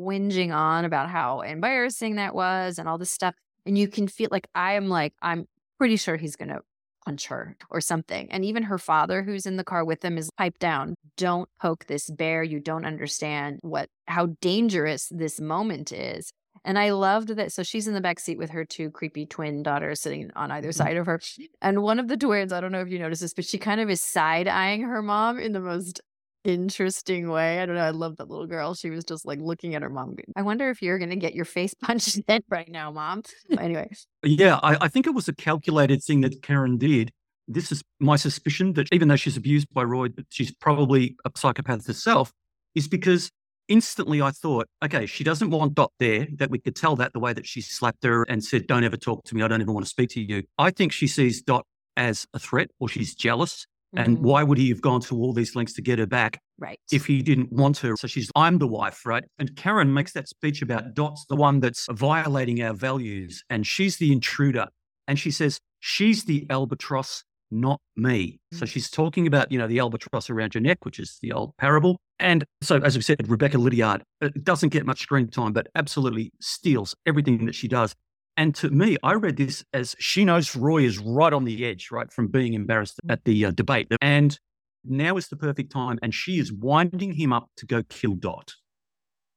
whinging 0.00 0.54
on 0.54 0.84
about 0.84 1.10
how 1.10 1.40
embarrassing 1.42 2.16
that 2.16 2.34
was 2.34 2.78
and 2.78 2.88
all 2.88 2.98
this 2.98 3.10
stuff. 3.10 3.34
And 3.66 3.76
you 3.76 3.88
can 3.88 4.08
feel 4.08 4.28
like 4.30 4.48
I 4.54 4.74
am 4.74 4.88
like, 4.88 5.12
I'm 5.20 5.46
pretty 5.78 5.96
sure 5.96 6.16
he's 6.16 6.36
going 6.36 6.48
to 6.48 6.60
punch 7.04 7.26
her 7.26 7.56
or 7.70 7.80
something. 7.80 8.30
And 8.30 8.44
even 8.44 8.64
her 8.64 8.78
father, 8.78 9.22
who's 9.22 9.46
in 9.46 9.56
the 9.56 9.64
car 9.64 9.84
with 9.84 10.00
them, 10.00 10.18
is 10.18 10.30
piped 10.36 10.60
down. 10.60 10.94
Don't 11.16 11.48
poke 11.60 11.86
this 11.86 12.10
bear. 12.10 12.42
You 12.42 12.60
don't 12.60 12.84
understand 12.84 13.58
what 13.62 13.88
how 14.06 14.26
dangerous 14.40 15.08
this 15.10 15.40
moment 15.40 15.92
is. 15.92 16.32
And 16.64 16.78
I 16.78 16.90
loved 16.90 17.28
that. 17.30 17.52
So 17.52 17.62
she's 17.62 17.88
in 17.88 17.94
the 17.94 18.00
back 18.00 18.20
seat 18.20 18.36
with 18.36 18.50
her 18.50 18.64
two 18.64 18.90
creepy 18.90 19.24
twin 19.24 19.62
daughters 19.62 20.00
sitting 20.00 20.30
on 20.36 20.50
either 20.50 20.68
mm-hmm. 20.68 20.76
side 20.76 20.96
of 20.96 21.06
her. 21.06 21.20
And 21.62 21.82
one 21.82 21.98
of 21.98 22.08
the 22.08 22.16
twins, 22.16 22.52
I 22.52 22.60
don't 22.60 22.72
know 22.72 22.82
if 22.82 22.90
you 22.90 22.98
noticed 22.98 23.22
this, 23.22 23.34
but 23.34 23.46
she 23.46 23.58
kind 23.58 23.80
of 23.80 23.88
is 23.88 24.00
side 24.02 24.46
eyeing 24.46 24.82
her 24.82 25.00
mom 25.00 25.38
in 25.38 25.52
the 25.52 25.60
most 25.60 26.00
interesting 26.44 27.28
way. 27.28 27.60
I 27.60 27.66
don't 27.66 27.76
know. 27.76 27.82
I 27.82 27.90
love 27.90 28.16
that 28.16 28.28
little 28.28 28.46
girl. 28.46 28.74
She 28.74 28.90
was 28.90 29.04
just 29.04 29.26
like 29.26 29.40
looking 29.40 29.74
at 29.74 29.82
her 29.82 29.90
mom. 29.90 30.16
I 30.36 30.42
wonder 30.42 30.70
if 30.70 30.82
you're 30.82 30.98
going 30.98 31.10
to 31.10 31.16
get 31.16 31.34
your 31.34 31.44
face 31.44 31.74
punched 31.82 32.20
in 32.26 32.42
right 32.48 32.68
now, 32.68 32.90
mom. 32.90 33.22
anyway. 33.58 33.90
Yeah, 34.22 34.58
I, 34.62 34.76
I, 34.82 34.88
think 34.88 35.06
it 35.06 35.14
was 35.14 35.28
a 35.28 35.32
calculated 35.32 36.02
thing 36.02 36.20
that 36.22 36.42
Karen 36.42 36.78
did. 36.78 37.10
This 37.48 37.72
is 37.72 37.82
my 37.98 38.16
suspicion 38.16 38.74
that 38.74 38.88
even 38.92 39.08
though 39.08 39.16
she's 39.16 39.36
abused 39.36 39.66
by 39.72 39.82
Roy, 39.82 40.08
she's 40.28 40.54
probably 40.54 41.16
a 41.24 41.30
psychopath 41.34 41.86
herself, 41.86 42.32
is 42.74 42.86
because 42.86 43.30
instantly 43.66 44.22
I 44.22 44.30
thought, 44.30 44.68
okay, 44.84 45.06
she 45.06 45.24
doesn't 45.24 45.50
want 45.50 45.74
Dot 45.74 45.92
there, 45.98 46.28
that 46.36 46.50
we 46.50 46.60
could 46.60 46.76
tell 46.76 46.94
that 46.96 47.12
the 47.12 47.18
way 47.18 47.32
that 47.32 47.46
she 47.46 47.60
slapped 47.60 48.04
her 48.04 48.22
and 48.24 48.44
said, 48.44 48.66
don't 48.68 48.84
ever 48.84 48.96
talk 48.96 49.24
to 49.24 49.34
me. 49.34 49.42
I 49.42 49.48
don't 49.48 49.60
even 49.60 49.74
want 49.74 49.84
to 49.84 49.90
speak 49.90 50.10
to 50.10 50.20
you. 50.20 50.44
I 50.58 50.70
think 50.70 50.92
she 50.92 51.08
sees 51.08 51.42
Dot 51.42 51.66
as 51.96 52.26
a 52.34 52.38
threat 52.38 52.70
or 52.78 52.88
she's 52.88 53.14
jealous 53.14 53.66
and 53.96 54.16
mm-hmm. 54.16 54.24
why 54.24 54.42
would 54.42 54.58
he 54.58 54.68
have 54.68 54.80
gone 54.80 55.00
to 55.02 55.16
all 55.16 55.32
these 55.32 55.56
lengths 55.56 55.74
to 55.74 55.82
get 55.82 55.98
her 55.98 56.06
back? 56.06 56.40
Right. 56.58 56.78
If 56.92 57.06
he 57.06 57.22
didn't 57.22 57.52
want 57.52 57.78
her. 57.78 57.96
So 57.96 58.06
she's, 58.06 58.30
I'm 58.36 58.58
the 58.58 58.68
wife, 58.68 59.04
right? 59.04 59.24
And 59.38 59.56
Karen 59.56 59.92
makes 59.92 60.12
that 60.12 60.28
speech 60.28 60.62
about 60.62 60.94
Dot's 60.94 61.26
the 61.28 61.36
one 61.36 61.60
that's 61.60 61.86
violating 61.90 62.62
our 62.62 62.74
values. 62.74 63.42
And 63.50 63.66
she's 63.66 63.96
the 63.96 64.12
intruder. 64.12 64.66
And 65.08 65.18
she 65.18 65.30
says, 65.30 65.58
she's 65.80 66.24
the 66.24 66.46
albatross, 66.50 67.24
not 67.50 67.80
me. 67.96 68.38
Mm-hmm. 68.52 68.58
So 68.58 68.66
she's 68.66 68.90
talking 68.90 69.26
about, 69.26 69.50
you 69.50 69.58
know, 69.58 69.66
the 69.66 69.80
albatross 69.80 70.30
around 70.30 70.54
your 70.54 70.62
neck, 70.62 70.84
which 70.84 71.00
is 71.00 71.18
the 71.20 71.32
old 71.32 71.56
parable. 71.56 71.98
And 72.20 72.44
so, 72.62 72.76
as 72.76 72.96
we 72.96 73.02
said, 73.02 73.28
Rebecca 73.28 73.58
Liddiard 73.58 74.02
doesn't 74.42 74.68
get 74.68 74.84
much 74.84 75.00
screen 75.00 75.28
time, 75.28 75.52
but 75.52 75.68
absolutely 75.74 76.30
steals 76.40 76.94
everything 77.06 77.46
that 77.46 77.54
she 77.54 77.66
does. 77.66 77.94
And 78.40 78.54
to 78.54 78.70
me, 78.70 78.96
I 79.02 79.12
read 79.12 79.36
this 79.36 79.62
as 79.74 79.94
she 79.98 80.24
knows 80.24 80.56
Roy 80.56 80.84
is 80.84 80.98
right 80.98 81.30
on 81.30 81.44
the 81.44 81.62
edge, 81.66 81.90
right, 81.90 82.10
from 82.10 82.28
being 82.28 82.54
embarrassed 82.54 82.98
at 83.06 83.26
the 83.26 83.44
uh, 83.44 83.50
debate. 83.50 83.88
And 84.00 84.40
now 84.82 85.18
is 85.18 85.28
the 85.28 85.36
perfect 85.36 85.70
time. 85.70 85.98
And 86.00 86.14
she 86.14 86.38
is 86.38 86.50
winding 86.50 87.12
him 87.12 87.34
up 87.34 87.50
to 87.58 87.66
go 87.66 87.82
kill 87.82 88.14
Dot. 88.14 88.54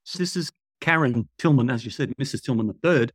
So 0.04 0.18
this 0.18 0.36
is 0.36 0.52
Karen 0.80 1.28
Tillman, 1.38 1.68
as 1.68 1.84
you 1.84 1.90
said, 1.90 2.14
Mrs. 2.18 2.42
Tillman 2.42 2.72
third, 2.82 3.12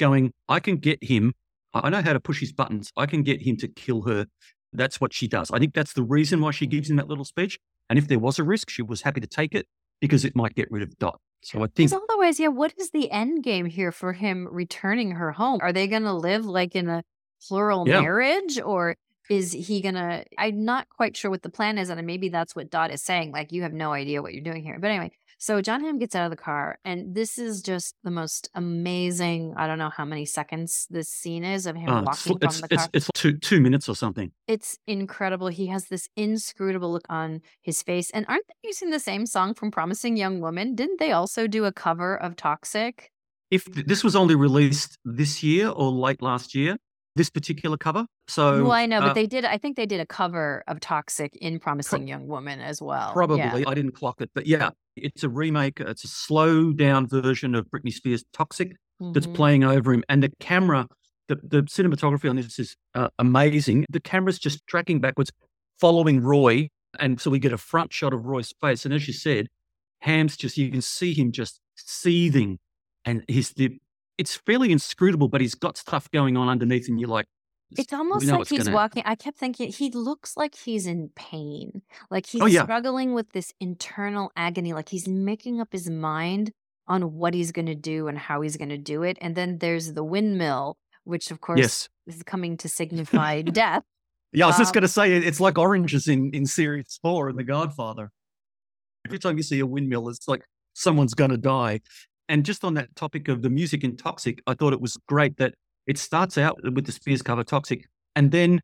going, 0.00 0.32
I 0.48 0.58
can 0.58 0.78
get 0.78 1.04
him. 1.04 1.34
I 1.72 1.88
know 1.88 2.02
how 2.02 2.14
to 2.14 2.20
push 2.20 2.40
his 2.40 2.52
buttons. 2.52 2.90
I 2.96 3.06
can 3.06 3.22
get 3.22 3.40
him 3.40 3.56
to 3.58 3.68
kill 3.68 4.02
her. 4.08 4.26
That's 4.72 5.00
what 5.00 5.12
she 5.12 5.28
does. 5.28 5.52
I 5.52 5.60
think 5.60 5.72
that's 5.72 5.92
the 5.92 6.02
reason 6.02 6.40
why 6.40 6.50
she 6.50 6.66
gives 6.66 6.90
him 6.90 6.96
that 6.96 7.06
little 7.06 7.24
speech. 7.24 7.60
And 7.88 7.96
if 7.96 8.08
there 8.08 8.18
was 8.18 8.40
a 8.40 8.44
risk, 8.44 8.70
she 8.70 8.82
was 8.82 9.02
happy 9.02 9.20
to 9.20 9.28
take 9.28 9.54
it 9.54 9.68
because 10.00 10.24
it 10.24 10.36
might 10.36 10.54
get 10.54 10.70
rid 10.70 10.82
of 10.82 10.98
Dot. 10.98 11.20
So 11.42 11.58
I 11.58 11.62
think 11.62 11.74
Because 11.90 12.00
otherwise, 12.10 12.40
yeah, 12.40 12.48
what 12.48 12.74
is 12.78 12.90
the 12.90 13.10
end 13.10 13.44
game 13.44 13.66
here 13.66 13.92
for 13.92 14.12
him 14.12 14.48
returning 14.50 15.12
her 15.12 15.32
home? 15.32 15.60
Are 15.62 15.72
they 15.72 15.86
gonna 15.86 16.16
live 16.16 16.44
like 16.44 16.74
in 16.74 16.88
a 16.88 17.04
plural 17.46 17.86
yeah. 17.86 18.00
marriage 18.00 18.60
or 18.60 18.96
is 19.30 19.52
he 19.52 19.80
gonna 19.80 20.24
I'm 20.36 20.64
not 20.64 20.88
quite 20.88 21.16
sure 21.16 21.30
what 21.30 21.42
the 21.42 21.50
plan 21.50 21.78
is, 21.78 21.90
and 21.90 22.06
maybe 22.06 22.28
that's 22.28 22.56
what 22.56 22.70
Dot 22.70 22.90
is 22.90 23.02
saying. 23.02 23.32
Like 23.32 23.52
you 23.52 23.62
have 23.62 23.72
no 23.72 23.92
idea 23.92 24.22
what 24.22 24.32
you're 24.34 24.42
doing 24.42 24.64
here. 24.64 24.78
But 24.80 24.90
anyway, 24.90 25.12
so 25.38 25.62
Jon 25.62 25.82
Hamm 25.82 25.98
gets 25.98 26.14
out 26.14 26.24
of 26.24 26.30
the 26.30 26.36
car, 26.36 26.78
and 26.84 27.14
this 27.14 27.38
is 27.38 27.62
just 27.62 27.94
the 28.02 28.10
most 28.10 28.50
amazing. 28.54 29.54
I 29.56 29.66
don't 29.66 29.78
know 29.78 29.90
how 29.90 30.04
many 30.04 30.24
seconds 30.24 30.86
this 30.90 31.08
scene 31.08 31.44
is 31.44 31.66
of 31.66 31.76
him 31.76 31.88
uh, 31.88 32.02
walking 32.02 32.38
it's, 32.42 32.58
from 32.58 32.68
the 32.68 32.76
car. 32.76 32.88
It's, 32.92 33.08
it's 33.08 33.10
two 33.14 33.38
two 33.38 33.60
minutes 33.60 33.88
or 33.88 33.94
something. 33.94 34.32
It's 34.46 34.78
incredible. 34.86 35.48
He 35.48 35.68
has 35.68 35.86
this 35.86 36.08
inscrutable 36.16 36.90
look 36.90 37.06
on 37.08 37.40
his 37.62 37.82
face. 37.82 38.10
And 38.10 38.26
aren't 38.28 38.46
they 38.48 38.68
using 38.68 38.90
the 38.90 39.00
same 39.00 39.26
song 39.26 39.54
from 39.54 39.70
Promising 39.70 40.16
Young 40.16 40.40
Woman? 40.40 40.74
Didn't 40.74 40.98
they 40.98 41.12
also 41.12 41.46
do 41.46 41.64
a 41.64 41.72
cover 41.72 42.16
of 42.16 42.36
Toxic? 42.36 43.12
If 43.50 43.64
this 43.64 44.04
was 44.04 44.14
only 44.14 44.34
released 44.34 44.98
this 45.04 45.42
year 45.42 45.68
or 45.68 45.90
late 45.90 46.20
last 46.20 46.54
year, 46.54 46.76
this 47.18 47.28
particular 47.28 47.76
cover. 47.76 48.06
So, 48.28 48.62
well, 48.62 48.72
I 48.72 48.86
know, 48.86 49.00
but 49.00 49.10
uh, 49.10 49.12
they 49.12 49.26
did. 49.26 49.44
I 49.44 49.58
think 49.58 49.76
they 49.76 49.84
did 49.84 50.00
a 50.00 50.06
cover 50.06 50.62
of 50.68 50.80
Toxic 50.80 51.36
in 51.36 51.58
Promising 51.58 52.02
pro- 52.02 52.06
Young 52.06 52.28
Woman 52.28 52.60
as 52.60 52.80
well. 52.80 53.12
Probably, 53.12 53.38
yeah. 53.38 53.64
I 53.66 53.74
didn't 53.74 53.92
clock 53.92 54.20
it, 54.20 54.30
but 54.34 54.46
yeah, 54.46 54.70
it's 54.96 55.24
a 55.24 55.28
remake. 55.28 55.80
It's 55.80 56.04
a 56.04 56.08
slow 56.08 56.72
down 56.72 57.08
version 57.08 57.54
of 57.54 57.66
Britney 57.66 57.92
Spears' 57.92 58.24
Toxic 58.32 58.70
mm-hmm. 59.02 59.12
that's 59.12 59.26
playing 59.26 59.64
over 59.64 59.92
him, 59.92 60.04
and 60.08 60.22
the 60.22 60.30
camera, 60.40 60.86
the 61.26 61.36
the 61.42 61.62
cinematography 61.62 62.30
on 62.30 62.36
this 62.36 62.58
is 62.58 62.76
uh, 62.94 63.08
amazing. 63.18 63.84
The 63.90 64.00
camera's 64.00 64.38
just 64.38 64.66
tracking 64.66 65.00
backwards, 65.00 65.30
following 65.80 66.20
Roy, 66.20 66.70
and 66.98 67.20
so 67.20 67.30
we 67.30 67.40
get 67.40 67.52
a 67.52 67.58
front 67.58 67.92
shot 67.92 68.14
of 68.14 68.24
Roy's 68.24 68.54
face, 68.60 68.84
and 68.84 68.94
as 68.94 69.06
you 69.06 69.12
said, 69.12 69.48
Hamm's 70.00 70.36
just 70.36 70.56
you 70.56 70.70
can 70.70 70.82
see 70.82 71.12
him 71.12 71.32
just 71.32 71.60
seething, 71.76 72.58
and 73.04 73.24
his 73.28 73.50
the 73.50 73.78
it's 74.18 74.34
fairly 74.34 74.72
inscrutable, 74.72 75.28
but 75.28 75.40
he's 75.40 75.54
got 75.54 75.76
stuff 75.76 76.10
going 76.10 76.36
on 76.36 76.48
underneath, 76.48 76.88
and 76.88 77.00
you're 77.00 77.08
like, 77.08 77.26
it's 77.76 77.92
almost 77.92 78.26
like 78.26 78.48
he's 78.48 78.64
gonna... 78.64 78.74
walking. 78.74 79.02
I 79.06 79.14
kept 79.14 79.38
thinking 79.38 79.70
he 79.70 79.90
looks 79.90 80.36
like 80.36 80.54
he's 80.54 80.86
in 80.86 81.10
pain, 81.14 81.82
like 82.10 82.26
he's 82.26 82.42
oh, 82.42 82.46
yeah. 82.46 82.64
struggling 82.64 83.14
with 83.14 83.32
this 83.32 83.52
internal 83.60 84.30
agony, 84.36 84.72
like 84.72 84.88
he's 84.88 85.06
making 85.06 85.60
up 85.60 85.68
his 85.72 85.88
mind 85.88 86.52
on 86.86 87.14
what 87.14 87.34
he's 87.34 87.52
going 87.52 87.66
to 87.66 87.74
do 87.74 88.08
and 88.08 88.18
how 88.18 88.40
he's 88.40 88.56
going 88.56 88.70
to 88.70 88.78
do 88.78 89.02
it. 89.02 89.18
And 89.20 89.34
then 89.34 89.58
there's 89.58 89.92
the 89.92 90.02
windmill, 90.02 90.78
which 91.04 91.30
of 91.30 91.40
course 91.42 91.58
yes. 91.58 91.88
is 92.06 92.22
coming 92.22 92.56
to 92.58 92.68
signify 92.68 93.42
death. 93.42 93.84
Yeah, 94.32 94.44
I 94.44 94.48
was 94.48 94.56
um, 94.56 94.62
just 94.62 94.74
going 94.74 94.82
to 94.82 94.88
say 94.88 95.12
it's 95.12 95.40
like 95.40 95.58
oranges 95.58 96.08
in 96.08 96.30
in 96.32 96.46
series 96.46 96.98
four 97.02 97.28
in 97.28 97.36
The 97.36 97.44
Godfather. 97.44 98.10
Every 99.06 99.18
time 99.18 99.36
you 99.36 99.42
see 99.42 99.60
a 99.60 99.66
windmill, 99.66 100.08
it's 100.08 100.26
like 100.26 100.44
someone's 100.74 101.14
going 101.14 101.30
to 101.30 101.38
die. 101.38 101.80
And 102.28 102.44
just 102.44 102.64
on 102.64 102.74
that 102.74 102.94
topic 102.94 103.28
of 103.28 103.42
the 103.42 103.50
music 103.50 103.84
in 103.84 103.96
Toxic, 103.96 104.42
I 104.46 104.54
thought 104.54 104.72
it 104.72 104.80
was 104.80 104.96
great 105.08 105.38
that 105.38 105.54
it 105.86 105.96
starts 105.98 106.36
out 106.36 106.60
with 106.62 106.84
the 106.84 106.92
Spears 106.92 107.22
cover 107.22 107.42
Toxic, 107.42 107.86
and 108.14 108.30
then 108.30 108.60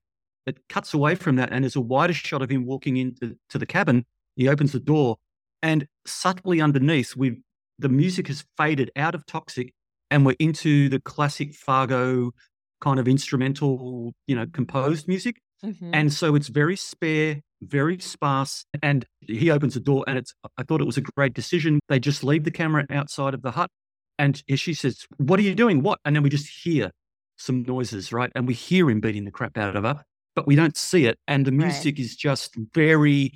it 0.46 0.58
cuts 0.68 0.92
away 0.92 1.14
from 1.14 1.36
that, 1.36 1.50
and 1.52 1.64
there's 1.64 1.76
a 1.76 1.80
wider 1.80 2.12
shot 2.12 2.42
of 2.42 2.50
him 2.50 2.66
walking 2.66 2.98
into 2.98 3.36
to 3.48 3.58
the 3.58 3.66
cabin. 3.66 4.04
He 4.36 4.48
opens 4.48 4.72
the 4.72 4.80
door, 4.80 5.16
and 5.62 5.86
subtly 6.06 6.60
underneath, 6.60 7.16
we've 7.16 7.40
the 7.78 7.88
music 7.88 8.28
has 8.28 8.44
faded 8.56 8.90
out 8.94 9.14
of 9.14 9.26
Toxic, 9.26 9.72
and 10.10 10.24
we're 10.24 10.36
into 10.38 10.88
the 10.88 11.00
classic 11.00 11.54
Fargo 11.54 12.32
kind 12.80 13.00
of 13.00 13.08
instrumental, 13.08 14.12
you 14.26 14.36
know, 14.36 14.46
composed 14.52 15.08
music. 15.08 15.40
Mm-hmm. 15.64 15.90
And 15.94 16.12
so 16.12 16.34
it's 16.34 16.48
very 16.48 16.76
spare, 16.76 17.40
very 17.68 17.98
sparse. 17.98 18.64
And 18.82 19.04
he 19.20 19.50
opens 19.50 19.74
the 19.74 19.80
door, 19.80 20.04
and 20.06 20.18
it's, 20.18 20.34
I 20.56 20.62
thought 20.62 20.80
it 20.80 20.86
was 20.86 20.96
a 20.96 21.02
great 21.02 21.34
decision. 21.34 21.80
They 21.88 21.98
just 21.98 22.24
leave 22.24 22.44
the 22.44 22.50
camera 22.50 22.86
outside 22.90 23.34
of 23.34 23.42
the 23.42 23.52
hut. 23.52 23.70
And 24.18 24.42
she 24.54 24.74
says, 24.74 25.04
What 25.16 25.38
are 25.40 25.42
you 25.42 25.54
doing? 25.54 25.82
What? 25.82 25.98
And 26.04 26.14
then 26.14 26.22
we 26.22 26.30
just 26.30 26.48
hear 26.62 26.90
some 27.36 27.62
noises, 27.62 28.12
right? 28.12 28.30
And 28.34 28.46
we 28.46 28.54
hear 28.54 28.88
him 28.88 29.00
beating 29.00 29.24
the 29.24 29.30
crap 29.30 29.58
out 29.58 29.76
of 29.76 29.84
her, 29.84 30.02
but 30.36 30.46
we 30.46 30.54
don't 30.54 30.76
see 30.76 31.06
it. 31.06 31.18
And 31.26 31.44
the 31.44 31.52
music 31.52 31.96
right. 31.96 32.04
is 32.04 32.16
just 32.16 32.54
very 32.74 33.32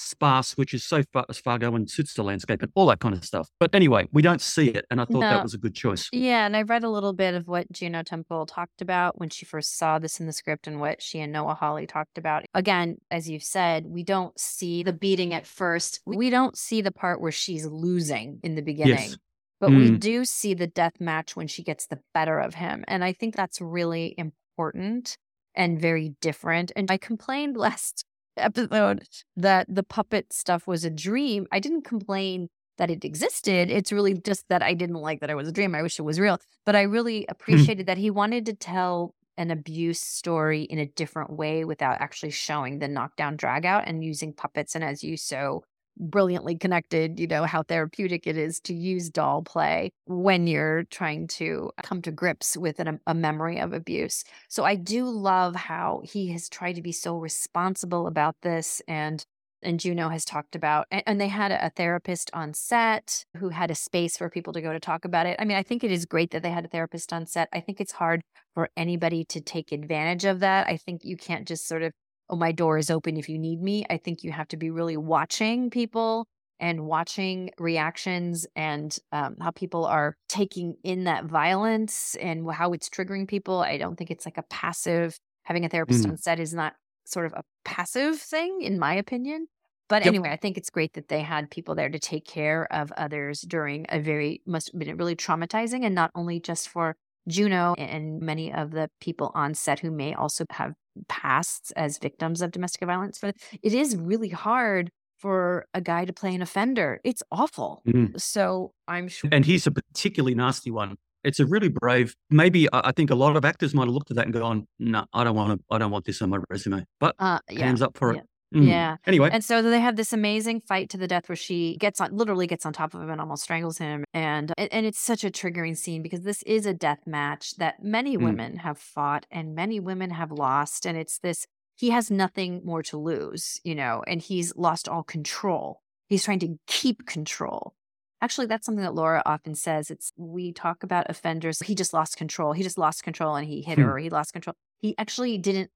sparse, 0.00 0.56
which 0.56 0.74
is 0.74 0.84
so 0.84 1.02
far 1.12 1.24
as 1.28 1.38
Fargo 1.38 1.74
and 1.74 1.90
suits 1.90 2.14
the 2.14 2.22
landscape 2.22 2.62
and 2.62 2.72
all 2.74 2.86
that 2.86 3.00
kind 3.00 3.14
of 3.14 3.24
stuff. 3.24 3.48
But 3.58 3.74
anyway, 3.74 4.08
we 4.12 4.22
don't 4.22 4.40
see 4.40 4.68
it. 4.68 4.86
And 4.90 5.00
I 5.00 5.04
thought 5.04 5.20
no. 5.20 5.30
that 5.30 5.42
was 5.42 5.54
a 5.54 5.58
good 5.58 5.74
choice. 5.74 6.08
Yeah. 6.12 6.46
And 6.46 6.56
I 6.56 6.62
read 6.62 6.84
a 6.84 6.90
little 6.90 7.12
bit 7.12 7.34
of 7.34 7.46
what 7.48 7.70
Juno 7.72 8.02
Temple 8.02 8.46
talked 8.46 8.80
about 8.80 9.18
when 9.18 9.30
she 9.30 9.44
first 9.44 9.76
saw 9.76 9.98
this 9.98 10.20
in 10.20 10.26
the 10.26 10.32
script 10.32 10.66
and 10.66 10.80
what 10.80 11.02
she 11.02 11.20
and 11.20 11.32
Noah 11.32 11.54
Hawley 11.54 11.86
talked 11.86 12.18
about. 12.18 12.44
Again, 12.54 12.98
as 13.10 13.28
you've 13.28 13.42
said, 13.42 13.86
we 13.86 14.02
don't 14.02 14.38
see 14.38 14.82
the 14.82 14.92
beating 14.92 15.34
at 15.34 15.46
first. 15.46 16.00
We 16.06 16.30
don't 16.30 16.56
see 16.56 16.80
the 16.80 16.92
part 16.92 17.20
where 17.20 17.32
she's 17.32 17.66
losing 17.66 18.40
in 18.42 18.54
the 18.54 18.62
beginning. 18.62 19.10
Yes. 19.10 19.16
But 19.60 19.70
mm. 19.70 19.78
we 19.78 19.90
do 19.98 20.24
see 20.24 20.54
the 20.54 20.66
death 20.66 21.00
match 21.00 21.36
when 21.36 21.46
she 21.46 21.62
gets 21.62 21.86
the 21.86 22.00
better 22.14 22.38
of 22.38 22.54
him. 22.54 22.84
And 22.88 23.04
I 23.04 23.12
think 23.12 23.36
that's 23.36 23.60
really 23.60 24.14
important 24.16 25.18
and 25.54 25.80
very 25.80 26.14
different. 26.20 26.72
And 26.74 26.90
I 26.90 26.96
complained 26.96 27.56
last 27.58 28.04
episode 28.36 29.04
that 29.36 29.66
the 29.68 29.82
puppet 29.82 30.32
stuff 30.32 30.66
was 30.66 30.84
a 30.84 30.90
dream. 30.90 31.46
I 31.52 31.60
didn't 31.60 31.82
complain 31.82 32.48
that 32.78 32.90
it 32.90 33.04
existed. 33.04 33.70
It's 33.70 33.92
really 33.92 34.14
just 34.14 34.48
that 34.48 34.62
I 34.62 34.74
didn't 34.74 34.96
like 34.96 35.20
that 35.20 35.30
it 35.30 35.34
was 35.34 35.48
a 35.48 35.52
dream. 35.52 35.74
I 35.74 35.82
wish 35.82 35.98
it 35.98 36.02
was 36.02 36.18
real. 36.18 36.38
But 36.64 36.76
I 36.76 36.82
really 36.82 37.20
hmm. 37.20 37.30
appreciated 37.30 37.86
that 37.86 37.98
he 37.98 38.10
wanted 38.10 38.46
to 38.46 38.54
tell 38.54 39.14
an 39.36 39.50
abuse 39.50 40.00
story 40.00 40.62
in 40.62 40.78
a 40.78 40.86
different 40.86 41.30
way 41.32 41.64
without 41.64 42.00
actually 42.00 42.30
showing 42.30 42.78
the 42.78 42.88
knockdown 42.88 43.36
drag 43.36 43.64
out 43.64 43.84
and 43.86 44.04
using 44.04 44.32
puppets. 44.32 44.74
And 44.74 44.84
as 44.84 45.02
you 45.02 45.16
so 45.16 45.62
brilliantly 45.98 46.56
connected, 46.56 47.20
you 47.20 47.26
know, 47.26 47.44
how 47.44 47.62
therapeutic 47.62 48.26
it 48.26 48.36
is 48.36 48.60
to 48.60 48.74
use 48.74 49.10
doll 49.10 49.42
play 49.42 49.92
when 50.06 50.46
you're 50.46 50.84
trying 50.84 51.26
to 51.26 51.70
come 51.82 52.00
to 52.02 52.10
grips 52.10 52.56
with 52.56 52.80
an, 52.80 53.00
a 53.06 53.14
memory 53.14 53.58
of 53.58 53.72
abuse. 53.72 54.24
So 54.48 54.64
I 54.64 54.76
do 54.76 55.04
love 55.04 55.54
how 55.54 56.02
he 56.04 56.28
has 56.32 56.48
tried 56.48 56.74
to 56.74 56.82
be 56.82 56.92
so 56.92 57.18
responsible 57.18 58.06
about 58.06 58.36
this 58.42 58.80
and 58.88 59.24
and 59.62 59.78
Juno 59.78 60.08
has 60.08 60.24
talked 60.24 60.56
about, 60.56 60.86
and, 60.90 61.02
and 61.06 61.20
they 61.20 61.28
had 61.28 61.52
a, 61.52 61.66
a 61.66 61.70
therapist 61.70 62.30
on 62.32 62.54
set 62.54 63.24
who 63.36 63.50
had 63.50 63.70
a 63.70 63.74
space 63.74 64.16
for 64.16 64.30
people 64.30 64.52
to 64.54 64.62
go 64.62 64.72
to 64.72 64.80
talk 64.80 65.04
about 65.04 65.26
it. 65.26 65.36
I 65.38 65.44
mean, 65.44 65.56
I 65.56 65.62
think 65.62 65.84
it 65.84 65.90
is 65.90 66.06
great 66.06 66.30
that 66.30 66.42
they 66.42 66.50
had 66.50 66.64
a 66.64 66.68
therapist 66.68 67.12
on 67.12 67.26
set. 67.26 67.48
I 67.52 67.60
think 67.60 67.80
it's 67.80 67.92
hard 67.92 68.22
for 68.54 68.70
anybody 68.76 69.24
to 69.26 69.40
take 69.40 69.72
advantage 69.72 70.24
of 70.24 70.40
that. 70.40 70.66
I 70.66 70.76
think 70.76 71.04
you 71.04 71.16
can't 71.16 71.46
just 71.46 71.68
sort 71.68 71.82
of, 71.82 71.92
oh, 72.30 72.36
my 72.36 72.52
door 72.52 72.78
is 72.78 72.90
open 72.90 73.16
if 73.16 73.28
you 73.28 73.38
need 73.38 73.60
me. 73.62 73.84
I 73.90 73.98
think 73.98 74.24
you 74.24 74.32
have 74.32 74.48
to 74.48 74.56
be 74.56 74.70
really 74.70 74.96
watching 74.96 75.70
people 75.70 76.26
and 76.58 76.86
watching 76.86 77.50
reactions 77.58 78.46
and 78.54 78.96
um, 79.12 79.36
how 79.40 79.50
people 79.50 79.86
are 79.86 80.16
taking 80.28 80.76
in 80.84 81.04
that 81.04 81.24
violence 81.24 82.14
and 82.16 82.50
how 82.52 82.72
it's 82.72 82.88
triggering 82.88 83.26
people. 83.26 83.60
I 83.60 83.78
don't 83.78 83.96
think 83.96 84.10
it's 84.10 84.26
like 84.26 84.38
a 84.38 84.44
passive, 84.44 85.18
having 85.44 85.64
a 85.64 85.68
therapist 85.68 86.06
Mm. 86.06 86.10
on 86.10 86.16
set 86.18 86.38
is 86.40 86.54
not 86.54 86.74
sort 87.06 87.26
of 87.26 87.32
a 87.32 87.42
passive 87.64 88.20
thing, 88.20 88.62
in 88.62 88.78
my 88.78 88.94
opinion. 88.94 89.46
But 89.88 90.02
Yep. 90.02 90.14
anyway, 90.14 90.30
I 90.30 90.36
think 90.36 90.56
it's 90.56 90.70
great 90.70 90.92
that 90.92 91.08
they 91.08 91.22
had 91.22 91.50
people 91.50 91.74
there 91.74 91.88
to 91.88 91.98
take 91.98 92.24
care 92.24 92.72
of 92.72 92.92
others 92.92 93.40
during 93.42 93.86
a 93.88 93.98
very, 93.98 94.42
must 94.46 94.70
have 94.72 94.78
been 94.78 94.96
really 94.96 95.16
traumatizing 95.16 95.84
and 95.84 95.94
not 95.94 96.12
only 96.14 96.38
just 96.40 96.68
for 96.68 96.94
Juno 97.28 97.74
and 97.76 98.20
many 98.20 98.52
of 98.52 98.70
the 98.70 98.88
people 99.00 99.30
on 99.34 99.54
set 99.54 99.80
who 99.80 99.90
may 99.90 100.14
also 100.14 100.44
have 100.50 100.74
pasts 101.08 101.70
as 101.72 101.98
victims 101.98 102.42
of 102.42 102.50
domestic 102.50 102.86
violence. 102.86 103.18
But 103.20 103.36
it 103.62 103.72
is 103.74 103.96
really 103.96 104.28
hard 104.30 104.90
for 105.18 105.66
a 105.74 105.80
guy 105.80 106.04
to 106.06 106.12
play 106.12 106.34
an 106.34 106.42
offender. 106.42 107.00
It's 107.04 107.22
awful. 107.30 107.82
Mm. 107.86 108.18
So 108.20 108.72
I'm 108.88 109.08
sure. 109.08 109.28
And 109.32 109.44
he's 109.44 109.66
a 109.66 109.70
particularly 109.70 110.34
nasty 110.34 110.70
one. 110.70 110.96
It's 111.22 111.38
a 111.38 111.44
really 111.44 111.68
brave. 111.68 112.14
Maybe 112.30 112.66
I 112.72 112.92
think 112.92 113.10
a 113.10 113.14
lot 113.14 113.36
of 113.36 113.44
actors 113.44 113.74
might 113.74 113.84
have 113.84 113.92
looked 113.92 114.10
at 114.10 114.16
that 114.16 114.24
and 114.24 114.32
gone, 114.32 114.66
"No, 114.78 115.04
I 115.12 115.22
don't 115.22 115.36
want 115.36 115.58
to. 115.60 115.64
I 115.70 115.76
don't 115.76 115.90
want 115.90 116.06
this 116.06 116.22
on 116.22 116.30
my 116.30 116.38
resume." 116.48 116.86
But 116.98 117.14
Uh, 117.18 117.40
yeah. 117.50 117.66
hands 117.66 117.82
up 117.82 117.94
for 117.98 118.14
yeah. 118.14 118.20
it. 118.20 118.26
Mm. 118.54 118.66
Yeah. 118.66 118.96
Anyway, 119.06 119.30
And 119.32 119.44
so 119.44 119.62
they 119.62 119.78
have 119.80 119.94
this 119.96 120.12
amazing 120.12 120.60
fight 120.62 120.90
to 120.90 120.96
the 120.98 121.06
death 121.06 121.28
where 121.28 121.36
she 121.36 121.76
gets 121.78 122.00
on, 122.00 122.16
literally 122.16 122.46
gets 122.48 122.66
on 122.66 122.72
top 122.72 122.94
of 122.94 123.00
him 123.00 123.08
and 123.10 123.20
almost 123.20 123.44
strangles 123.44 123.78
him. 123.78 124.04
And 124.12 124.52
and 124.58 124.84
it's 124.86 124.98
such 124.98 125.22
a 125.22 125.30
triggering 125.30 125.76
scene 125.76 126.02
because 126.02 126.22
this 126.22 126.42
is 126.42 126.66
a 126.66 126.74
death 126.74 127.06
match 127.06 127.56
that 127.56 127.82
many 127.82 128.16
Mm. 128.16 128.24
women 128.24 128.56
have 128.56 128.78
fought 128.78 129.24
and 129.30 129.54
many 129.54 129.78
women 129.78 130.10
have 130.10 130.32
lost. 130.32 130.84
And 130.84 130.98
it's 130.98 131.18
this 131.18 131.46
he 131.76 131.90
has 131.90 132.10
nothing 132.10 132.60
more 132.64 132.82
to 132.82 132.98
lose, 132.98 133.60
you 133.64 133.74
know, 133.74 134.02
and 134.06 134.20
he's 134.20 134.54
lost 134.56 134.88
all 134.88 135.02
control. 135.04 135.80
He's 136.08 136.24
trying 136.24 136.40
to 136.40 136.56
keep 136.66 137.06
control. 137.06 137.74
Actually, 138.20 138.48
that's 138.48 138.66
something 138.66 138.82
that 138.84 138.94
Laura 138.94 139.22
often 139.24 139.54
says. 139.54 139.90
It's 139.90 140.12
we 140.16 140.52
talk 140.52 140.82
about 140.82 141.08
offenders. 141.08 141.60
He 141.60 141.74
just 141.76 141.94
lost 141.94 142.16
control. 142.18 142.52
He 142.52 142.62
just 142.64 142.76
lost 142.76 143.02
control 143.04 143.36
and 143.36 143.46
he 143.46 143.62
hit 143.62 143.78
Hmm. 143.78 143.84
her 143.84 143.92
or 143.94 143.98
he 143.98 144.10
lost 144.10 144.32
control. 144.32 144.54
He 144.80 144.94
actually 144.98 145.38
didn't. 145.38 145.70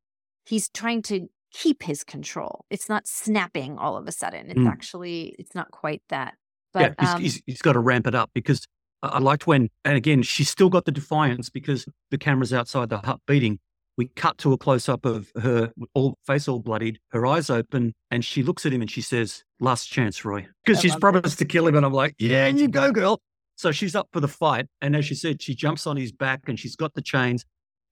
He's 0.44 0.68
trying 0.68 1.02
to 1.02 1.28
keep 1.54 1.82
his 1.84 2.02
control. 2.04 2.64
It's 2.68 2.88
not 2.88 3.06
snapping 3.06 3.78
all 3.78 3.96
of 3.96 4.06
a 4.08 4.12
sudden. 4.12 4.50
It's 4.50 4.58
Mm. 4.58 4.68
actually 4.70 5.34
it's 5.38 5.54
not 5.54 5.70
quite 5.70 6.02
that. 6.08 6.34
yeah, 6.74 6.88
But 6.88 6.94
he's, 7.00 7.08
um, 7.14 7.20
he's, 7.22 7.42
he's 7.46 7.62
got 7.62 7.74
to 7.74 7.78
ramp 7.80 8.06
it 8.08 8.14
up 8.16 8.30
because 8.34 8.66
I 9.02 9.20
liked 9.20 9.46
when, 9.46 9.68
and 9.84 9.96
again, 9.96 10.22
she's 10.22 10.50
still 10.50 10.68
got 10.68 10.84
the 10.86 10.90
defiance 10.92 11.48
because 11.50 11.86
the 12.10 12.18
camera's 12.18 12.52
outside 12.52 12.88
the 12.88 12.98
hut 12.98 13.20
beating. 13.28 13.60
We 13.96 14.08
cut 14.16 14.38
to 14.38 14.52
a 14.52 14.58
close 14.58 14.88
up 14.88 15.04
of 15.06 15.30
her 15.40 15.70
all 15.94 16.18
face 16.26 16.48
all 16.48 16.58
bloodied, 16.58 16.98
her 17.12 17.24
eyes 17.26 17.48
open, 17.48 17.94
and 18.10 18.24
she 18.24 18.42
looks 18.42 18.66
at 18.66 18.72
him 18.72 18.80
and 18.80 18.90
she 18.90 19.00
says, 19.02 19.44
"Last 19.60 19.86
chance, 19.86 20.24
Roy," 20.24 20.48
because 20.64 20.80
she's 20.82 20.96
promised 20.96 21.38
to 21.38 21.44
kill 21.44 21.68
him. 21.68 21.76
And 21.76 21.86
I'm 21.86 21.92
like, 21.92 22.16
"Yeah, 22.18 22.48
you 22.48 22.66
go, 22.82 22.90
girl." 22.90 23.20
So 23.56 23.70
she's 23.70 23.94
up 23.94 24.08
for 24.12 24.18
the 24.18 24.26
fight, 24.26 24.66
and 24.82 24.96
as 24.96 25.04
she 25.04 25.14
said, 25.14 25.40
she 25.40 25.54
jumps 25.54 25.86
on 25.86 25.96
his 25.96 26.10
back 26.10 26.40
and 26.48 26.58
she's 26.58 26.74
got 26.74 26.94
the 26.94 27.02
chains. 27.02 27.44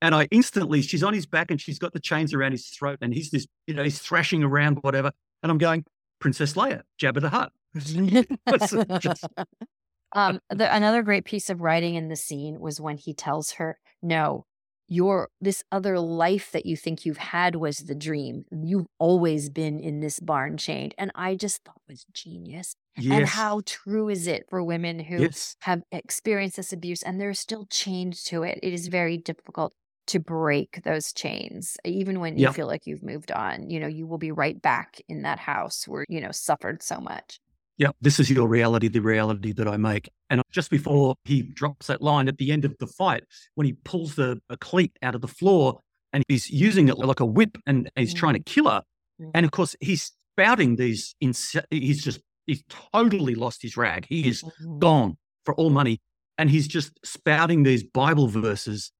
And 0.02 0.14
I 0.16 0.26
instantly, 0.32 0.82
she's 0.82 1.04
on 1.04 1.14
his 1.14 1.26
back 1.26 1.50
and 1.52 1.60
she's 1.60 1.78
got 1.78 1.92
the 1.92 2.00
chains 2.00 2.34
around 2.34 2.52
his 2.52 2.66
throat, 2.66 2.98
and 3.00 3.14
he's 3.14 3.30
this, 3.30 3.46
you 3.68 3.74
know, 3.74 3.84
he's 3.84 4.00
thrashing 4.00 4.42
around, 4.42 4.78
whatever. 4.82 5.12
And 5.42 5.50
I'm 5.50 5.58
going, 5.58 5.84
Princess 6.18 6.54
Leia, 6.54 6.82
Jabba 7.00 7.20
the 7.20 7.30
Hutt. 7.30 7.52
Um, 10.14 10.40
the, 10.50 10.74
another 10.74 11.02
great 11.02 11.24
piece 11.24 11.48
of 11.48 11.62
writing 11.62 11.94
in 11.94 12.08
the 12.08 12.16
scene 12.16 12.60
was 12.60 12.78
when 12.78 12.98
he 12.98 13.14
tells 13.14 13.52
her, 13.52 13.78
"No, 14.02 14.44
your 14.88 15.30
this 15.40 15.64
other 15.72 15.98
life 15.98 16.52
that 16.52 16.66
you 16.66 16.76
think 16.76 17.06
you've 17.06 17.16
had 17.16 17.56
was 17.56 17.78
the 17.78 17.94
dream. 17.94 18.44
You've 18.50 18.88
always 18.98 19.48
been 19.48 19.80
in 19.80 20.00
this 20.00 20.20
barn 20.20 20.58
chained." 20.58 20.94
And 20.98 21.12
I 21.14 21.34
just 21.34 21.64
thought 21.64 21.80
was 21.88 22.04
genius. 22.12 22.76
And 22.96 23.24
how 23.24 23.62
true 23.64 24.10
is 24.10 24.26
it 24.26 24.44
for 24.50 24.62
women 24.62 24.98
who 24.98 25.22
Yes. 25.22 25.56
have 25.62 25.82
experienced 25.90 26.56
this 26.56 26.74
abuse 26.74 27.02
and 27.02 27.18
they're 27.18 27.32
still 27.32 27.64
chained 27.70 28.14
to 28.26 28.42
it? 28.42 28.58
It 28.62 28.74
is 28.74 28.88
very 28.88 29.16
difficult 29.16 29.72
to 30.08 30.18
break 30.18 30.82
those 30.84 31.12
chains, 31.12 31.76
even 31.84 32.20
when 32.20 32.36
you 32.36 32.44
Yeah. 32.44 32.52
feel 32.52 32.66
like 32.66 32.86
you've 32.86 33.02
moved 33.02 33.30
on. 33.32 33.70
You 33.70 33.80
know, 33.80 33.86
you 33.86 34.06
will 34.06 34.18
be 34.18 34.32
right 34.32 34.60
back 34.60 35.00
in 35.08 35.22
that 35.22 35.38
house 35.38 35.86
where 35.86 36.04
you 36.08 36.20
know 36.20 36.32
suffered 36.32 36.82
so 36.82 36.98
much. 37.00 37.38
Yeah, 37.78 37.90
this 38.00 38.20
is 38.20 38.30
your 38.30 38.46
reality, 38.48 38.88
the 38.88 39.00
reality 39.00 39.52
that 39.52 39.66
I 39.66 39.76
make. 39.76 40.10
And 40.28 40.42
just 40.50 40.70
before 40.70 41.14
he 41.24 41.42
drops 41.42 41.86
that 41.86 42.02
line 42.02 42.28
at 42.28 42.36
the 42.38 42.52
end 42.52 42.64
of 42.64 42.76
the 42.78 42.86
fight, 42.86 43.24
when 43.54 43.66
he 43.66 43.72
pulls 43.84 44.14
the 44.14 44.40
a 44.50 44.56
cleat 44.56 44.96
out 45.02 45.14
of 45.14 45.20
the 45.20 45.28
floor 45.28 45.80
and 46.12 46.22
he's 46.28 46.50
using 46.50 46.88
it 46.88 46.98
like 46.98 47.20
a 47.20 47.26
whip 47.26 47.56
and 47.66 47.90
he's 47.96 48.12
trying 48.14 48.34
to 48.34 48.40
kill 48.40 48.68
her. 48.68 48.82
Mhm. 49.20 49.30
And 49.34 49.46
of 49.46 49.52
course, 49.52 49.74
he's 49.80 50.12
spouting 50.32 50.76
these, 50.76 51.14
insa- 51.24 51.64
he's 51.70 52.04
just, 52.04 52.20
he's 52.46 52.62
totally 52.68 53.34
lost 53.34 53.62
his 53.62 53.76
rag. 53.76 54.06
He 54.08 54.28
is 54.28 54.44
gone 54.78 55.16
for 55.44 55.54
all 55.54 55.70
money. 55.70 56.00
And 56.38 56.50
he's 56.50 56.68
just 56.68 56.92
spouting 57.04 57.62
these 57.62 57.82
Bible 57.82 58.28
verses 58.28 58.92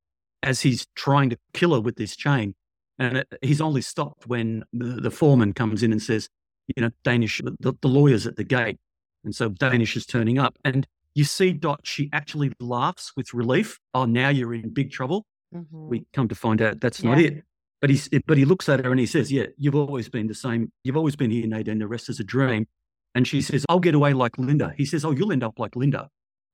as 0.43 0.61
he's 0.61 0.87
trying 0.95 1.31
to 1.31 1.39
kill 1.53 1.75
her 1.75 1.81
with 1.81 1.97
this 1.97 2.17
chain. 2.17 2.55
And 2.99 3.19
it, 3.19 3.29
he's 3.43 3.61
only 3.61 3.81
stopped 3.81 4.27
when 4.27 4.65
the, 4.73 5.01
the 5.01 5.11
foreman 5.11 5.53
comes 5.53 5.83
in 5.83 5.93
and 5.93 6.03
says, 6.03 6.29
you 6.77 6.83
know, 6.83 6.91
Danish, 7.05 7.41
the, 7.61 7.75
the 7.81 7.89
lawyer's 7.89 8.27
at 8.27 8.37
the 8.37 8.45
gate. 8.45 8.79
And 9.25 9.35
so 9.35 9.49
Danish 9.49 9.97
is 9.97 10.07
turning 10.07 10.39
up. 10.39 10.57
And 10.65 10.87
you 11.15 11.25
see 11.25 11.53
Dot, 11.53 11.81
she 11.85 12.09
actually 12.13 12.53
laughs 12.61 13.13
with 13.17 13.35
relief. 13.35 13.79
Oh, 13.95 14.05
now 14.05 14.29
you're 14.29 14.55
in 14.55 14.71
big 14.73 14.91
trouble. 14.91 15.27
Mhm. 15.55 15.67
We 15.71 16.07
come 16.13 16.29
to 16.29 16.35
find 16.35 16.63
out 16.63 16.81
that's 16.81 17.03
not 17.03 17.19
it. 17.19 17.45
But 17.81 17.91
he's, 17.91 18.09
but 18.27 18.39
he 18.39 18.45
looks 18.45 18.69
at 18.69 18.85
her 18.85 18.91
and 18.91 19.01
he 19.01 19.07
says, 19.07 19.31
Yeah, 19.33 19.47
you've 19.59 19.75
always 19.75 20.09
been 20.09 20.29
the 20.29 20.35
same. 20.35 20.73
You've 20.85 20.97
always 20.97 21.17
been 21.17 21.31
here, 21.31 21.47
Nadine. 21.47 21.79
The 21.81 21.89
rest 21.89 22.09
is 22.09 22.21
a 22.21 22.25
dream. 22.25 22.67
And 23.15 23.27
she 23.27 23.43
says, 23.43 23.67
I'll 23.69 23.81
get 23.81 23.95
away 23.95 24.13
like 24.15 24.39
Linda. 24.39 24.73
He 24.77 24.85
says, 24.87 25.05
Oh, 25.05 25.11
you'll 25.11 25.33
end 25.33 25.43
up 25.45 25.59
like 25.59 25.77
Linda. 25.77 26.09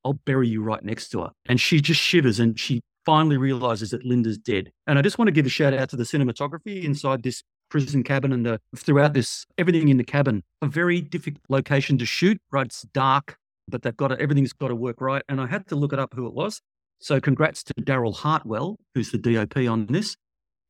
I'll 0.04 0.14
bury 0.14 0.48
you 0.48 0.62
right 0.62 0.82
next 0.82 1.10
to 1.10 1.20
her. 1.22 1.30
And 1.46 1.60
she 1.60 1.80
just 1.80 2.00
shivers 2.00 2.40
and 2.40 2.58
she 2.58 2.80
finally 3.08 3.38
realizes 3.38 3.88
that 3.88 4.04
Linda's 4.04 4.36
dead. 4.36 4.70
And 4.86 4.98
I 4.98 5.02
just 5.02 5.16
want 5.16 5.28
to 5.28 5.32
give 5.32 5.46
a 5.46 5.48
shout 5.48 5.72
out 5.72 5.88
to 5.88 5.96
the 5.96 6.04
cinematography 6.04 6.84
inside 6.84 7.22
this 7.22 7.42
prison 7.70 8.02
cabin 8.02 8.34
and 8.34 8.44
the 8.44 8.60
throughout 8.76 9.14
this 9.14 9.46
everything 9.56 9.88
in 9.88 9.96
the 9.96 10.04
cabin. 10.04 10.42
A 10.60 10.66
very 10.66 11.00
difficult 11.00 11.42
location 11.48 11.96
to 11.96 12.04
shoot. 12.04 12.38
Right, 12.52 12.66
it's 12.66 12.82
dark, 12.92 13.38
but 13.66 13.80
they've 13.80 13.96
got 13.96 14.08
to, 14.08 14.20
everything's 14.20 14.52
got 14.52 14.68
to 14.68 14.74
work 14.74 15.00
right. 15.00 15.22
And 15.26 15.40
I 15.40 15.46
had 15.46 15.66
to 15.68 15.74
look 15.74 15.94
it 15.94 15.98
up 15.98 16.12
who 16.14 16.26
it 16.26 16.34
was. 16.34 16.60
So 16.98 17.18
congrats 17.18 17.64
to 17.64 17.74
Daryl 17.80 18.14
Hartwell, 18.14 18.76
who's 18.94 19.10
the 19.10 19.16
DOP 19.16 19.56
on 19.56 19.86
this. 19.86 20.14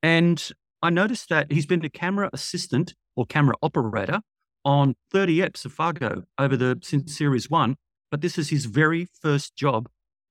And 0.04 0.48
I 0.80 0.90
noticed 0.90 1.30
that 1.30 1.50
he's 1.50 1.66
been 1.66 1.84
a 1.84 1.90
camera 1.90 2.30
assistant 2.32 2.94
or 3.16 3.26
camera 3.26 3.56
operator 3.62 4.20
on 4.64 4.94
30 5.10 5.38
eps 5.38 5.64
of 5.64 5.72
Fargo 5.72 6.22
over 6.38 6.56
the 6.56 6.78
since 6.84 7.18
series 7.18 7.50
one. 7.50 7.74
But 8.12 8.20
this 8.20 8.38
is 8.38 8.50
his 8.50 8.66
very 8.66 9.08
first 9.20 9.56
job 9.56 9.88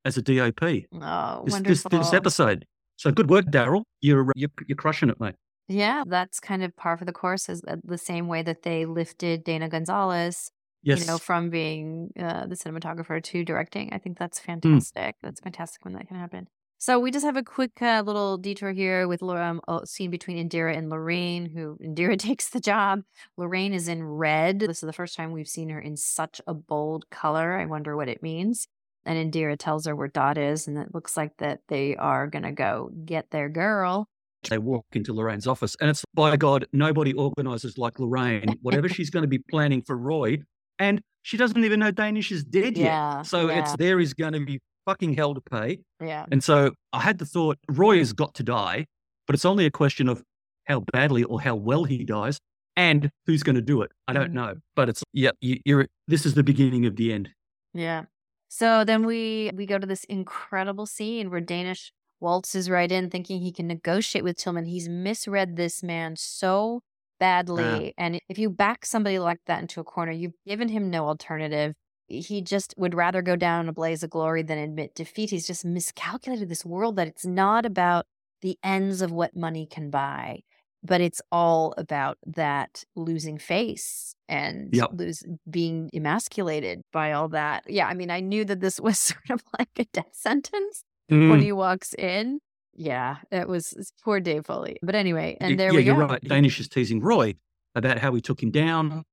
as 0.07 0.17
a 0.17 0.21
DOP. 0.21 0.61
Oh, 0.63 1.43
This, 1.45 1.53
this, 1.53 1.53
wonderful. 1.53 1.89
this 1.99 2.13
episode. 2.13 2.65
So 2.95 3.11
good 3.11 3.29
work, 3.29 3.45
Daryl. 3.45 3.83
You're, 4.01 4.31
you're 4.35 4.49
you're 4.67 4.75
crushing 4.75 5.09
it, 5.09 5.19
mate. 5.19 5.35
Yeah, 5.67 6.03
that's 6.07 6.39
kind 6.39 6.63
of 6.63 6.75
par 6.75 6.97
for 6.97 7.05
the 7.05 7.11
course, 7.11 7.49
is 7.49 7.61
the 7.83 7.97
same 7.97 8.27
way 8.27 8.41
that 8.41 8.63
they 8.63 8.85
lifted 8.85 9.43
Dana 9.43 9.67
Gonzales, 9.69 10.49
Yes. 10.81 11.01
you 11.01 11.05
know, 11.07 11.17
from 11.17 11.49
being 11.49 12.11
uh, 12.17 12.47
the 12.47 12.55
cinematographer 12.55 13.21
to 13.21 13.43
directing. 13.43 13.91
I 13.93 13.97
think 13.97 14.17
that's 14.17 14.39
Hmm. 14.39 14.45
fantastic. 14.45 15.15
That's 15.21 15.41
fantastic 15.41 15.83
when 15.83 15.93
that 15.95 16.07
can 16.07 16.17
happen. 16.17 16.47
So 16.79 16.99
we 16.99 17.09
just 17.11 17.25
have 17.25 17.35
a 17.37 17.43
quick 17.43 17.81
uh, 17.81 18.03
little 18.05 18.37
detour 18.37 18.71
here 18.71 19.07
with 19.07 19.21
um, 19.23 19.59
a 19.67 19.85
scene 19.85 20.11
between 20.11 20.37
Indira 20.37 20.77
and 20.77 20.89
Lorraine, 20.91 21.47
who 21.49 21.75
Indira 21.83 22.17
takes 22.29 22.49
the 22.49 22.59
job. 22.59 23.01
Lorraine 23.35 23.73
is 23.73 23.87
in 23.87 24.03
red. 24.03 24.59
This 24.59 24.83
is 24.83 24.87
the 24.87 24.93
first 24.93 25.15
time 25.17 25.31
we've 25.31 25.47
seen 25.47 25.69
her 25.69 25.79
in 25.79 25.97
such 25.97 26.39
a 26.47 26.53
bold 26.53 27.09
color. 27.09 27.57
I 27.57 27.65
wonder 27.65 27.95
what 27.97 28.09
it 28.09 28.21
means. 28.23 28.67
And 29.07 29.31
Indira 29.33 29.55
tells 29.57 29.85
her 29.87 29.95
where 29.95 30.09
Dot 30.09 30.37
is, 30.37 30.67
and 30.67 30.77
it 30.77 30.93
looks 30.93 31.15
like 31.17 31.31
that 31.37 31.61
they 31.69 31.95
are 31.95 32.27
gonna 32.27 32.51
go 32.51 32.91
get 33.05 33.31
their 33.31 33.49
girl. 33.49 34.07
they 34.49 34.57
walk 34.59 34.85
into 34.93 35.13
Lorraine's 35.13 35.47
office, 35.47 35.75
and 35.81 35.89
it's 35.89 36.03
by 36.13 36.37
God, 36.37 36.67
nobody 36.71 37.13
organizes 37.13 37.77
like 37.77 37.99
Lorraine. 37.99 38.55
Whatever 38.61 38.87
she's 38.87 39.09
going 39.09 39.23
to 39.23 39.27
be 39.27 39.39
planning 39.39 39.81
for 39.81 39.97
Roy, 39.97 40.37
and 40.77 41.01
she 41.23 41.37
doesn't 41.37 41.63
even 41.65 41.79
know 41.79 41.91
Danish 41.91 42.31
is 42.31 42.43
dead 42.43 42.77
Yeah, 42.77 43.17
yet. 43.17 43.25
So 43.25 43.49
yeah. 43.49 43.59
it's 43.61 43.75
there 43.77 43.99
is 43.99 44.13
going 44.13 44.33
to 44.33 44.45
be 44.45 44.59
fucking 44.85 45.15
hell 45.15 45.33
to 45.33 45.41
pay. 45.41 45.79
Yeah. 46.01 46.25
And 46.31 46.41
so 46.43 46.71
I 46.93 47.01
had 47.01 47.17
the 47.17 47.25
thought, 47.25 47.57
Roy 47.67 47.97
has 47.97 48.13
got 48.13 48.35
to 48.35 48.43
die, 48.43 48.85
but 49.25 49.33
it's 49.33 49.43
only 49.43 49.65
a 49.65 49.71
question 49.71 50.07
of 50.07 50.21
how 50.65 50.81
badly 50.93 51.23
or 51.23 51.41
how 51.41 51.55
well 51.55 51.83
he 51.85 52.03
dies, 52.05 52.37
and 52.77 53.09
who's 53.25 53.41
going 53.43 53.55
to 53.55 53.61
do 53.61 53.81
it. 53.81 53.91
I 54.07 54.13
don't 54.13 54.31
Mhm. 54.31 54.35
know, 54.35 54.55
but 54.75 54.87
it's 54.89 55.03
yeah, 55.13 55.31
you, 55.41 55.59
you're. 55.65 55.87
This 56.07 56.25
is 56.25 56.35
the 56.35 56.43
beginning 56.43 56.85
of 56.85 56.95
the 56.95 57.11
end. 57.11 57.29
Yeah. 57.73 58.05
So 58.47 58.83
then 58.83 59.05
we 59.05 59.51
we 59.53 59.65
go 59.65 59.77
to 59.77 59.87
this 59.87 60.03
incredible 60.05 60.85
scene 60.85 61.29
where 61.29 61.41
Danish 61.41 61.91
waltzes 62.19 62.69
right 62.69 62.91
in 62.91 63.09
thinking 63.09 63.41
he 63.41 63.51
can 63.51 63.67
negotiate 63.67 64.23
with 64.23 64.37
Tillman. 64.37 64.65
He's 64.65 64.89
misread 64.89 65.55
this 65.55 65.83
man 65.83 66.15
so 66.15 66.81
badly. 67.19 67.93
And 67.97 68.19
if 68.29 68.37
you 68.39 68.49
back 68.49 68.85
somebody 68.85 69.19
like 69.19 69.39
that 69.47 69.61
into 69.61 69.79
a 69.79 69.83
corner, 69.83 70.11
you've 70.11 70.33
given 70.45 70.69
him 70.69 70.89
no 70.89 71.07
alternative. 71.07 71.73
He 72.07 72.41
just 72.41 72.73
would 72.77 72.95
rather 72.95 73.21
go 73.21 73.35
down 73.35 73.61
in 73.65 73.69
a 73.69 73.73
blaze 73.73 74.01
of 74.03 74.09
glory 74.09 74.41
than 74.41 74.57
admit 74.57 74.95
defeat. 74.95 75.29
He's 75.29 75.47
just 75.47 75.65
miscalculated 75.65 76.49
this 76.49 76.65
world 76.65 76.95
that 76.95 77.07
it's 77.07 77.25
not 77.25 77.65
about 77.65 78.05
the 78.41 78.57
ends 78.63 79.01
of 79.01 79.11
what 79.11 79.35
money 79.35 79.65
can 79.65 79.89
buy, 79.89 80.41
but 80.87 81.01
it's 81.01 81.21
all 81.31 81.73
about 81.77 82.17
that 82.25 82.83
losing 82.95 83.37
face 83.37 84.15
and 84.29 84.69
Yep. 84.73 84.89
lose 84.93 85.23
being 85.49 85.89
emasculated 85.93 86.81
by 86.91 87.11
all 87.11 87.29
that. 87.29 87.63
Yeah, 87.67 87.87
I 87.87 87.93
mean, 87.93 88.09
I 88.11 88.19
knew 88.21 88.43
that 88.45 88.59
this 88.61 88.79
was 88.87 88.97
sort 88.99 89.29
of 89.29 89.41
like 89.57 89.69
a 89.77 89.85
death 89.93 90.13
sentence 90.13 90.83
when 91.09 91.39
Mm. 91.39 91.41
he 91.43 91.51
walks 91.51 91.93
in. 91.93 92.39
Yeah, 92.75 93.17
it 93.31 93.47
was 93.47 93.91
poor 94.03 94.19
Dave 94.19 94.45
Foley. 94.45 94.77
But 94.83 94.95
anyway, 94.95 95.37
and 95.41 95.59
there 95.59 95.71
yeah, 95.71 95.77
we 95.79 95.83
you're 95.85 95.95
go. 95.95 96.07
right. 96.07 96.21
Danish 96.21 96.59
is 96.59 96.67
teasing 96.67 96.99
Roy 97.01 97.35
about 97.75 97.97
how 97.99 98.13
he 98.13 98.21
took 98.21 98.41
him 98.43 98.51
down 98.51 99.03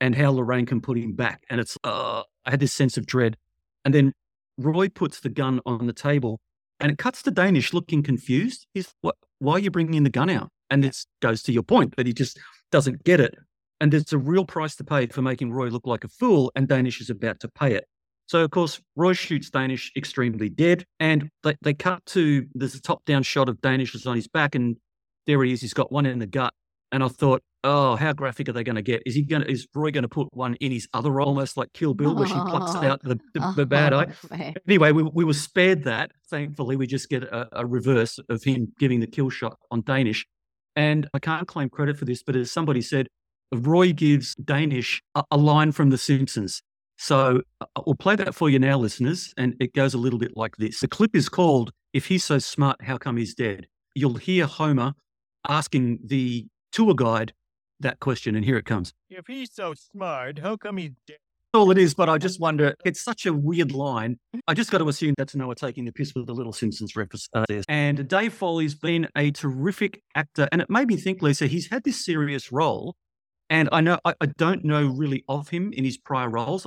and 0.00 0.14
how 0.14 0.30
Lorraine 0.30 0.66
can 0.66 0.80
put 0.80 0.96
him 0.98 1.14
back. 1.14 1.42
And 1.50 1.60
it's, 1.60 1.76
uh, 1.84 2.22
I 2.46 2.50
had 2.50 2.60
this 2.60 2.72
sense 2.72 2.96
of 2.96 3.06
dread. 3.06 3.36
And 3.84 3.92
then 3.94 4.12
Roy 4.56 4.88
puts 4.88 5.20
the 5.20 5.28
gun 5.30 5.60
on 5.66 5.86
the 5.86 5.92
table 5.92 6.40
and 6.78 6.92
it 6.92 6.98
cuts 6.98 7.22
to 7.24 7.30
Danish 7.32 7.72
looking 7.72 8.02
confused. 8.04 8.66
He's, 8.72 8.94
what, 9.00 9.16
why 9.40 9.54
are 9.54 9.58
you 9.58 9.70
bringing 9.72 9.94
in 9.94 10.04
the 10.04 10.10
gun 10.10 10.30
out? 10.30 10.50
And 10.70 10.84
this 10.84 11.06
goes 11.20 11.42
to 11.44 11.52
your 11.52 11.62
point 11.62 11.96
that 11.96 12.06
he 12.06 12.12
just 12.12 12.38
doesn't 12.70 13.04
get 13.04 13.20
it. 13.20 13.34
And 13.80 13.92
there's 13.92 14.12
a 14.12 14.18
real 14.18 14.44
price 14.44 14.74
to 14.76 14.84
pay 14.84 15.06
for 15.06 15.22
making 15.22 15.52
Roy 15.52 15.68
look 15.68 15.86
like 15.86 16.04
a 16.04 16.08
fool, 16.08 16.50
and 16.56 16.66
Danish 16.66 17.00
is 17.00 17.10
about 17.10 17.40
to 17.40 17.48
pay 17.48 17.74
it. 17.74 17.84
So, 18.26 18.44
of 18.44 18.50
course, 18.50 18.80
Roy 18.94 19.14
shoots 19.14 19.48
Danish 19.48 19.90
extremely 19.96 20.48
dead, 20.50 20.84
and 21.00 21.30
they, 21.42 21.54
they 21.62 21.74
cut 21.74 22.04
to 22.06 22.44
there's 22.54 22.74
a 22.74 22.80
top 22.80 23.04
down 23.04 23.22
shot 23.22 23.48
of 23.48 23.60
Danish 23.60 23.94
is 23.94 24.06
on 24.06 24.16
his 24.16 24.28
back, 24.28 24.54
and 24.54 24.76
there 25.26 25.42
he 25.44 25.52
is. 25.52 25.60
He's 25.60 25.74
got 25.74 25.90
one 25.92 26.06
in 26.06 26.18
the 26.18 26.26
gut. 26.26 26.52
And 26.90 27.04
I 27.04 27.08
thought, 27.08 27.42
oh, 27.64 27.96
how 27.96 28.12
graphic 28.12 28.48
are 28.48 28.52
they 28.52 28.64
going 28.64 28.76
to 28.76 28.82
get? 28.82 29.02
Is 29.04 29.14
he 29.14 29.22
going 29.22 29.42
to, 29.42 29.50
is 29.50 29.66
Roy 29.74 29.90
going 29.90 30.02
to 30.02 30.08
put 30.08 30.28
one 30.32 30.54
in 30.56 30.72
his 30.72 30.88
other 30.94 31.10
role, 31.10 31.28
almost 31.28 31.56
like 31.56 31.72
Kill 31.74 31.94
Bill, 31.94 32.14
where 32.14 32.26
she 32.26 32.34
plucks 32.34 32.74
out 32.84 33.02
the, 33.02 33.16
the, 33.34 33.40
the 33.56 33.62
oh, 33.62 33.66
bad 33.66 33.92
eye? 33.92 34.06
Oh, 34.30 34.36
man. 34.36 34.54
Anyway, 34.66 34.92
we, 34.92 35.02
we 35.02 35.24
were 35.24 35.34
spared 35.34 35.84
that. 35.84 36.12
Thankfully, 36.30 36.76
we 36.76 36.86
just 36.86 37.08
get 37.08 37.24
a, 37.24 37.48
a 37.52 37.66
reverse 37.66 38.18
of 38.28 38.42
him 38.42 38.72
giving 38.78 39.00
the 39.00 39.06
kill 39.06 39.30
shot 39.30 39.58
on 39.70 39.82
Danish. 39.82 40.26
And 40.76 41.08
I 41.12 41.18
can't 41.18 41.48
claim 41.48 41.68
credit 41.70 41.98
for 41.98 42.04
this, 42.04 42.22
but 42.22 42.36
as 42.36 42.52
somebody 42.52 42.82
said, 42.82 43.08
Roy 43.52 43.92
gives 43.92 44.34
Danish 44.36 45.02
a, 45.14 45.24
a 45.30 45.36
line 45.36 45.72
from 45.72 45.90
The 45.90 45.98
Simpsons. 45.98 46.62
So 46.98 47.42
uh, 47.60 47.66
we'll 47.86 47.94
play 47.94 48.16
that 48.16 48.34
for 48.34 48.50
you 48.50 48.58
now, 48.58 48.78
listeners. 48.78 49.32
And 49.36 49.54
it 49.60 49.72
goes 49.72 49.94
a 49.94 49.98
little 49.98 50.18
bit 50.18 50.36
like 50.36 50.56
this. 50.56 50.80
The 50.80 50.88
clip 50.88 51.14
is 51.14 51.28
called 51.28 51.72
If 51.92 52.06
He's 52.06 52.24
So 52.24 52.38
Smart, 52.38 52.82
How 52.82 52.98
Come 52.98 53.16
He's 53.16 53.34
Dead? 53.34 53.66
You'll 53.94 54.14
hear 54.14 54.46
Homer 54.46 54.94
asking 55.48 56.00
the 56.04 56.46
tour 56.72 56.94
guide 56.94 57.32
that 57.80 58.00
question. 58.00 58.34
And 58.34 58.44
here 58.44 58.56
it 58.56 58.64
comes. 58.64 58.92
If 59.10 59.26
he's 59.26 59.52
so 59.52 59.74
smart, 59.74 60.40
how 60.40 60.56
come 60.56 60.76
he's 60.76 60.92
dead? 61.06 61.18
All 61.54 61.70
it 61.70 61.78
is, 61.78 61.94
but 61.94 62.08
I 62.08 62.18
just 62.18 62.40
wonder. 62.40 62.74
It's 62.84 63.02
such 63.02 63.26
a 63.26 63.32
weird 63.32 63.72
line. 63.72 64.18
I 64.46 64.54
just 64.54 64.70
got 64.70 64.78
to 64.78 64.88
assume 64.88 65.14
that's 65.18 65.34
Noah 65.34 65.54
taking 65.54 65.84
the 65.84 65.92
piss 65.92 66.14
with 66.14 66.26
the 66.26 66.34
Little 66.34 66.52
Simpsons 66.52 66.96
reference 66.96 67.28
uh. 67.34 67.44
And 67.68 68.08
Dave 68.08 68.32
Foley's 68.32 68.74
been 68.74 69.08
a 69.16 69.30
terrific 69.30 70.02
actor, 70.14 70.48
and 70.52 70.62
it 70.62 70.70
made 70.70 70.88
me 70.88 70.96
think, 70.96 71.20
Lisa, 71.20 71.46
he's 71.46 71.68
had 71.70 71.84
this 71.84 72.02
serious 72.02 72.50
role, 72.50 72.96
and 73.50 73.68
I 73.72 73.80
know 73.80 73.98
I, 74.04 74.14
I 74.20 74.26
don't 74.26 74.64
know 74.64 74.86
really 74.86 75.24
of 75.28 75.48
him 75.48 75.72
in 75.72 75.84
his 75.84 75.98
prior 75.98 76.28
roles. 76.30 76.66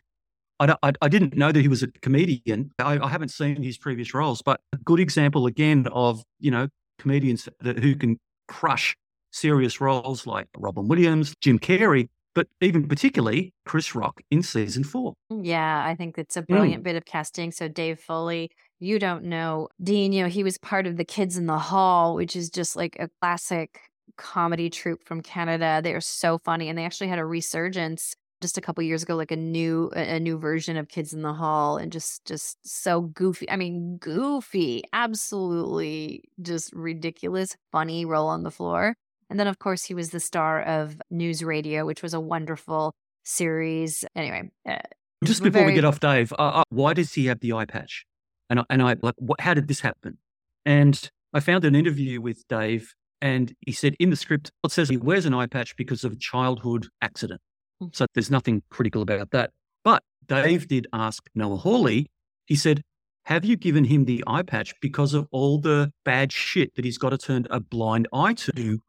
I, 0.60 0.76
I, 0.84 0.94
I 1.02 1.10
didn't 1.10 1.36
know 1.36 1.52
that 1.52 1.62
he 1.62 1.68
was 1.68 1.82
a 1.82 1.88
comedian. 1.88 2.72
I, 2.78 3.00
I 3.00 3.08
haven't 3.08 3.30
seen 3.30 3.64
his 3.64 3.78
previous 3.78 4.14
roles, 4.14 4.42
but 4.44 4.62
a 4.74 4.78
good 4.78 5.00
example 5.00 5.48
again 5.48 5.88
of 5.92 6.24
you 6.40 6.52
know 6.52 6.68
comedians 7.00 7.50
that, 7.62 7.80
who 7.80 7.96
can 7.96 8.20
crush 8.48 8.96
serious 9.32 9.82
roles 9.82 10.28
like 10.28 10.48
Robin 10.58 10.88
Williams, 10.88 11.34
Jim 11.42 11.58
Carrey, 11.58 12.10
but 12.36 12.48
even 12.62 12.88
particularly 12.88 13.54
Chris 13.66 13.96
Rock 13.96 14.22
in 14.32 14.44
season 14.44 14.84
four. 14.84 15.14
Yeah, 15.30 15.84
I 15.86 15.96
think 15.96 16.18
it's 16.18 16.36
a 16.36 16.42
Mm. 16.50 16.50
brilliant 16.52 16.84
bit 16.84 16.96
of 16.96 17.06
casting. 17.06 17.52
So 17.52 17.68
Dave 17.68 18.00
Foley, 18.00 18.52
you 18.80 19.00
don't 19.00 19.24
know 19.26 19.70
Dean, 19.82 20.12
you 20.14 20.24
know, 20.24 20.30
he 20.30 20.44
was 20.44 20.58
part 20.58 20.88
of 20.88 20.98
the 20.98 21.06
Kids 21.06 21.38
in 21.38 21.46
the 21.46 21.58
Hall, 21.60 22.16
which 22.16 22.36
is 22.36 22.50
just 22.50 22.76
like 22.76 22.98
a 23.00 23.10
classic 23.22 23.80
comedy 24.18 24.70
troupe 24.70 25.04
from 25.06 25.22
Canada. 25.22 25.80
They 25.84 25.94
are 25.94 26.02
so 26.02 26.38
funny 26.38 26.68
and 26.68 26.78
they 26.78 26.86
actually 26.86 27.08
had 27.08 27.20
a 27.20 27.26
resurgence 27.26 28.14
just 28.42 28.58
a 28.58 28.62
couple 28.62 28.84
years 28.84 29.04
ago 29.04 29.16
like 29.16 29.32
a 29.32 29.36
new 29.38 29.90
a 29.96 30.20
new 30.20 30.38
version 30.38 30.76
of 30.76 30.90
Kids 30.90 31.14
in 31.14 31.22
the 31.22 31.34
Hall 31.34 31.78
and 31.78 31.92
just 31.94 32.26
just 32.26 32.58
so 32.68 33.02
goofy. 33.02 33.50
I 33.50 33.56
mean, 33.56 33.98
goofy, 33.98 34.84
absolutely 34.94 36.24
just 36.42 36.74
ridiculous, 36.74 37.56
funny 37.72 38.04
roll 38.06 38.28
on 38.28 38.44
the 38.44 38.52
floor. 38.52 38.96
And 39.32 39.40
then 39.40 39.48
of 39.48 39.60
course 39.60 39.86
he 39.86 39.94
was 39.94 40.10
the 40.10 40.20
star 40.20 40.62
of 40.62 41.02
NewsRadio, 41.12 41.86
which 41.86 42.04
was 42.04 42.14
a 42.14 42.20
wonderful 42.20 42.94
series. 43.24 44.04
Anyway, 44.14 44.52
uh, 44.68 44.80
Just 45.24 45.42
before 45.42 45.66
we 45.66 45.74
get 45.74 45.86
off, 45.86 46.02
Dave, 46.02 46.34
uh, 46.34 46.36
uh, 46.36 46.64
why 46.70 46.94
does 46.94 47.14
he 47.14 47.28
have 47.28 47.40
the 47.40 47.54
eye 47.54 47.64
patch? 47.64 48.06
And 48.50 48.60
I, 48.60 48.66
and 48.70 48.82
I 48.82 48.98
like, 49.02 49.16
what, 49.18 49.40
how 49.40 49.54
did 49.54 49.70
this 49.70 49.80
happen? 49.80 50.18
And 50.66 51.10
I 51.34 51.40
found 51.40 51.64
an 51.64 51.76
interview 51.76 52.20
with 52.20 52.46
Dave, 52.50 52.94
and 53.22 53.56
he 53.62 53.72
said 53.72 53.96
in 54.00 54.10
the 54.10 54.18
script 54.18 54.52
it 54.66 54.72
says 54.72 54.90
he 54.90 54.98
wears 54.98 55.26
an 55.26 55.34
eye 55.34 55.48
patch 55.48 55.78
because 55.78 56.04
of 56.04 56.12
a 56.12 56.18
childhood 56.18 56.88
accident. 57.02 57.40
Mm. 57.82 57.96
So 57.96 58.08
there's 58.14 58.30
nothing 58.30 58.64
critical 58.70 59.02
about 59.02 59.32
that. 59.32 59.52
But 59.86 60.04
Dave 60.28 60.68
did 60.68 60.88
ask 60.92 61.24
Noah 61.36 61.56
Hawley. 61.56 62.08
He 62.48 62.58
said, 62.58 62.84
"Have 63.24 63.46
you 63.46 63.56
given 63.56 63.86
him 63.86 64.04
the 64.04 64.26
eye 64.28 64.44
patch 64.44 64.74
because 64.82 65.14
of 65.14 65.30
all 65.32 65.58
the 65.58 65.94
bad 66.04 66.34
shit 66.34 66.76
that 66.76 66.84
he's 66.84 66.98
got 66.98 67.12
to 67.12 67.18
turn 67.18 67.48
a 67.50 67.62
blind 67.62 68.10
eye 68.12 68.34
to 68.34 68.82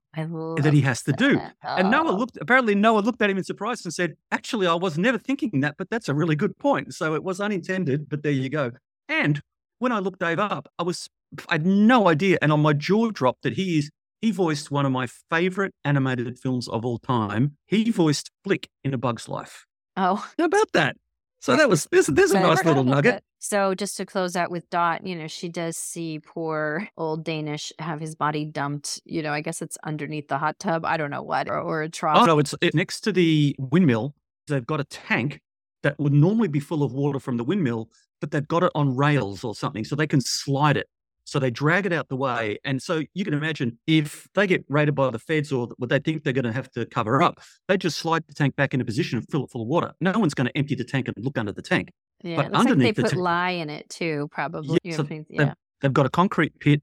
that 0.57 0.73
he 0.73 0.81
has 0.83 1.03
to 1.05 1.13
do?" 1.13 1.37
that. 1.37 1.57
And 1.79 1.91
Noah 1.91 2.13
Oh. 2.13 2.17
looked, 2.17 2.39
apparently, 2.41 2.75
Noah 2.75 3.01
looked 3.01 3.23
at 3.23 3.31
him 3.31 3.39
in 3.39 3.45
surprise 3.45 3.85
and 3.85 3.93
said, 3.95 4.15
Actually, 4.31 4.67
I 4.67 4.75
was 4.75 4.99
never 4.99 5.19
thinking 5.19 5.61
that, 5.61 5.77
but 5.79 5.89
that's 5.91 6.09
a 6.09 6.15
really 6.15 6.37
good 6.37 6.57
point. 6.59 6.95
So 6.95 7.15
it 7.15 7.23
was 7.25 7.41
unintended, 7.41 8.09
but 8.09 8.23
there 8.23 8.33
you 8.33 8.49
go. 8.49 8.73
And 9.09 9.41
when 9.79 9.93
I 9.93 9.99
looked 9.99 10.21
Dave 10.21 10.39
up, 10.39 10.69
I 10.79 10.83
was, 10.83 11.09
I 11.49 11.55
had 11.55 11.67
no 11.67 12.09
idea. 12.09 12.39
And 12.43 12.53
on 12.53 12.61
my 12.61 12.73
jaw 12.73 13.11
dropped 13.11 13.43
that 13.43 13.55
he 13.55 13.79
is, 13.79 13.91
he 14.21 14.31
voiced 14.31 14.71
one 14.71 14.87
of 14.87 14.93
my 14.93 15.09
favorite 15.31 15.75
animated 15.85 16.39
films 16.39 16.69
of 16.69 16.85
all 16.85 16.99
time. 16.99 17.57
He 17.67 17.91
voiced 17.91 18.31
Flick 18.45 18.69
in 18.85 18.95
A 18.95 18.99
Bug's 18.99 19.29
Life. 19.29 19.65
Oh, 19.97 20.17
How 20.39 20.45
about 20.45 20.73
that? 20.73 20.97
So 21.43 21.57
that 21.57 21.69
was, 21.69 21.89
this. 21.91 22.07
This 22.07 22.31
is 22.31 22.37
a 22.37 22.41
nice 22.41 22.65
little 22.65 22.85
nugget. 22.85 23.25
So 23.41 23.75
just 23.75 23.97
to 23.97 24.07
close 24.07 24.37
out 24.37 24.53
with 24.53 24.71
Dot, 24.71 25.05
you 25.05 25.17
know, 25.17 25.27
she 25.27 25.49
does 25.49 25.77
see 25.77 26.21
poor 26.21 26.89
old 26.97 27.25
Danish 27.25 27.73
have 27.81 27.99
his 27.99 28.15
body 28.15 28.45
dumped. 28.45 29.01
You 29.05 29.23
know, 29.23 29.33
I 29.33 29.41
guess 29.41 29.61
it's 29.61 29.77
underneath 29.83 30.29
the 30.29 30.39
hot 30.39 30.61
tub. 30.61 30.85
I 30.85 30.97
don't 30.97 31.11
know 31.11 31.25
what, 31.25 31.49
or, 31.49 31.59
or 31.59 31.83
a 31.83 31.89
trough. 31.89 32.19
Oh, 32.19 32.25
no, 32.27 32.39
it's 32.39 32.55
it, 32.61 32.77
next 32.77 33.01
to 33.01 33.13
the 33.13 33.57
windmill. 33.59 34.15
They've 34.47 34.65
got 34.65 34.79
a 34.79 34.85
tank 34.85 35.41
that 35.83 35.99
would 35.99 36.13
normally 36.13 36.47
be 36.47 36.61
full 36.61 36.85
of 36.85 36.93
water 36.93 37.19
from 37.19 37.39
the 37.39 37.45
windmill, 37.45 37.91
but 38.21 38.31
they've 38.31 38.47
got 38.47 38.63
it 38.63 38.71
on 38.77 38.95
rails 38.95 39.43
or 39.43 39.53
something 39.53 39.85
so 39.85 39.97
they 39.97 40.07
can 40.07 40.21
slide 40.21 40.77
it. 40.77 40.87
So 41.33 41.39
they 41.39 41.51
drag 41.51 41.87
it 41.87 41.95
out 41.95 42.11
the 42.11 42.17
way. 42.17 42.59
And 42.63 42.83
so 42.83 43.01
you 43.15 43.25
can 43.25 43.33
imagine 43.33 43.79
if 43.87 44.29
they 44.35 44.47
get 44.47 44.67
raided 44.69 44.95
by 44.95 45.09
the 45.09 45.19
feds 45.19 45.51
or 45.51 45.69
what 45.79 45.89
they 45.89 45.99
think 45.99 46.25
they're 46.25 46.35
going 46.35 46.45
to 46.45 46.53
have 46.53 46.71
to 46.73 46.85
cover 46.85 47.23
up, 47.23 47.41
they 47.69 47.79
just 47.79 47.97
slide 47.97 48.23
the 48.29 48.35
tank 48.35 48.55
back 48.55 48.75
into 48.75 48.85
position 48.85 49.17
and 49.17 49.27
fill 49.31 49.45
it 49.45 49.51
full 49.51 49.63
of 49.63 49.69
water. 49.69 49.93
No 49.99 50.13
one's 50.19 50.35
going 50.35 50.49
to 50.49 50.55
empty 50.59 50.75
the 50.75 50.85
tank 50.85 51.09
and 51.09 51.17
look 51.25 51.39
under 51.39 51.51
the 51.53 51.63
tank. 51.63 51.91
yeah, 52.23 52.37
but 52.37 52.45
it 52.45 52.53
looks 52.53 52.59
like 52.59 52.65
they 52.67 52.71
underneath 52.73 52.97
the 52.97 53.03
put 53.05 53.13
ta- 53.13 53.19
lye 53.19 53.51
in 53.53 53.71
it 53.71 53.89
too, 53.89 54.29
probably. 54.31 54.79
Yeah, 54.85 54.95
so 54.97 55.03
know, 55.05 55.09
things- 55.09 55.27
they- 55.31 55.45
yeah. 55.45 55.55
They've 55.81 55.93
got 55.95 56.05
a 56.05 56.11
concrete 56.11 56.61
pit, 56.61 56.83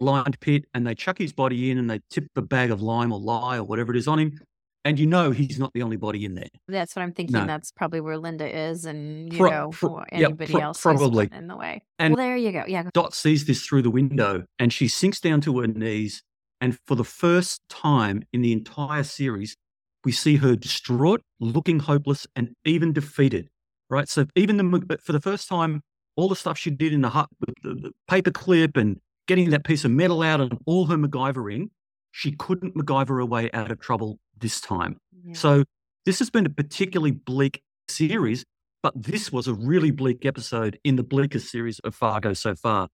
lined 0.00 0.40
pit, 0.40 0.64
and 0.72 0.86
they 0.86 0.94
chuck 0.94 1.18
his 1.18 1.34
body 1.34 1.70
in 1.70 1.76
and 1.76 1.90
they 1.90 2.00
tip 2.08 2.28
a 2.34 2.40
bag 2.40 2.70
of 2.70 2.80
lime 2.80 3.12
or 3.12 3.20
lye 3.20 3.58
or 3.58 3.64
whatever 3.64 3.92
it 3.92 3.98
is 3.98 4.08
on 4.08 4.18
him. 4.18 4.38
And 4.84 4.98
you 4.98 5.06
know 5.06 5.30
he's 5.30 5.58
not 5.58 5.72
the 5.74 5.82
only 5.82 5.96
body 5.96 6.24
in 6.24 6.34
there. 6.34 6.48
That's 6.66 6.96
what 6.96 7.02
I'm 7.02 7.12
thinking. 7.12 7.34
No. 7.34 7.46
That's 7.46 7.70
probably 7.70 8.00
where 8.00 8.18
Linda 8.18 8.48
is, 8.48 8.84
and 8.84 9.32
you 9.32 9.38
Pro- 9.38 9.50
know, 9.50 9.70
pro- 9.70 9.90
or 9.90 10.06
yeah, 10.10 10.26
anybody 10.26 10.52
pro- 10.52 10.60
else 10.62 10.80
probably. 10.80 11.28
in 11.32 11.46
the 11.46 11.56
way. 11.56 11.82
And- 11.98 12.14
well, 12.16 12.26
there 12.26 12.36
you 12.36 12.50
go. 12.50 12.64
Yeah, 12.66 12.84
Dot 12.92 13.14
sees 13.14 13.44
this 13.44 13.64
through 13.64 13.82
the 13.82 13.90
window 13.90 14.44
and 14.58 14.72
she 14.72 14.88
sinks 14.88 15.20
down 15.20 15.40
to 15.42 15.60
her 15.60 15.66
knees. 15.68 16.22
And 16.60 16.78
for 16.86 16.94
the 16.96 17.04
first 17.04 17.60
time 17.68 18.22
in 18.32 18.42
the 18.42 18.52
entire 18.52 19.02
series, 19.02 19.56
we 20.04 20.12
see 20.12 20.36
her 20.36 20.56
distraught, 20.56 21.22
looking 21.40 21.80
hopeless, 21.80 22.26
and 22.34 22.50
even 22.64 22.92
defeated. 22.92 23.48
Right. 23.90 24.08
So 24.08 24.26
even 24.34 24.56
the 24.56 24.98
for 25.02 25.12
the 25.12 25.20
first 25.20 25.48
time, 25.48 25.82
all 26.16 26.28
the 26.28 26.36
stuff 26.36 26.58
she 26.58 26.70
did 26.70 26.92
in 26.92 27.02
the 27.02 27.10
hut 27.10 27.28
with 27.40 27.54
the, 27.62 27.74
the 27.74 27.92
paperclip 28.10 28.76
and 28.76 29.00
getting 29.28 29.50
that 29.50 29.64
piece 29.64 29.84
of 29.84 29.90
metal 29.90 30.22
out 30.22 30.40
and 30.40 30.58
all 30.66 30.86
her 30.86 30.96
MacGyvering, 30.96 31.66
she 32.10 32.32
couldn't 32.32 32.74
MacGyver 32.74 33.08
her 33.08 33.24
way 33.26 33.50
out 33.52 33.70
of 33.70 33.80
trouble 33.80 34.18
this 34.42 34.60
time. 34.60 34.98
yeah. 35.24 35.34
So 35.34 35.64
this 36.04 36.18
has 36.18 36.28
been 36.30 36.44
a 36.44 36.50
particularly 36.50 37.12
bleak 37.12 37.62
series, 37.88 38.44
but 38.82 38.92
this 39.00 39.32
was 39.32 39.46
a 39.48 39.54
really 39.54 39.90
bleak 39.90 40.26
episode 40.26 40.78
in 40.84 40.96
the 40.96 41.02
bleakest 41.02 41.50
series 41.50 41.78
of 41.80 41.94
Fargo 41.94 42.32
so 42.34 42.54
far. 42.54 42.88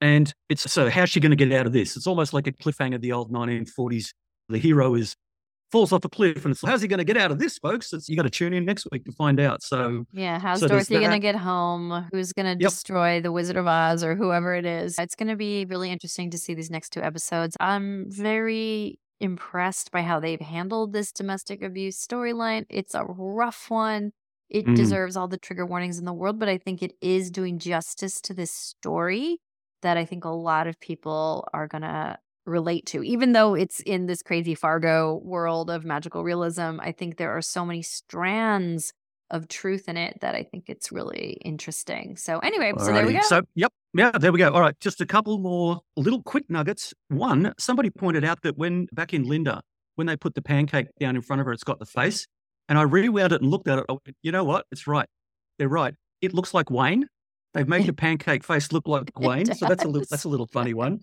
And 0.00 0.32
it's 0.48 0.70
so 0.70 0.90
how's 0.90 1.08
she 1.10 1.20
going 1.20 1.30
to 1.30 1.36
get 1.36 1.52
out 1.52 1.66
of 1.66 1.72
this? 1.72 1.96
It's 1.96 2.06
almost 2.06 2.32
like 2.32 2.46
a 2.46 2.52
cliffhanger 2.52 2.96
of 2.96 3.00
the 3.00 3.12
old 3.12 3.32
1940s. 3.32 4.10
The 4.48 4.58
hero 4.58 4.94
is 4.94 5.14
falls 5.70 5.92
off 5.92 6.02
a 6.04 6.08
cliff, 6.08 6.44
and 6.46 6.52
it's 6.52 6.62
how's 6.64 6.80
he 6.80 6.88
going 6.88 6.98
to 6.98 7.04
get 7.04 7.16
out 7.18 7.30
of 7.30 7.38
this, 7.38 7.58
folks? 7.58 7.92
It's, 7.92 8.08
you 8.08 8.16
got 8.16 8.22
to 8.22 8.30
tune 8.30 8.54
in 8.54 8.64
next 8.64 8.86
week 8.90 9.04
to 9.04 9.12
find 9.12 9.38
out. 9.38 9.62
So 9.62 10.04
Yeah, 10.12 10.38
how's 10.38 10.60
So 10.60 10.68
Dorothy 10.68 10.98
going 10.98 11.10
to 11.10 11.18
get 11.18 11.34
home? 11.36 12.06
Who's 12.12 12.32
going 12.32 12.46
to 12.46 12.62
Yep. 12.62 12.70
destroy 12.70 13.20
the 13.20 13.32
Wizard 13.32 13.56
of 13.56 13.66
Oz 13.66 14.02
or 14.02 14.14
whoever 14.14 14.54
it 14.54 14.64
is? 14.64 14.96
It's 14.98 15.14
going 15.14 15.28
to 15.28 15.36
be 15.36 15.64
really 15.66 15.90
interesting 15.90 16.30
to 16.30 16.38
see 16.38 16.54
these 16.54 16.70
next 16.70 16.90
two 16.90 17.02
episodes. 17.02 17.56
I'm 17.60 18.06
very 18.08 18.98
impressed 19.20 19.90
by 19.90 20.02
how 20.02 20.20
they've 20.20 20.40
handled 20.40 20.92
this 20.92 21.12
domestic 21.12 21.62
abuse 21.62 22.04
storyline. 22.04 22.66
It's 22.70 22.94
a 22.94 23.04
rough 23.04 23.70
one. 23.70 24.12
It 24.48 24.64
Mm. 24.66 24.74
deserves 24.76 25.16
all 25.16 25.28
the 25.28 25.38
trigger 25.38 25.66
warnings 25.66 25.98
in 25.98 26.04
the 26.04 26.12
world, 26.14 26.38
but 26.38 26.48
I 26.48 26.58
think 26.58 26.82
it 26.82 26.92
is 27.00 27.30
doing 27.30 27.58
justice 27.58 28.20
to 28.22 28.34
this 28.34 28.50
story 28.50 29.38
that 29.82 29.96
I 29.96 30.04
think 30.04 30.24
a 30.24 30.30
lot 30.30 30.66
of 30.66 30.80
people 30.80 31.46
are 31.52 31.66
going 31.68 31.82
to 31.82 32.18
relate 32.46 32.86
to. 32.86 33.02
Even 33.02 33.32
though 33.32 33.54
it's 33.54 33.80
in 33.80 34.06
this 34.06 34.22
crazy 34.22 34.54
Fargo 34.54 35.16
world 35.22 35.68
of 35.70 35.84
magical 35.84 36.24
realism, 36.24 36.80
I 36.80 36.92
think 36.92 37.16
there 37.16 37.36
are 37.36 37.42
so 37.42 37.64
many 37.66 37.82
strands 37.82 38.92
of 39.30 39.48
truth 39.48 39.88
in 39.88 39.98
it 39.98 40.18
that 40.22 40.34
I 40.34 40.42
think 40.42 40.64
it's 40.68 40.90
really 40.90 41.32
interesting. 41.44 42.16
So, 42.16 42.38
anyway, 42.38 42.72
so 42.78 42.92
there 42.92 43.06
we 43.06 43.12
go. 43.12 43.20
So, 43.20 43.42
yep. 43.54 43.72
Yeah, 43.98 44.12
there 44.12 44.30
we 44.30 44.38
go. 44.38 44.52
All 44.52 44.60
right. 44.60 44.78
Just 44.78 45.00
a 45.00 45.06
couple 45.06 45.38
more 45.38 45.80
little 45.96 46.22
quick 46.22 46.48
nuggets. 46.48 46.94
One, 47.08 47.52
somebody 47.58 47.90
pointed 47.90 48.24
out 48.24 48.42
that 48.42 48.56
when 48.56 48.86
back 48.92 49.12
in 49.12 49.24
Linda, 49.24 49.60
when 49.96 50.06
they 50.06 50.16
put 50.16 50.36
the 50.36 50.40
pancake 50.40 50.86
down 51.00 51.16
in 51.16 51.22
front 51.22 51.40
of 51.40 51.46
her, 51.46 51.52
it's 51.52 51.64
got 51.64 51.80
the 51.80 51.86
face. 51.86 52.24
And 52.68 52.78
I 52.78 52.82
rewound 52.82 53.32
it 53.32 53.42
and 53.42 53.50
looked 53.50 53.66
at 53.66 53.80
it. 53.80 53.86
I 53.88 53.94
went, 53.94 54.16
you 54.22 54.30
know 54.30 54.44
what? 54.44 54.66
It's 54.70 54.86
right. 54.86 55.08
They're 55.58 55.68
right. 55.68 55.94
It 56.20 56.32
looks 56.32 56.54
like 56.54 56.70
Wayne. 56.70 57.08
They've 57.54 57.66
made 57.66 57.86
the 57.86 57.92
pancake 58.04 58.44
face 58.44 58.70
look 58.70 58.86
like 58.86 59.10
Wayne. 59.18 59.46
So 59.46 59.66
that's 59.66 59.84
a 59.84 59.88
little 59.88 60.06
that's 60.08 60.22
a 60.22 60.28
little 60.28 60.46
funny 60.46 60.74
one. 60.74 61.00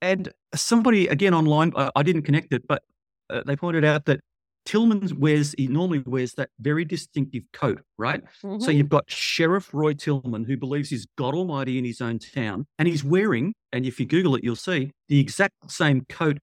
And 0.00 0.32
somebody 0.54 1.06
again 1.08 1.34
online, 1.34 1.74
I, 1.76 1.90
I 1.96 2.02
didn't 2.02 2.22
connect 2.22 2.54
it, 2.54 2.66
but 2.66 2.82
uh, 3.28 3.42
they 3.44 3.56
pointed 3.56 3.84
out 3.84 4.06
that 4.06 4.20
Tillman 4.68 5.18
wears 5.18 5.54
he 5.56 5.66
normally 5.66 6.02
wears 6.04 6.34
that 6.34 6.50
very 6.60 6.84
distinctive 6.84 7.44
coat, 7.54 7.80
right? 7.96 8.22
So 8.42 8.48
Mhm. 8.48 8.76
you've 8.76 8.90
got 8.90 9.10
Sheriff 9.10 9.72
Roy 9.72 9.94
Tillman, 9.94 10.44
who 10.44 10.58
believes 10.58 10.90
he's 10.90 11.06
God 11.16 11.34
Almighty 11.34 11.78
in 11.78 11.84
his 11.86 12.02
own 12.02 12.18
town, 12.18 12.66
and 12.78 12.86
he's 12.86 13.02
wearing, 13.02 13.54
and 13.72 13.86
if 13.86 13.98
you 13.98 14.04
Google 14.04 14.34
it, 14.34 14.44
you'll 14.44 14.56
see 14.56 14.92
the 15.08 15.18
exact 15.18 15.70
same 15.70 16.02
coat 16.02 16.36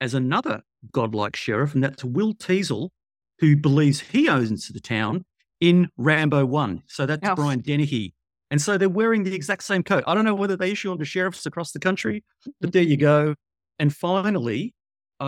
as 0.00 0.14
another 0.14 0.62
godlike 0.92 1.34
sheriff, 1.34 1.74
and 1.74 1.82
that's 1.82 2.04
Will 2.04 2.34
Teasle, 2.34 2.90
who 3.40 3.56
believes 3.56 3.98
he 4.00 4.28
owns 4.28 4.68
the 4.68 4.80
town 4.80 5.24
in 5.60 5.88
Rambo 5.96 6.46
One. 6.46 6.84
So 6.86 7.04
that's 7.04 7.28
Oh. 7.28 7.34
Brian 7.34 7.60
Dennehy. 7.60 8.14
And 8.52 8.60
so 8.62 8.78
they're 8.78 8.88
wearing 8.88 9.24
the 9.24 9.34
exact 9.34 9.64
same 9.64 9.82
coat. 9.82 10.04
I 10.06 10.14
don't 10.14 10.24
know 10.24 10.34
whether 10.36 10.56
they 10.56 10.70
issue 10.70 10.90
them 10.90 10.98
to 11.00 11.04
sheriffs 11.04 11.46
across 11.46 11.72
the 11.72 11.80
country, 11.80 12.22
but 12.60 12.72
there 12.72 12.82
you 12.82 12.96
go. 12.96 13.34
And 13.80 13.92
finally, 13.92 14.72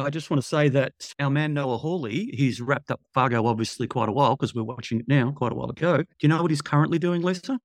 I 0.01 0.11
just 0.11 0.30
want 0.30 0.42
to 0.42 0.47
say 0.49 0.68
that 0.70 1.12
our 1.20 1.30
man 1.30 1.55
Noah 1.55 1.78
Hawley, 1.78 2.30
he's 2.34 2.61
wrapped 2.61 2.90
up 2.90 3.01
Fargo 3.12 3.47
obviously 3.47 3.86
quite 3.86 4.09
a 4.09 4.12
while 4.12 4.36
because 4.36 4.55
we're 4.55 4.62
watching 4.64 5.01
it 5.01 5.09
now 5.09 5.30
quite 5.32 5.53
a 5.53 5.55
while 5.55 5.70
ago. 5.70 5.99
Do 5.99 6.05
you 6.20 6.28
know 6.28 6.42
what 6.42 6.51
he's 6.51 6.62
currently 6.62 6.99
doing, 6.99 7.22
Lisa? 7.22 7.59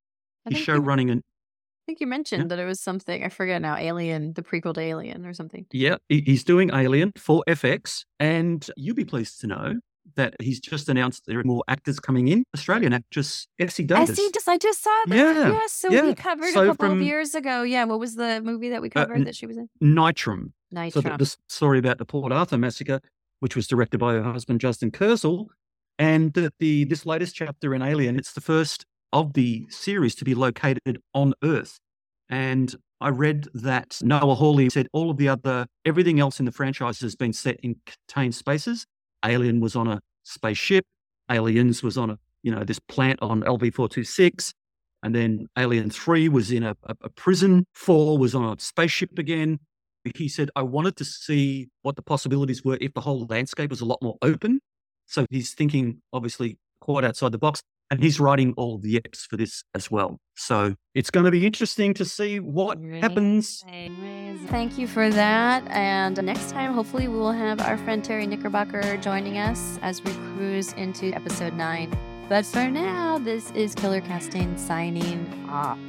I 0.45 0.49
He's 0.51 0.59
show 0.59 0.75
you- 0.75 0.82
running 0.82 1.09
and 1.09 1.21
I 1.21 1.91
think 1.91 2.01
you 2.01 2.07
mentioned 2.07 2.51
that 2.51 2.59
it 2.59 2.65
was 2.65 2.80
something, 2.80 3.23
I 3.23 3.30
forget 3.30 3.63
now, 3.63 3.75
Alien, 3.75 4.34
the 4.34 4.43
prequel 4.43 4.75
to 4.75 4.80
Alien 4.80 5.25
or 5.25 5.34
something. 5.34 5.65
yeah, 5.73 5.95
he's 6.07 6.43
doing 6.43 6.69
Alien 6.71 7.13
for 7.17 7.43
FX. 7.47 8.03
And 8.19 8.69
you'll 8.77 8.95
be 8.95 9.05
pleased 9.05 9.41
to 9.41 9.47
know 9.47 9.80
that 10.15 10.36
he's 10.39 10.59
just 10.59 10.88
announced 10.88 11.23
there 11.25 11.39
are 11.39 11.43
more 11.43 11.63
actors 11.67 11.99
coming 11.99 12.27
in. 12.27 12.43
Australian 12.55 12.93
actress 12.93 13.47
Essie 13.57 13.86
Davis. 13.86 14.15
see, 14.17 14.30
just 14.32 14.47
I 14.47 14.57
just 14.59 14.84
saw 14.84 14.91
that. 15.07 15.15
Yeah, 15.15 15.49
Yes, 15.51 15.73
so 15.73 15.89
yeah. 15.89 16.03
we 16.05 16.13
covered 16.13 16.53
So 16.53 16.63
a 16.63 16.67
couple 16.67 16.89
from- 16.89 16.99
of 16.99 17.03
years 17.03 17.34
ago. 17.34 17.63
Yeah, 17.63 17.86
what 17.86 17.99
was 17.99 18.13
the 18.13 18.39
movie 18.43 18.69
that 18.69 18.84
we 18.84 18.89
uh, 18.91 19.01
covered 19.05 19.15
n- 19.17 19.23
that 19.23 19.36
she 19.36 19.47
was 19.47 19.57
in? 19.57 19.67
Nitram. 19.82 20.51
So 20.93 21.01
the, 21.01 21.36
story 21.47 21.80
about 21.80 21.97
the 21.97 22.05
Port 22.05 22.32
Arthur 22.32 22.57
massacre, 22.57 22.99
which 23.39 23.55
was 23.55 23.67
directed 23.67 23.97
by 23.97 24.13
her 24.13 24.24
husband 24.24 24.61
Justin 24.61 24.91
Kurzel, 24.91 25.47
and 25.97 26.34
the, 26.34 26.51
the 26.59 26.86
this 26.86 27.05
latest 27.05 27.36
chapter 27.36 27.74
in 27.74 27.82
Alien, 27.82 28.17
it's 28.17 28.34
the 28.34 28.41
first 28.41 28.86
of 29.11 29.34
the 29.34 29.65
series 29.70 30.15
to 30.15 30.26
be 30.26 30.36
located 30.36 31.01
on 31.13 31.34
Earth. 31.43 31.80
And 32.30 32.76
I 33.01 33.09
read 33.09 33.47
that 33.53 33.97
Noah 34.01 34.36
Hawley 34.36 34.70
said 34.70 34.88
all 34.93 35.09
of 35.09 35.17
the 35.17 35.28
other 35.28 35.65
everything 35.86 36.20
else 36.20 36.39
in 36.39 36.45
the 36.45 36.51
franchise 36.51 36.99
has 37.01 37.15
been 37.15 37.34
set 37.34 37.59
in 37.61 37.76
contained 37.86 38.36
spaces. 38.36 38.86
Alien 39.26 39.59
was 39.59 39.76
on 39.76 39.88
a 39.88 40.01
spaceship. 40.24 40.86
Aliens 41.30 41.82
was 41.82 41.97
on 41.97 42.11
a 42.11 42.20
you 42.43 42.51
know 42.53 42.63
this 42.63 42.80
plant 42.80 43.20
on 43.22 43.41
LV 43.41 43.74
four 43.74 43.89
two 43.89 44.03
six. 44.03 44.53
And 45.01 45.15
then 45.15 45.47
Alien 45.57 45.89
3 45.89 46.28
was 46.28 46.51
in 46.51 46.61
a, 46.61 46.76
a, 46.84 46.93
a 47.03 47.09
prison. 47.09 47.65
4 47.74 48.17
was 48.17 48.36
on 48.36 48.43
a 48.43 48.59
spaceship 48.59 49.17
again 49.17 49.57
he 50.16 50.28
said, 50.28 50.50
I 50.56 50.64
wanted 50.64 50.95
to 50.97 51.06
see 51.06 51.70
what 51.82 51.95
the 51.95 52.02
possibilities 52.02 52.64
were 52.64 52.78
if 52.80 52.93
the 52.93 53.02
whole 53.02 53.26
landscape 53.30 53.70
was 53.70 53.82
a 53.82 53.86
lot 53.86 54.00
more 54.02 54.18
open. 54.22 54.62
So 55.06 55.26
he's 55.30 55.54
thinking, 55.54 56.02
obviously, 56.14 56.58
quite 56.82 57.04
outside 57.04 57.32
the 57.32 57.38
box. 57.38 57.62
And 57.91 58.04
he's 58.04 58.20
writing 58.20 58.54
all 58.56 58.78
the 58.78 59.02
eps 59.02 59.22
for 59.22 59.36
this 59.36 59.64
as 59.74 59.89
well. 59.89 60.20
So 60.36 60.76
it's 60.93 61.10
going 61.10 61.26
to 61.26 61.32
be 61.32 61.47
interesting 61.47 61.95
to 61.95 62.06
see 62.06 62.39
what 62.39 62.78
happens. 63.02 63.64
Thank 64.45 64.78
you 64.78 64.86
for 64.86 65.10
that. 65.10 65.68
And 65.70 66.22
next 66.24 66.52
time, 66.52 66.74
hopefully, 66.74 67.08
we 67.08 67.18
will 67.18 67.32
have 67.32 67.60
our 67.62 67.80
friend 67.80 68.06
Terry 68.06 68.28
Knickerbocker 68.28 68.97
joining 68.97 69.39
us 69.39 69.80
as 69.82 70.04
we 70.04 70.12
cruise 70.36 70.74
into 70.74 71.12
episode 71.14 71.54
nine. 71.56 71.91
But 72.30 72.45
for 72.45 72.70
now, 72.70 73.18
this 73.18 73.50
is 73.52 73.74
Killer 73.74 74.02
Casting 74.02 74.56
signing 74.56 75.47
off. 75.50 75.80